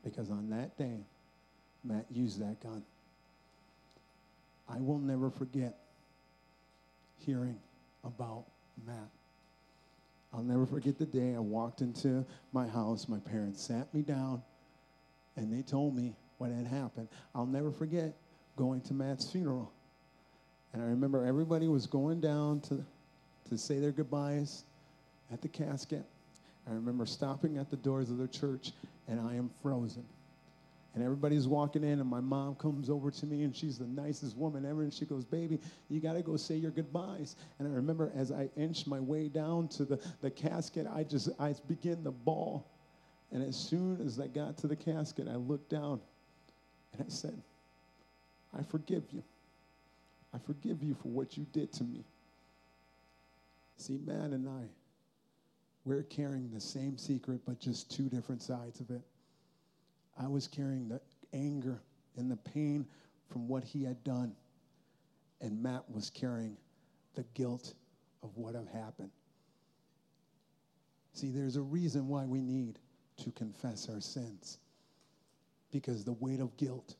Because 0.04 0.30
on 0.30 0.50
that 0.50 0.78
day, 0.78 1.00
Matt 1.84 2.06
used 2.12 2.40
that 2.40 2.62
gun. 2.62 2.84
I 4.70 4.78
will 4.80 5.00
never 5.00 5.30
forget 5.30 5.78
hearing 7.18 7.58
about 8.04 8.46
Matt. 8.86 9.10
I'll 10.34 10.44
never 10.44 10.66
forget 10.66 10.98
the 10.98 11.06
day 11.06 11.34
I 11.36 11.40
walked 11.40 11.82
into 11.82 12.26
my 12.52 12.68
house. 12.68 13.08
My 13.08 13.20
parents 13.20 13.62
sat 13.62 13.92
me 13.94 14.02
down 14.02 14.42
and 15.38 15.52
they 15.52 15.62
told 15.62 15.96
me 15.96 16.16
what 16.38 16.52
had 16.52 16.68
happened. 16.68 17.08
I'll 17.34 17.46
never 17.46 17.72
forget 17.72 18.14
going 18.56 18.82
to 18.82 18.94
Matt's 18.94 19.32
funeral. 19.32 19.72
And 20.74 20.82
I 20.82 20.86
remember 20.88 21.26
everybody 21.26 21.68
was 21.68 21.88
going 21.88 22.20
down 22.20 22.60
to, 22.62 22.84
to 23.50 23.58
say 23.58 23.80
their 23.80 23.92
goodbyes 23.92 24.64
at 25.32 25.42
the 25.42 25.48
casket. 25.48 26.04
I 26.68 26.74
remember 26.74 27.06
stopping 27.06 27.58
at 27.58 27.70
the 27.70 27.78
doors 27.78 28.10
of 28.10 28.18
the 28.18 28.28
church, 28.28 28.72
and 29.08 29.20
I 29.20 29.36
am 29.36 29.50
frozen. 29.62 30.04
And 30.96 31.04
everybody's 31.04 31.46
walking 31.46 31.84
in, 31.84 32.00
and 32.00 32.10
my 32.10 32.22
mom 32.22 32.56
comes 32.56 32.90
over 32.90 33.12
to 33.12 33.26
me, 33.26 33.44
and 33.44 33.54
she's 33.54 33.78
the 33.78 33.86
nicest 33.86 34.38
woman 34.38 34.66
ever. 34.66 34.82
And 34.82 34.94
she 34.94 35.06
goes, 35.06 35.26
Baby, 35.26 35.60
you 35.90 36.00
got 36.00 36.14
to 36.14 36.22
go 36.22 36.38
say 36.38 36.56
your 36.56 36.72
goodbyes. 36.72 37.36
And 37.60 37.68
I 37.68 37.72
remember 37.72 38.12
as 38.16 38.32
I 38.32 38.50
inched 38.56 38.88
my 38.88 39.00
way 39.00 39.28
down 39.28 39.68
to 39.70 39.84
the, 39.84 40.00
the 40.22 40.32
casket, 40.32 40.88
I 40.92 41.04
just 41.04 41.30
I 41.38 41.54
began 41.68 42.04
to 42.06 42.12
bawl. 42.12 42.66
And 43.32 43.44
as 43.44 43.58
soon 43.58 44.00
as 44.06 44.20
I 44.20 44.28
got 44.28 44.58
to 44.60 44.68
the 44.68 44.76
casket, 44.76 45.28
I 45.28 45.36
looked 45.36 45.70
down 45.70 46.00
and 46.94 47.06
I 47.06 47.10
said, 47.10 47.38
I 48.58 48.64
forgive 48.64 49.04
you. 49.12 49.22
I 50.34 50.38
forgive 50.46 50.82
you 50.82 50.96
for 51.02 51.10
what 51.10 51.38
you 51.38 51.46
did 51.52 51.74
to 51.74 51.84
me. 51.84 52.04
See, 53.78 54.00
Matt 54.06 54.32
and 54.32 54.48
I, 54.48 54.64
we're 55.86 56.04
carrying 56.04 56.52
the 56.52 56.60
same 56.60 56.98
secret, 56.98 57.42
but 57.46 57.60
just 57.60 57.92
two 57.92 58.10
different 58.10 58.42
sides 58.42 58.80
of 58.80 58.90
it. 58.90 59.02
I 60.20 60.28
was 60.28 60.48
carrying 60.48 60.90
the 60.90 61.00
anger 61.32 61.80
and 62.18 62.30
the 62.30 62.38
pain 62.38 62.86
from 63.32 63.48
what 63.48 63.64
he 63.64 63.84
had 63.84 64.04
done, 64.04 64.34
and 65.42 65.62
Matt 65.62 65.84
was 65.90 66.10
carrying 66.10 66.58
the 67.14 67.24
guilt 67.36 67.74
of 68.24 68.36
what 68.36 68.56
had 68.56 68.68
happened. 68.74 69.12
See, 71.14 71.30
there's 71.30 71.56
a 71.56 71.62
reason 71.62 72.08
why 72.08 72.26
we 72.26 72.42
need 72.42 72.80
to 73.24 73.32
confess 73.32 73.88
our 73.88 74.02
sins 74.02 74.58
because 75.72 76.04
the 76.04 76.14
weight 76.14 76.40
of 76.40 76.56
guilt 76.58 76.96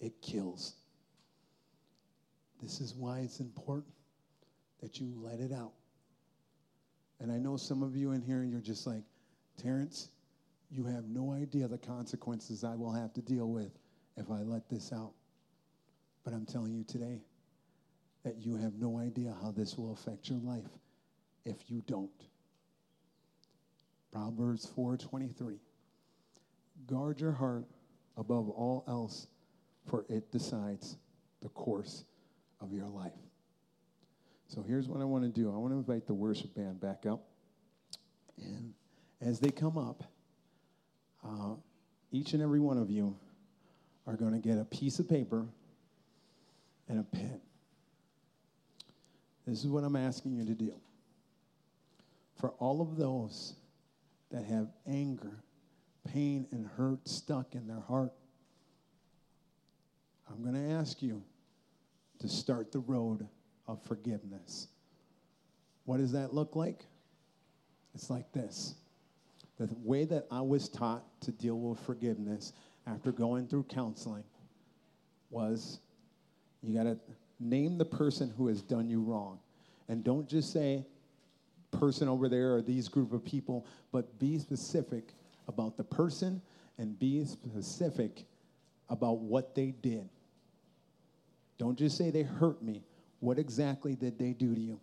it 0.00 0.20
kills. 0.20 0.74
This 2.60 2.80
is 2.80 2.94
why 2.94 3.20
it's 3.20 3.40
important 3.40 3.94
that 4.80 5.00
you 5.00 5.12
let 5.22 5.40
it 5.40 5.52
out. 5.52 5.72
And 7.22 7.30
I 7.30 7.38
know 7.38 7.56
some 7.56 7.84
of 7.84 7.94
you 7.94 8.10
in 8.10 8.20
here, 8.20 8.42
you're 8.42 8.60
just 8.60 8.84
like, 8.84 9.04
Terrence, 9.56 10.08
You 10.72 10.86
have 10.86 11.04
no 11.08 11.32
idea 11.34 11.68
the 11.68 11.76
consequences 11.76 12.64
I 12.64 12.74
will 12.74 12.92
have 12.92 13.12
to 13.12 13.20
deal 13.20 13.50
with 13.50 13.78
if 14.16 14.30
I 14.30 14.40
let 14.40 14.70
this 14.70 14.90
out. 14.90 15.12
But 16.24 16.32
I'm 16.32 16.46
telling 16.46 16.72
you 16.72 16.82
today 16.82 17.20
that 18.24 18.38
you 18.38 18.56
have 18.56 18.74
no 18.74 18.98
idea 18.98 19.36
how 19.42 19.52
this 19.52 19.76
will 19.76 19.92
affect 19.92 20.30
your 20.30 20.38
life 20.38 20.70
if 21.44 21.70
you 21.70 21.82
don't. 21.86 22.10
Proverbs 24.12 24.66
4:23. 24.66 25.60
Guard 26.86 27.20
your 27.20 27.32
heart 27.32 27.66
above 28.16 28.48
all 28.48 28.82
else, 28.88 29.26
for 29.84 30.06
it 30.08 30.30
decides 30.32 30.96
the 31.42 31.50
course 31.50 32.04
of 32.60 32.72
your 32.72 32.88
life. 32.88 33.31
So 34.52 34.62
here's 34.68 34.86
what 34.86 35.00
I 35.00 35.04
want 35.04 35.24
to 35.24 35.30
do. 35.30 35.50
I 35.50 35.56
want 35.56 35.72
to 35.72 35.78
invite 35.78 36.06
the 36.06 36.12
worship 36.12 36.54
band 36.54 36.78
back 36.78 37.06
up. 37.06 37.24
And 38.36 38.74
as 39.22 39.40
they 39.40 39.48
come 39.48 39.78
up, 39.78 40.04
uh, 41.24 41.54
each 42.10 42.34
and 42.34 42.42
every 42.42 42.60
one 42.60 42.76
of 42.76 42.90
you 42.90 43.16
are 44.06 44.14
going 44.14 44.32
to 44.32 44.46
get 44.46 44.58
a 44.58 44.64
piece 44.66 44.98
of 44.98 45.08
paper 45.08 45.46
and 46.86 47.00
a 47.00 47.02
pen. 47.02 47.40
This 49.46 49.64
is 49.64 49.68
what 49.68 49.84
I'm 49.84 49.96
asking 49.96 50.36
you 50.36 50.44
to 50.44 50.54
do. 50.54 50.74
For 52.38 52.50
all 52.58 52.82
of 52.82 52.98
those 52.98 53.54
that 54.30 54.44
have 54.44 54.68
anger, 54.86 55.42
pain, 56.12 56.46
and 56.52 56.66
hurt 56.76 57.08
stuck 57.08 57.54
in 57.54 57.66
their 57.66 57.80
heart, 57.80 58.12
I'm 60.30 60.42
going 60.42 60.56
to 60.56 60.74
ask 60.74 61.00
you 61.00 61.22
to 62.18 62.28
start 62.28 62.70
the 62.70 62.80
road 62.80 63.26
of 63.72 63.82
forgiveness. 63.82 64.68
What 65.84 65.96
does 65.98 66.12
that 66.12 66.34
look 66.34 66.54
like? 66.54 66.84
It's 67.94 68.10
like 68.10 68.30
this. 68.32 68.74
The 69.58 69.68
way 69.82 70.04
that 70.04 70.26
I 70.30 70.40
was 70.40 70.68
taught 70.68 71.04
to 71.22 71.32
deal 71.32 71.58
with 71.58 71.80
forgiveness 71.80 72.52
after 72.86 73.12
going 73.12 73.46
through 73.46 73.64
counseling 73.64 74.24
was 75.30 75.80
you 76.62 76.76
got 76.76 76.84
to 76.84 76.98
name 77.40 77.78
the 77.78 77.84
person 77.84 78.32
who 78.36 78.48
has 78.48 78.62
done 78.62 78.88
you 78.88 79.00
wrong. 79.00 79.38
And 79.88 80.04
don't 80.04 80.28
just 80.28 80.52
say, 80.52 80.86
person 81.70 82.06
over 82.08 82.28
there 82.28 82.54
or 82.54 82.62
these 82.62 82.88
group 82.88 83.12
of 83.12 83.24
people, 83.24 83.66
but 83.92 84.18
be 84.18 84.38
specific 84.38 85.14
about 85.48 85.76
the 85.76 85.84
person 85.84 86.40
and 86.78 86.98
be 86.98 87.24
specific 87.24 88.24
about 88.88 89.18
what 89.18 89.54
they 89.54 89.72
did. 89.82 90.08
Don't 91.58 91.78
just 91.78 91.96
say 91.96 92.10
they 92.10 92.22
hurt 92.22 92.62
me. 92.62 92.84
What 93.22 93.38
exactly 93.38 93.94
did 93.94 94.18
they 94.18 94.32
do 94.32 94.52
to 94.52 94.60
you? 94.60 94.80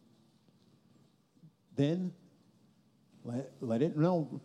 Then 1.76 2.14
let, 3.26 3.52
let 3.60 3.82
it 3.82 3.98
know. 3.98 4.40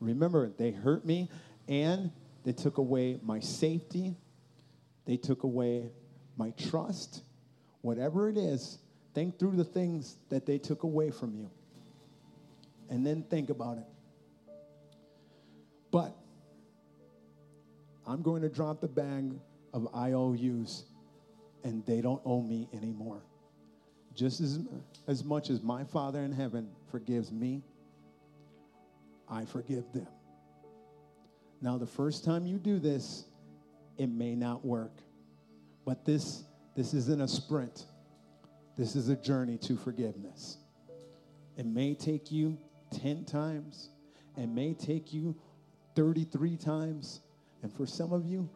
Remember, 0.00 0.50
they 0.58 0.72
hurt 0.72 1.06
me 1.06 1.30
and 1.68 2.10
they 2.42 2.52
took 2.52 2.78
away 2.78 3.20
my 3.22 3.38
safety, 3.38 4.16
they 5.04 5.16
took 5.16 5.44
away 5.44 5.92
my 6.36 6.50
trust. 6.58 7.22
Whatever 7.82 8.28
it 8.28 8.36
is, 8.36 8.78
think 9.14 9.38
through 9.38 9.54
the 9.54 9.64
things 9.64 10.16
that 10.28 10.44
they 10.44 10.58
took 10.58 10.82
away 10.82 11.12
from 11.12 11.36
you 11.36 11.48
and 12.90 13.06
then 13.06 13.22
think 13.22 13.48
about 13.48 13.78
it. 13.78 13.86
But 15.92 16.16
I'm 18.08 18.22
going 18.22 18.42
to 18.42 18.48
drop 18.48 18.80
the 18.80 18.88
bag 18.88 19.30
of 19.72 19.86
IOUs 19.94 20.82
and 21.62 21.86
they 21.86 22.00
don't 22.00 22.20
owe 22.24 22.42
me 22.42 22.68
anymore. 22.72 23.22
Just 24.16 24.40
as, 24.40 24.60
as 25.06 25.22
much 25.22 25.50
as 25.50 25.62
my 25.62 25.84
Father 25.84 26.20
in 26.22 26.32
heaven 26.32 26.70
forgives 26.90 27.30
me, 27.30 27.62
I 29.28 29.44
forgive 29.44 29.84
them. 29.92 30.08
Now, 31.60 31.76
the 31.76 31.86
first 31.86 32.24
time 32.24 32.46
you 32.46 32.58
do 32.58 32.78
this, 32.78 33.26
it 33.98 34.08
may 34.08 34.34
not 34.34 34.64
work. 34.64 34.92
But 35.84 36.04
this, 36.04 36.44
this 36.74 36.94
isn't 36.94 37.20
a 37.20 37.28
sprint, 37.28 37.84
this 38.76 38.96
is 38.96 39.08
a 39.08 39.16
journey 39.16 39.58
to 39.58 39.76
forgiveness. 39.76 40.58
It 41.56 41.66
may 41.66 41.94
take 41.94 42.30
you 42.30 42.58
10 43.00 43.24
times. 43.24 43.90
It 44.36 44.48
may 44.48 44.74
take 44.74 45.12
you 45.12 45.36
33 45.94 46.56
times. 46.56 47.20
And 47.62 47.72
for 47.72 47.86
some 47.86 48.12
of 48.12 48.26
you, 48.26 48.48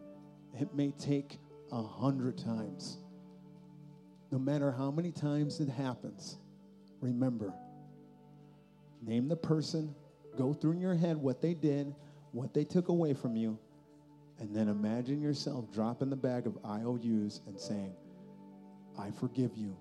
it 0.58 0.74
may 0.74 0.90
take 0.92 1.38
100 1.70 2.36
times. 2.36 2.98
No 4.30 4.38
matter 4.38 4.70
how 4.70 4.90
many 4.90 5.10
times 5.10 5.60
it 5.60 5.68
happens, 5.68 6.38
remember 7.00 7.52
name 9.02 9.28
the 9.28 9.36
person, 9.36 9.94
go 10.36 10.52
through 10.52 10.72
in 10.72 10.80
your 10.80 10.94
head 10.94 11.16
what 11.16 11.40
they 11.40 11.54
did, 11.54 11.94
what 12.32 12.52
they 12.52 12.64
took 12.64 12.88
away 12.88 13.14
from 13.14 13.34
you, 13.34 13.58
and 14.38 14.54
then 14.54 14.68
imagine 14.68 15.20
yourself 15.20 15.70
dropping 15.72 16.10
the 16.10 16.16
bag 16.16 16.46
of 16.46 16.58
IOUs 16.64 17.40
and 17.46 17.58
saying, 17.58 17.94
I 18.98 19.10
forgive 19.10 19.56
you 19.56 19.76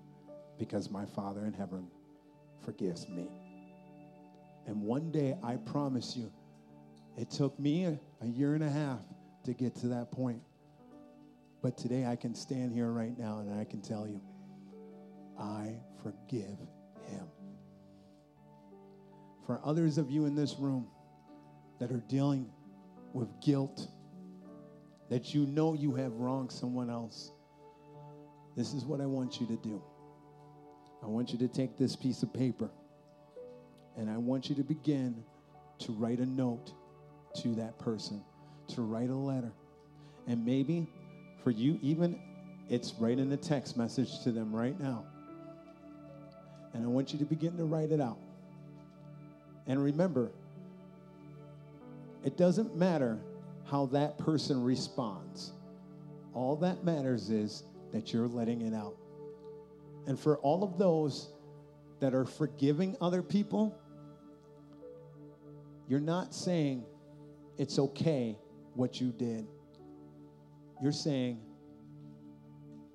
because 0.58 0.90
my 0.90 1.04
Father 1.06 1.44
in 1.46 1.52
heaven 1.52 1.86
forgives 2.64 3.08
me. 3.08 3.28
And 4.66 4.82
one 4.82 5.10
day, 5.10 5.36
I 5.42 5.56
promise 5.56 6.16
you, 6.16 6.30
it 7.16 7.30
took 7.30 7.58
me 7.58 7.84
a, 7.86 7.98
a 8.22 8.26
year 8.26 8.54
and 8.54 8.62
a 8.62 8.70
half 8.70 9.00
to 9.44 9.54
get 9.54 9.74
to 9.76 9.88
that 9.88 10.10
point. 10.12 10.42
But 11.62 11.76
today 11.76 12.06
I 12.06 12.16
can 12.16 12.34
stand 12.34 12.72
here 12.72 12.90
right 12.90 13.16
now 13.18 13.38
and 13.38 13.58
I 13.58 13.64
can 13.64 13.80
tell 13.80 14.06
you, 14.06 14.20
I 15.40 15.74
forgive 16.02 16.58
him. 17.08 17.26
For 19.46 19.60
others 19.64 19.98
of 19.98 20.10
you 20.10 20.26
in 20.26 20.34
this 20.34 20.56
room 20.58 20.86
that 21.80 21.90
are 21.90 22.02
dealing 22.08 22.50
with 23.12 23.28
guilt, 23.40 23.88
that 25.08 25.34
you 25.34 25.46
know 25.46 25.74
you 25.74 25.94
have 25.94 26.12
wronged 26.12 26.52
someone 26.52 26.90
else, 26.90 27.32
this 28.56 28.74
is 28.74 28.84
what 28.84 29.00
I 29.00 29.06
want 29.06 29.40
you 29.40 29.46
to 29.46 29.56
do. 29.56 29.82
I 31.02 31.06
want 31.06 31.32
you 31.32 31.38
to 31.38 31.48
take 31.48 31.78
this 31.78 31.96
piece 31.96 32.22
of 32.22 32.32
paper 32.32 32.70
and 33.96 34.10
I 34.10 34.18
want 34.18 34.48
you 34.48 34.54
to 34.56 34.62
begin 34.62 35.24
to 35.80 35.92
write 35.92 36.18
a 36.18 36.26
note 36.26 36.72
to 37.42 37.54
that 37.54 37.78
person, 37.78 38.22
to 38.68 38.82
write 38.82 39.10
a 39.10 39.14
letter. 39.14 39.52
And 40.26 40.44
maybe 40.44 40.86
for 41.42 41.50
you, 41.50 41.78
even 41.82 42.20
it's 42.68 42.94
writing 42.98 43.32
a 43.32 43.36
text 43.36 43.76
message 43.76 44.22
to 44.24 44.32
them 44.32 44.54
right 44.54 44.78
now. 44.78 45.06
And 46.72 46.84
I 46.84 46.88
want 46.88 47.12
you 47.12 47.18
to 47.18 47.24
begin 47.24 47.56
to 47.56 47.64
write 47.64 47.90
it 47.90 48.00
out. 48.00 48.18
And 49.66 49.82
remember, 49.82 50.30
it 52.24 52.36
doesn't 52.36 52.76
matter 52.76 53.18
how 53.64 53.86
that 53.86 54.18
person 54.18 54.62
responds. 54.62 55.52
All 56.34 56.56
that 56.56 56.84
matters 56.84 57.30
is 57.30 57.64
that 57.92 58.12
you're 58.12 58.28
letting 58.28 58.62
it 58.62 58.74
out. 58.74 58.96
And 60.06 60.18
for 60.18 60.38
all 60.38 60.62
of 60.64 60.78
those 60.78 61.28
that 62.00 62.14
are 62.14 62.24
forgiving 62.24 62.96
other 63.00 63.22
people, 63.22 63.76
you're 65.88 66.00
not 66.00 66.34
saying 66.34 66.84
it's 67.58 67.78
okay 67.78 68.38
what 68.74 69.00
you 69.00 69.12
did. 69.12 69.46
You're 70.82 70.92
saying, 70.92 71.40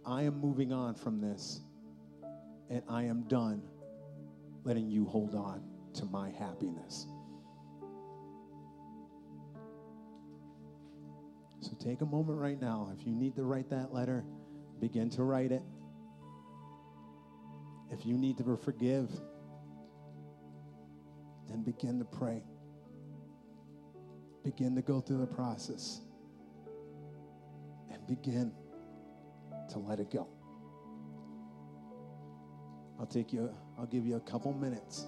I 0.06 0.24
am 0.24 0.40
moving 0.40 0.72
on 0.72 0.96
from 0.96 1.20
this 1.20 1.62
and 2.70 2.82
I 2.90 3.04
am 3.04 3.24
done 3.28 3.62
letting 4.64 4.90
you 4.90 5.06
hold 5.06 5.36
on 5.36 5.64
to 5.94 6.06
my 6.06 6.32
happiness. 6.32 7.08
So 11.62 11.72
take 11.80 12.02
a 12.02 12.06
moment 12.06 12.40
right 12.40 12.60
now. 12.60 12.92
If 12.98 13.06
you 13.06 13.16
need 13.16 13.36
to 13.36 13.44
write 13.44 13.70
that 13.70 13.94
letter, 13.94 14.24
begin 14.80 15.10
to 15.12 15.24
write 15.24 15.52
it. 15.52 15.64
If 17.92 18.06
you 18.06 18.18
need 18.18 18.38
to 18.38 18.58
forgive, 18.58 19.10
then 21.48 21.64
begin 21.64 22.00
to 22.00 22.06
pray 22.06 22.44
begin 24.46 24.76
to 24.76 24.82
go 24.84 25.02
through 25.02 25.18
the 25.18 25.26
process 25.26 26.02
and 27.92 28.06
begin 28.06 28.54
to 29.72 29.80
let 29.80 30.00
it 30.00 30.12
go. 30.12 30.28
I'll 33.00 33.06
take 33.06 33.34
you, 33.34 33.54
I'll 33.78 33.86
give 33.86 34.06
you 34.06 34.16
a 34.16 34.22
couple 34.22 34.54
minutes. 34.54 35.06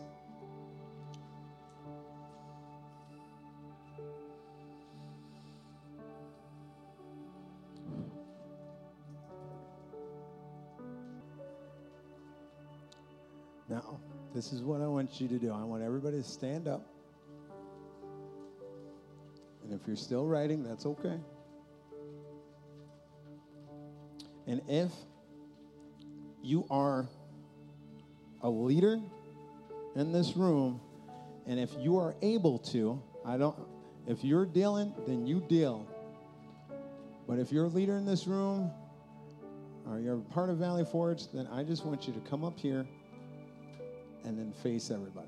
Now, 13.69 13.99
this 14.33 14.53
is 14.53 14.61
what 14.61 14.81
I 14.81 14.87
want 14.87 15.19
you 15.19 15.27
to 15.27 15.37
do. 15.37 15.51
I 15.51 15.63
want 15.63 15.83
everybody 15.83 16.17
to 16.17 16.23
stand 16.23 16.67
up. 16.67 16.85
And 19.63 19.73
if 19.73 19.85
you're 19.85 19.97
still 19.97 20.25
writing, 20.25 20.63
that's 20.63 20.85
okay. 20.85 21.19
And 24.45 24.61
if 24.69 24.91
you 26.41 26.65
are 26.69 27.09
a 28.47 28.49
leader 28.49 28.97
in 29.95 30.13
this 30.13 30.37
room, 30.37 30.79
and 31.45 31.59
if 31.59 31.69
you 31.77 31.97
are 31.97 32.15
able 32.21 32.59
to, 32.59 33.01
I 33.25 33.35
don't, 33.35 33.55
If 34.07 34.23
you're 34.23 34.45
dealing, 34.45 34.93
then 35.05 35.27
you 35.27 35.41
deal. 35.41 35.85
But 37.27 37.39
if 37.39 37.51
you're 37.51 37.65
a 37.65 37.69
leader 37.69 37.97
in 37.97 38.05
this 38.05 38.25
room 38.25 38.71
or 39.85 39.99
you're 39.99 40.15
part 40.15 40.49
of 40.49 40.57
Valley 40.57 40.85
Forge, 40.85 41.29
then 41.33 41.45
I 41.47 41.63
just 41.63 41.85
want 41.85 42.07
you 42.07 42.13
to 42.13 42.21
come 42.21 42.45
up 42.45 42.57
here 42.57 42.87
and 44.23 44.39
then 44.39 44.53
face 44.63 44.91
everybody. 44.91 45.27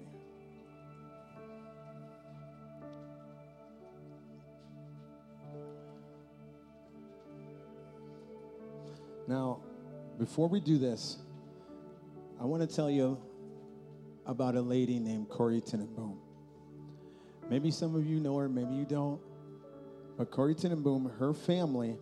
Now, 9.28 9.60
before 10.18 10.48
we 10.48 10.62
do 10.62 10.78
this, 10.78 11.18
I 12.42 12.46
want 12.46 12.68
to 12.68 12.74
tell 12.74 12.90
you 12.90 13.20
about 14.26 14.56
a 14.56 14.62
lady 14.62 14.98
named 14.98 15.28
Corrie 15.28 15.60
Tenenboom. 15.60 16.16
Maybe 17.50 17.70
some 17.70 17.96
of 17.96 18.06
you 18.06 18.22
know 18.22 18.38
her, 18.38 18.48
maybe 18.48 18.76
you 18.76 18.86
don't. 18.86 19.20
But 20.18 20.32
Corrie 20.32 20.56
Tenenboom, 20.56 21.18
her 21.20 21.34
family 21.34 21.98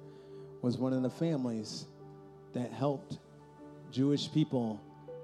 was 0.62 0.78
one 0.78 0.94
of 0.94 1.02
the 1.02 1.10
families 1.10 1.88
that 2.54 2.72
helped 2.72 3.18
Jewish 3.92 4.32
people 4.32 4.80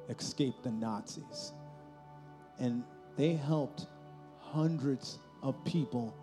escape 0.09 0.55
the 0.63 0.71
Nazis. 0.71 1.51
And 2.59 2.83
they 3.15 3.33
helped 3.33 3.85
hundreds 4.39 5.19
of 5.43 5.63
people 5.63 6.15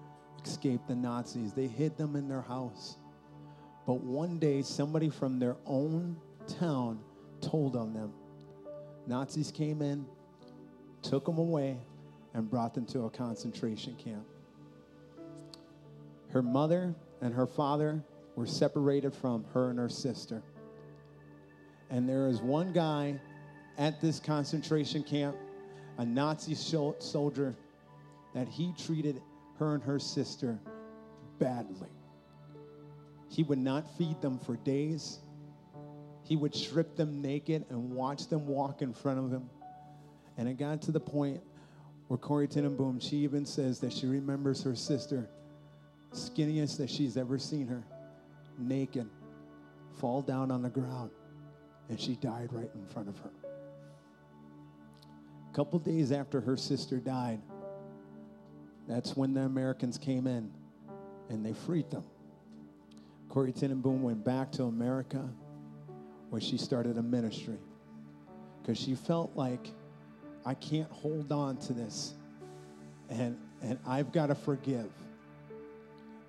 escape 0.45 0.81
the 0.89 0.97
Nazis. 0.97 1.53
They 1.53 1.69
hid 1.69 1.97
them 1.97 2.17
in 2.17 2.27
their 2.27 2.43
house. 2.43 2.97
But 3.87 4.01
one 4.01 4.41
day, 4.41 4.63
somebody 4.63 5.11
from 5.11 5.39
their 5.39 5.57
own 5.65 6.17
town 6.59 7.01
told 7.41 7.77
on 7.77 7.93
them. 7.93 8.13
Nazis 9.07 9.51
came 9.51 9.83
in, 9.83 10.07
took 11.03 11.25
them 11.25 11.39
away, 11.39 11.79
and 12.35 12.49
brought 12.49 12.75
them 12.75 12.87
to 12.87 13.05
a 13.05 13.11
concentration 13.11 13.97
camp. 13.97 14.25
Her 16.29 16.43
mother 16.43 16.95
and 17.21 17.35
her 17.35 17.47
father 17.47 18.05
were 18.37 18.47
separated 18.47 19.15
from 19.15 19.45
her 19.53 19.71
and 19.71 19.79
her 19.79 19.89
sister. 19.89 20.43
And 21.91 22.09
there 22.09 22.29
is 22.29 22.41
one 22.41 22.73
guy 22.73 23.21
at 23.79 24.01
this 24.01 24.21
concentration 24.21 25.03
camp, 25.03 25.37
a 25.99 26.05
Nazi 26.05 26.55
soldier, 26.55 27.57
that 28.35 28.49
he 28.49 28.73
treated 28.79 29.21
her 29.59 29.75
and 29.75 29.83
her 29.83 29.99
sister 29.99 30.61
badly. 31.39 31.89
He 33.29 33.43
would 33.43 33.59
not 33.59 33.97
feed 33.99 34.21
them 34.21 34.39
for 34.39 34.57
days. 34.57 35.19
He 36.31 36.37
would 36.37 36.55
strip 36.55 36.95
them 36.95 37.21
naked 37.21 37.65
and 37.71 37.91
watch 37.91 38.29
them 38.29 38.47
walk 38.47 38.83
in 38.83 38.95
front 38.95 39.19
of 39.19 39.33
him. 39.33 39.51
And 40.39 40.49
it 40.49 40.59
got 40.59 40.81
to 40.83 40.93
the 40.93 41.01
point 41.01 41.43
where 42.07 42.19
Corrie 42.19 42.47
Tenenboom, 42.47 43.03
she 43.03 43.17
even 43.17 43.45
says 43.45 43.81
that 43.81 43.93
she 43.93 44.07
remembers 44.07 44.63
her 44.63 44.77
sister, 44.77 45.29
skinniest 46.13 46.79
that 46.79 46.89
she's 46.89 47.17
ever 47.17 47.37
seen 47.37 47.67
her, 47.67 47.83
naked, 48.59 49.11
fall 49.99 50.23
down 50.23 50.53
on 50.53 50.63
the 50.63 50.69
ground, 50.69 51.11
and 51.89 52.01
she 52.01 52.15
died 52.15 52.51
right 52.53 52.71
in 52.77 52.87
front 52.87 53.09
of 53.09 53.19
her. 53.19 53.31
A 55.51 55.57
couple 55.57 55.81
days 55.81 56.13
after 56.13 56.41
her 56.41 56.57
sister 56.57 56.99
died, 56.99 57.41
that's 58.87 59.17
when 59.17 59.35
the 59.35 59.41
Americans 59.41 59.99
came 59.99 60.29
in 60.29 60.53
and 61.29 61.45
they 61.45 61.55
freed 61.55 61.91
them. 61.91 62.05
Corrie 63.29 63.53
Tenenboom 63.53 64.03
went 64.03 64.25
back 64.25 64.53
to 64.53 64.65
America 64.65 65.29
where 66.31 66.41
she 66.41 66.57
started 66.57 66.97
a 66.97 67.03
ministry 67.03 67.59
because 68.61 68.79
she 68.79 68.95
felt 68.95 69.33
like 69.35 69.71
I 70.47 70.55
can't 70.55 70.91
hold 70.91 71.33
on 71.33 71.59
to 71.59 71.73
this 71.73 72.15
and 73.09 73.37
and 73.63 73.79
I've 73.87 74.11
got 74.13 74.29
to 74.29 74.35
forgive. 74.35 74.91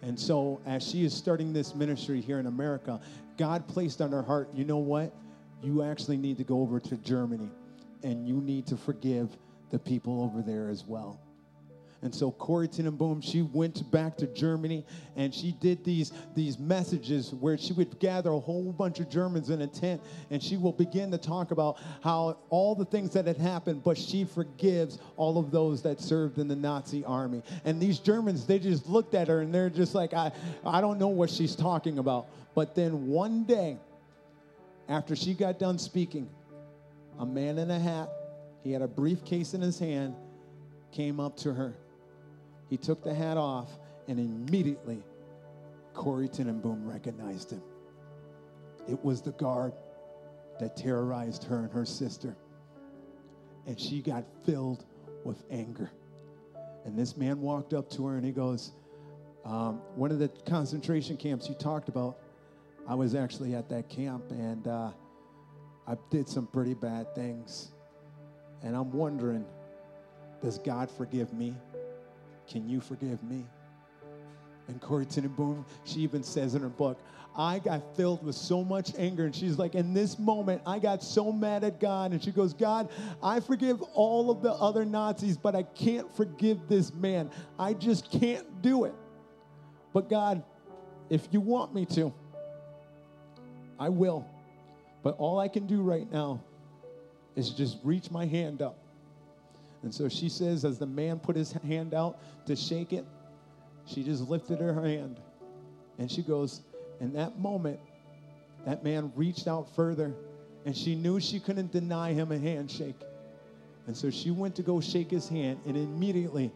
And 0.02 0.20
so 0.20 0.60
as 0.66 0.86
she 0.86 1.06
is 1.06 1.14
starting 1.14 1.54
this 1.54 1.76
ministry 1.76 2.20
here 2.20 2.40
in 2.40 2.48
America, 2.48 3.00
God 3.38 3.68
placed 3.68 4.02
on 4.02 4.12
her 4.12 4.24
heart, 4.24 4.50
you 4.54 4.66
know 4.66 4.80
what? 4.80 5.14
You 5.62 5.84
actually 5.84 6.18
need 6.18 6.38
to 6.38 6.44
go 6.44 6.62
over 6.62 6.80
to 6.80 6.98
Germany 6.98 7.50
and 8.04 8.28
you 8.28 8.36
need 8.42 8.66
to 8.68 8.76
forgive 8.78 9.30
the 9.70 9.80
people 9.80 10.24
over 10.24 10.42
there 10.42 10.70
as 10.70 10.84
well. 10.86 11.20
And 12.04 12.14
so 12.14 12.32
Corrie 12.32 12.68
Tenenboom, 12.68 13.24
she 13.24 13.44
went 13.44 13.90
back 13.92 14.18
to 14.18 14.28
Germany 14.28 14.84
and 15.16 15.34
she 15.34 15.52
did 15.52 15.84
these, 15.84 16.12
these 16.34 16.58
messages 16.58 17.32
where 17.34 17.60
she 17.60 17.74
would 17.74 18.00
gather 18.00 18.32
a 18.32 18.40
whole 18.40 18.72
bunch 18.72 19.00
of 19.00 19.10
Germans 19.10 19.52
in 19.52 19.62
a 19.62 19.68
tent 19.68 20.02
and 20.32 20.42
she 20.42 20.58
will 20.58 20.72
begin 20.72 21.12
to 21.12 21.20
talk 21.20 21.52
about 21.52 21.78
how 22.04 22.38
all 22.50 22.74
the 22.74 22.86
things 22.86 23.14
that 23.14 23.28
had 23.28 23.38
happened, 23.38 23.84
but 23.84 24.00
she 24.00 24.24
forgives 24.24 24.98
all 25.16 25.38
of 25.38 25.52
those 25.52 25.84
that 25.84 26.02
served 26.02 26.40
in 26.40 26.48
the 26.48 26.56
Nazi 26.56 27.06
army. 27.06 27.44
And 27.66 27.80
these 27.80 28.00
Germans, 28.00 28.48
they 28.48 28.58
just 28.58 28.90
looked 28.90 29.14
at 29.14 29.28
her 29.28 29.42
and 29.42 29.54
they're 29.54 29.70
just 29.70 29.94
like, 29.94 30.16
I, 30.16 30.32
I 30.66 30.82
don't 30.82 30.98
know 30.98 31.10
what 31.10 31.30
she's 31.30 31.56
talking 31.56 32.00
about. 32.00 32.28
But 32.56 32.74
then 32.74 33.08
one 33.08 33.44
day, 33.44 33.78
after 34.90 35.16
she 35.16 35.36
got 35.36 35.60
done 35.60 35.78
speaking, 35.78 36.28
a 37.20 37.26
man 37.28 37.60
in 37.60 37.70
a 37.70 37.80
hat, 37.80 38.10
he 38.64 38.72
had 38.72 38.82
a 38.82 38.88
briefcase 38.88 39.54
in 39.54 39.62
his 39.62 39.78
hand, 39.78 40.16
came 40.92 41.20
up 41.20 41.38
to 41.38 41.54
her 41.54 41.76
he 42.72 42.78
took 42.78 43.04
the 43.04 43.14
hat 43.14 43.36
off, 43.36 43.68
and 44.08 44.18
immediately 44.18 45.04
Corrie 45.94 46.30
Tenenboom 46.30 46.88
recognized 46.88 47.52
him. 47.52 47.62
It 48.90 49.04
was 49.04 49.22
the 49.22 49.34
guard 49.34 49.74
that 50.62 50.78
terrorized 50.78 51.44
her 51.44 51.60
and 51.60 51.72
her 51.74 51.86
sister. 51.86 52.38
And 53.68 53.78
she 53.78 54.02
got 54.02 54.24
filled 54.46 54.86
with 55.26 55.44
anger. 55.52 55.92
And 56.86 56.98
this 56.98 57.18
man 57.18 57.42
walked 57.42 57.74
up 57.74 57.90
to 57.92 58.08
her 58.08 58.16
and 58.16 58.26
he 58.26 58.32
goes, 58.32 58.72
um, 59.44 59.82
One 59.96 60.10
of 60.10 60.20
the 60.20 60.30
concentration 60.48 61.18
camps 61.18 61.50
you 61.50 61.56
talked 61.56 61.90
about, 61.90 62.20
I 62.88 62.96
was 62.96 63.16
actually 63.16 63.54
at 63.54 63.68
that 63.68 63.90
camp 63.90 64.32
and 64.32 64.66
uh, 64.66 64.92
I 65.88 65.96
did 66.10 66.30
some 66.30 66.48
pretty 66.48 66.74
bad 66.74 67.14
things. 67.16 67.74
And 68.64 68.78
I'm 68.78 68.94
wondering, 68.94 69.46
does 70.42 70.58
God 70.58 70.90
forgive 70.90 71.34
me? 71.34 71.58
Can 72.52 72.68
you 72.68 72.82
forgive 72.82 73.24
me? 73.24 73.46
And 74.68 74.82
Corrie 74.82 75.06
Tenenboom, 75.06 75.64
she 75.86 76.02
even 76.02 76.22
says 76.22 76.54
in 76.54 76.62
her 76.62 76.70
book, 76.70 77.00
I 77.34 77.60
got 77.60 77.96
filled 77.96 78.26
with 78.26 78.36
so 78.36 78.62
much 78.62 78.92
anger. 78.98 79.26
And 79.26 79.34
she's 79.34 79.58
like, 79.58 79.74
in 79.74 79.94
this 79.94 80.20
moment, 80.20 80.62
I 80.66 80.80
got 80.80 81.02
so 81.02 81.32
mad 81.32 81.64
at 81.64 81.80
God. 81.80 82.12
And 82.12 82.22
she 82.22 82.32
goes, 82.32 82.54
God, 82.54 82.90
I 83.24 83.40
forgive 83.40 83.82
all 83.94 84.30
of 84.30 84.42
the 84.42 84.52
other 84.52 84.84
Nazis, 84.84 85.38
but 85.38 85.56
I 85.56 85.64
can't 85.64 86.14
forgive 86.18 86.68
this 86.68 86.94
man. 86.94 87.32
I 87.58 87.74
just 87.74 88.12
can't 88.12 88.62
do 88.62 88.84
it. 88.84 88.94
But 89.94 90.10
God, 90.10 90.44
if 91.10 91.30
you 91.32 91.40
want 91.40 91.74
me 91.74 91.86
to, 91.86 92.14
I 93.80 93.88
will. 93.88 94.26
But 95.04 95.16
all 95.18 95.40
I 95.40 95.48
can 95.48 95.68
do 95.68 95.82
right 95.82 96.12
now 96.12 96.42
is 97.38 97.52
just 97.52 97.78
reach 97.84 98.12
my 98.12 98.26
hand 98.26 98.62
up 98.62 98.81
and 99.84 99.94
so 99.94 100.08
she 100.08 100.30
says, 100.30 100.64
as 100.64 100.78
the 100.78 100.86
man 100.86 101.20
put 101.20 101.36
his 101.36 101.52
hand 101.52 101.94
out 101.94 102.20
to 102.46 102.56
shake 102.56 102.94
it, 102.94 103.06
she 103.86 104.04
just 104.04 104.30
lifted 104.30 104.60
her 104.60 104.74
hand. 104.74 105.20
And 105.98 106.10
she 106.12 106.22
goes, 106.22 106.62
in 107.00 107.14
that 107.14 107.40
moment, 107.40 107.80
that 108.66 108.84
man 108.84 109.12
reached 109.16 109.48
out 109.48 109.76
further 109.76 110.14
and 110.66 110.78
she 110.78 110.94
knew 110.94 111.20
she 111.20 111.40
couldn't 111.40 111.72
deny 111.72 112.14
him 112.14 112.32
a 112.32 112.38
handshake. 112.38 113.00
And 113.88 113.98
so 113.98 114.12
she 114.12 114.30
went 114.30 114.56
to 114.58 114.62
go 114.62 114.80
shake 114.80 115.10
his 115.10 115.28
hand, 115.28 115.60
and 115.66 115.76
immediately 115.76 116.52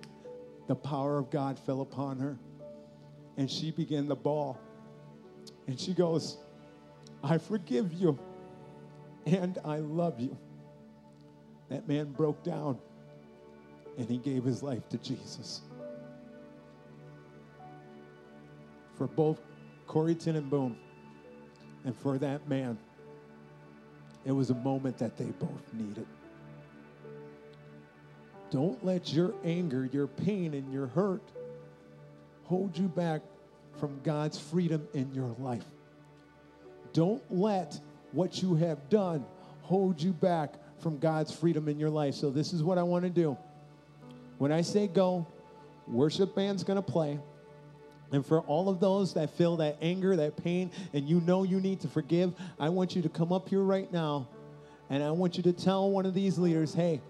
the 0.67 0.75
power 0.75 1.17
of 1.17 1.31
God 1.31 1.57
fell 1.57 1.81
upon 1.81 2.19
her. 2.19 2.37
And 3.37 3.49
she 3.49 3.71
began 3.71 4.07
to 4.07 4.15
bawl. 4.15 4.59
And 5.67 5.79
she 5.79 5.95
goes, 5.95 6.37
I 7.23 7.39
forgive 7.39 7.91
you 7.91 8.19
and 9.25 9.57
I 9.65 9.79
love 9.79 10.19
you. 10.19 10.37
That 11.69 11.87
man 11.87 12.11
broke 12.11 12.43
down 12.43 12.77
and 13.97 14.09
he 14.09 14.17
gave 14.17 14.43
his 14.43 14.61
life 14.61 14.87
to 14.89 14.97
Jesus. 14.97 15.61
For 18.95 19.07
both 19.07 19.39
Corrie 19.87 20.15
Tenenboom 20.15 20.75
and 21.83 21.95
for 21.97 22.17
that 22.17 22.47
man, 22.47 22.77
it 24.25 24.31
was 24.31 24.49
a 24.49 24.55
moment 24.55 24.97
that 24.97 25.17
they 25.17 25.25
both 25.25 25.73
needed. 25.73 26.07
Don't 28.51 28.83
let 28.85 29.13
your 29.13 29.33
anger, 29.43 29.89
your 29.91 30.07
pain, 30.07 30.53
and 30.53 30.71
your 30.71 30.87
hurt 30.87 31.21
hold 32.45 32.77
you 32.77 32.87
back 32.87 33.21
from 33.79 33.99
God's 34.03 34.39
freedom 34.39 34.87
in 34.93 35.13
your 35.13 35.35
life. 35.39 35.65
Don't 36.93 37.23
let 37.29 37.79
what 38.11 38.41
you 38.41 38.55
have 38.55 38.89
done 38.89 39.25
hold 39.61 40.01
you 40.01 40.13
back 40.13 40.53
from 40.79 40.97
God's 40.99 41.33
freedom 41.33 41.67
in 41.67 41.79
your 41.79 41.89
life. 41.89 42.15
So, 42.15 42.29
this 42.29 42.53
is 42.53 42.63
what 42.63 42.77
I 42.77 42.83
want 42.83 43.03
to 43.03 43.09
do. 43.09 43.37
When 44.37 44.51
I 44.51 44.61
say 44.61 44.87
go, 44.87 45.27
worship 45.87 46.35
band's 46.35 46.63
going 46.63 46.77
to 46.77 46.91
play. 46.91 47.19
And 48.11 48.25
for 48.25 48.41
all 48.41 48.69
of 48.69 48.79
those 48.79 49.13
that 49.15 49.31
feel 49.31 49.57
that 49.57 49.77
anger, 49.81 50.15
that 50.15 50.37
pain, 50.43 50.71
and 50.93 51.07
you 51.07 51.19
know 51.21 51.43
you 51.43 51.59
need 51.59 51.81
to 51.81 51.87
forgive, 51.87 52.33
I 52.59 52.69
want 52.69 52.95
you 52.95 53.01
to 53.01 53.09
come 53.09 53.33
up 53.33 53.49
here 53.49 53.61
right 53.61 53.91
now 53.91 54.27
and 54.89 55.03
I 55.03 55.11
want 55.11 55.37
you 55.37 55.43
to 55.43 55.53
tell 55.53 55.89
one 55.89 56.05
of 56.05 56.13
these 56.13 56.37
leaders, 56.37 56.73
hey, 56.73 57.01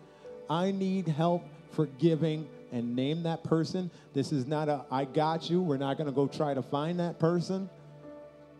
I 0.49 0.71
need 0.71 1.07
help 1.07 1.43
forgiving 1.71 2.47
and 2.71 2.95
name 2.95 3.23
that 3.23 3.43
person. 3.43 3.91
This 4.13 4.31
is 4.31 4.45
not 4.45 4.69
a 4.69 4.85
I 4.89 5.05
got 5.05 5.49
you. 5.49 5.61
We're 5.61 5.77
not 5.77 5.97
going 5.97 6.07
to 6.07 6.13
go 6.13 6.27
try 6.27 6.53
to 6.53 6.61
find 6.61 6.99
that 6.99 7.19
person, 7.19 7.69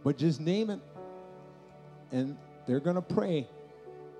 but 0.04 0.18
just 0.18 0.40
name 0.42 0.70
it. 0.70 0.80
And 2.12 2.38
they're 2.68 2.80
going 2.80 2.96
to 2.96 3.02
pray 3.02 3.48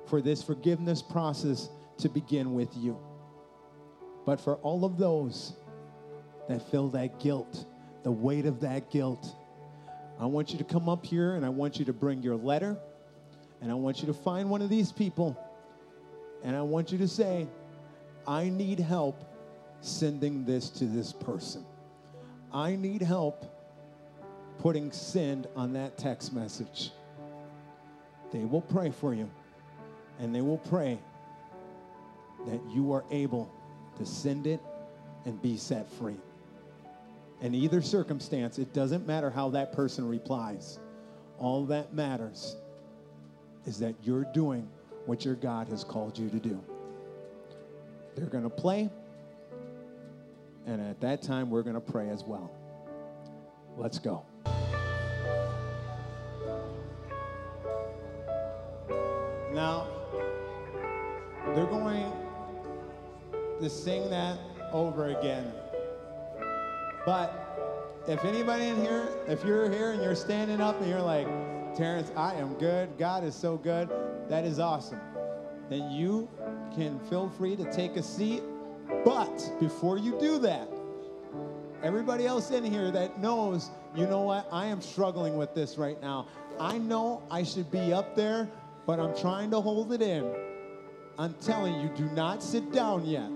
for 0.08 0.22
this 0.22 0.42
forgiveness 0.42 1.02
process 1.02 1.70
to 2.00 2.10
begin 2.10 2.54
with 2.54 2.70
you. 2.76 2.98
But 4.26 4.40
for 4.40 4.56
all 4.58 4.86
of 4.86 4.98
those 4.98 5.54
that 6.50 6.62
feel 6.70 6.90
that 6.90 7.20
guilt, 7.20 7.66
the 8.04 8.12
weight 8.12 8.46
of 8.46 8.60
that 8.62 8.90
guilt, 8.90 9.36
I 10.20 10.26
want 10.26 10.52
you 10.52 10.58
to 10.58 10.64
come 10.64 10.90
up 10.90 11.06
here 11.06 11.36
and 11.36 11.46
I 11.46 11.50
want 11.50 11.78
you 11.78 11.86
to 11.86 11.94
bring 11.94 12.24
your 12.24 12.36
letter 12.36 12.78
and 13.62 13.72
I 13.72 13.76
want 13.76 14.02
you 14.02 14.08
to 14.08 14.14
find 14.14 14.50
one 14.50 14.62
of 14.62 14.70
these 14.70 14.92
people 14.92 15.38
and 16.44 16.56
I 16.56 16.62
want 16.62 16.92
you 16.92 16.98
to 17.00 17.08
say, 17.08 17.48
I 18.28 18.50
need 18.50 18.80
help 18.80 19.24
sending 19.82 20.46
this 20.46 20.70
to 20.72 20.86
this 20.86 21.12
person. 21.14 21.66
I 22.52 22.76
need 22.76 23.02
help 23.02 23.46
putting 24.60 24.92
send 24.92 25.48
on 25.56 25.74
that 25.74 25.98
text 25.98 26.34
message. 26.34 26.92
They 28.32 28.46
will 28.46 28.62
pray 28.62 28.92
for 28.92 29.14
you 29.14 29.30
and 30.20 30.34
they 30.34 30.42
will 30.42 30.58
pray 30.58 31.00
that 32.48 32.62
you 32.70 32.94
are 32.94 33.04
able 33.12 33.52
to 33.98 34.06
send 34.06 34.48
it 34.48 34.60
and 35.26 35.42
be 35.42 35.58
set 35.58 35.92
free. 35.94 36.18
In 37.42 37.54
either 37.54 37.82
circumstance, 37.82 38.60
it 38.60 38.74
doesn't 38.74 39.06
matter 39.06 39.30
how 39.30 39.50
that 39.50 39.74
person 39.74 40.08
replies. 40.08 40.80
All 41.38 41.66
that 41.66 41.94
matters 41.94 42.56
is 43.66 43.80
that 43.80 43.96
you're 44.04 44.26
doing 44.34 44.68
what 45.06 45.26
your 45.26 45.36
God 45.36 45.68
has 45.68 45.84
called 45.84 46.18
you 46.18 46.30
to 46.30 46.40
do. 46.40 46.64
They're 48.16 48.28
going 48.28 48.44
to 48.44 48.50
play, 48.50 48.90
and 50.66 50.82
at 50.82 51.02
that 51.02 51.22
time, 51.22 51.50
we're 51.50 51.64
going 51.64 51.76
to 51.76 51.82
pray 51.82 52.10
as 52.10 52.24
well. 52.24 52.50
Let's 53.78 54.00
go. 54.00 54.26
Now, 59.54 59.88
they're 61.54 61.66
going 61.66 62.12
to 63.62 63.70
sing 63.70 64.10
that 64.10 64.38
over 64.72 65.18
again. 65.18 65.52
But 67.06 68.04
if 68.08 68.24
anybody 68.26 68.66
in 68.66 68.82
here, 68.82 69.10
if 69.28 69.44
you're 69.44 69.70
here 69.70 69.92
and 69.92 70.02
you're 70.02 70.16
standing 70.16 70.62
up 70.62 70.80
and 70.82 70.90
you're 70.90 71.02
like, 71.02 71.28
Terrence, 71.76 72.12
I 72.16 72.36
am 72.36 72.54
good, 72.56 72.98
God 72.98 73.24
is 73.24 73.36
so 73.36 73.58
good, 73.58 73.90
that 74.30 74.46
is 74.46 74.60
awesome. 74.60 75.02
Then 75.70 75.92
you 75.92 76.30
can 76.76 77.00
feel 77.10 77.30
free 77.30 77.56
to 77.56 77.72
take 77.72 77.96
a 77.96 78.04
seat. 78.04 78.44
But 79.04 79.52
before 79.60 79.98
you 79.98 80.18
do 80.20 80.40
that, 80.40 80.70
everybody 81.84 82.26
else 82.26 82.52
in 82.52 82.64
here 82.64 82.92
that 82.92 83.20
knows, 83.20 83.70
you 83.96 84.06
know 84.08 84.22
what, 84.22 84.48
I 84.52 84.68
am 84.68 84.82
struggling 84.82 85.38
with 85.38 85.54
this 85.54 85.78
right 85.78 86.00
now. 86.02 86.28
I 86.60 86.78
know 86.78 87.24
I 87.30 87.44
should 87.44 87.70
be 87.72 87.92
up 87.92 88.16
there, 88.16 88.50
but 88.86 89.00
I'm 89.00 89.16
trying 89.16 89.52
to 89.52 89.60
hold 89.60 89.92
it 89.92 90.02
in. 90.02 90.32
I'm 91.18 91.34
telling 91.36 91.80
you, 91.80 91.90
do 91.96 92.06
not 92.12 92.44
sit 92.44 92.72
down 92.72 93.06
yet. 93.06 93.30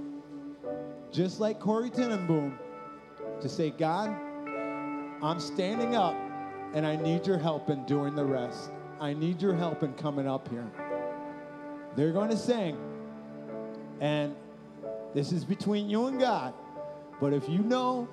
Just 1.12 1.40
like 1.40 1.60
Corrie 1.60 1.90
ten 1.90 2.28
Boom, 2.28 2.60
to 3.42 3.50
say, 3.50 3.72
God, 3.72 4.16
I'm 5.22 5.40
standing 5.40 5.96
up 5.96 6.16
and 6.74 6.86
I 6.86 6.96
need 6.96 7.26
your 7.26 7.38
help 7.38 7.70
in 7.70 7.84
doing 7.86 8.16
the 8.16 8.26
rest. 8.26 8.70
I 9.00 9.14
need 9.14 9.42
your 9.42 9.56
help 9.56 9.82
in 9.82 9.94
coming 9.94 10.28
up 10.28 10.48
here. 10.50 10.70
They're 11.96 12.12
going 12.12 12.30
to 12.30 12.38
sing, 12.38 12.78
and 14.00 14.36
this 15.14 15.32
is 15.32 15.44
between 15.44 15.90
you 15.90 16.06
and 16.06 16.20
God. 16.20 16.54
But 17.20 17.34
if 17.34 17.50
you 17.50 17.60
know 17.60 18.08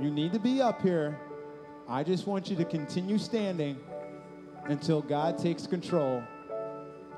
you 0.00 0.10
need 0.10 0.32
to 0.34 0.38
be 0.38 0.60
up 0.60 0.82
here, 0.82 1.18
I 1.88 2.02
just 2.02 2.26
want 2.26 2.50
you 2.50 2.56
to 2.56 2.64
continue 2.64 3.16
standing 3.18 3.78
until 4.64 5.00
God 5.00 5.38
takes 5.38 5.66
control 5.66 6.22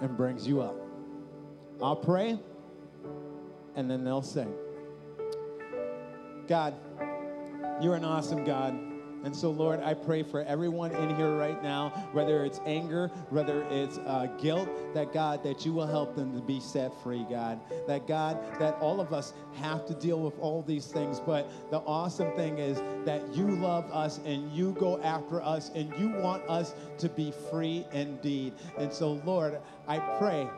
and 0.00 0.16
brings 0.16 0.46
you 0.46 0.60
up. 0.60 0.76
I'll 1.82 1.96
pray, 1.96 2.38
and 3.74 3.90
then 3.90 4.04
they'll 4.04 4.22
sing. 4.22 4.54
God, 6.49 6.74
you're 7.80 7.94
an 7.94 8.05
awesome 8.05 8.44
God. 8.44 8.88
And 9.24 9.34
so, 9.34 9.51
Lord, 9.51 9.80
I 9.80 9.94
pray 9.94 10.22
for 10.22 10.42
everyone 10.44 10.92
in 10.92 11.14
here 11.16 11.36
right 11.36 11.61
now, 11.62 11.90
whether 12.12 12.44
it's 12.44 12.61
anger, 12.64 13.09
whether 13.30 13.62
it's 13.64 13.99
uh, 13.99 14.28
guilt, 14.40 14.68
that 14.94 15.12
God, 15.12 15.42
that 15.42 15.66
you 15.66 15.72
will 15.72 15.86
help 15.86 16.14
them 16.14 16.34
to 16.34 16.40
be 16.40 16.61
set 16.61 16.92
free, 17.03 17.26
God. 17.28 17.61
That 17.88 18.07
God, 18.07 18.38
that 18.61 18.76
all 18.80 19.01
of 19.01 19.12
us 19.12 19.34
have 19.57 19.86
to 19.86 19.94
deal 19.94 20.20
with 20.20 20.38
all 20.38 20.62
these 20.62 20.86
things. 20.86 21.20
But 21.20 21.51
the 21.70 21.78
awesome 21.78 22.32
thing 22.36 22.59
is 22.59 22.80
that 23.05 23.34
you 23.34 23.51
love 23.51 23.90
us 23.92 24.20
and 24.24 24.51
you 24.53 24.72
go 24.78 25.03
after 25.03 25.42
us 25.42 25.70
and 25.74 25.92
you 25.99 26.11
want 26.11 26.42
us 26.49 26.74
to 26.99 27.09
be 27.09 27.32
free 27.51 27.86
indeed. 27.92 28.55
And 28.78 28.92
so, 28.92 29.20
Lord, 29.24 29.59
I 29.88 29.99
pray 30.18 30.49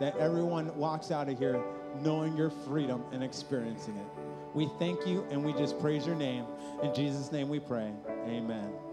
that 0.00 0.16
everyone 0.18 0.76
walks 0.76 1.10
out 1.10 1.28
of 1.30 1.38
here 1.38 1.62
knowing 2.02 2.36
your 2.36 2.50
freedom 2.50 3.02
and 3.12 3.24
experiencing 3.24 3.96
it. 3.96 4.25
We 4.56 4.70
thank 4.78 5.06
you 5.06 5.22
and 5.30 5.44
we 5.44 5.52
just 5.52 5.78
praise 5.78 6.06
your 6.06 6.16
name. 6.16 6.46
In 6.82 6.94
Jesus' 6.94 7.30
name 7.30 7.50
we 7.50 7.60
pray. 7.60 7.92
Amen. 8.26 8.85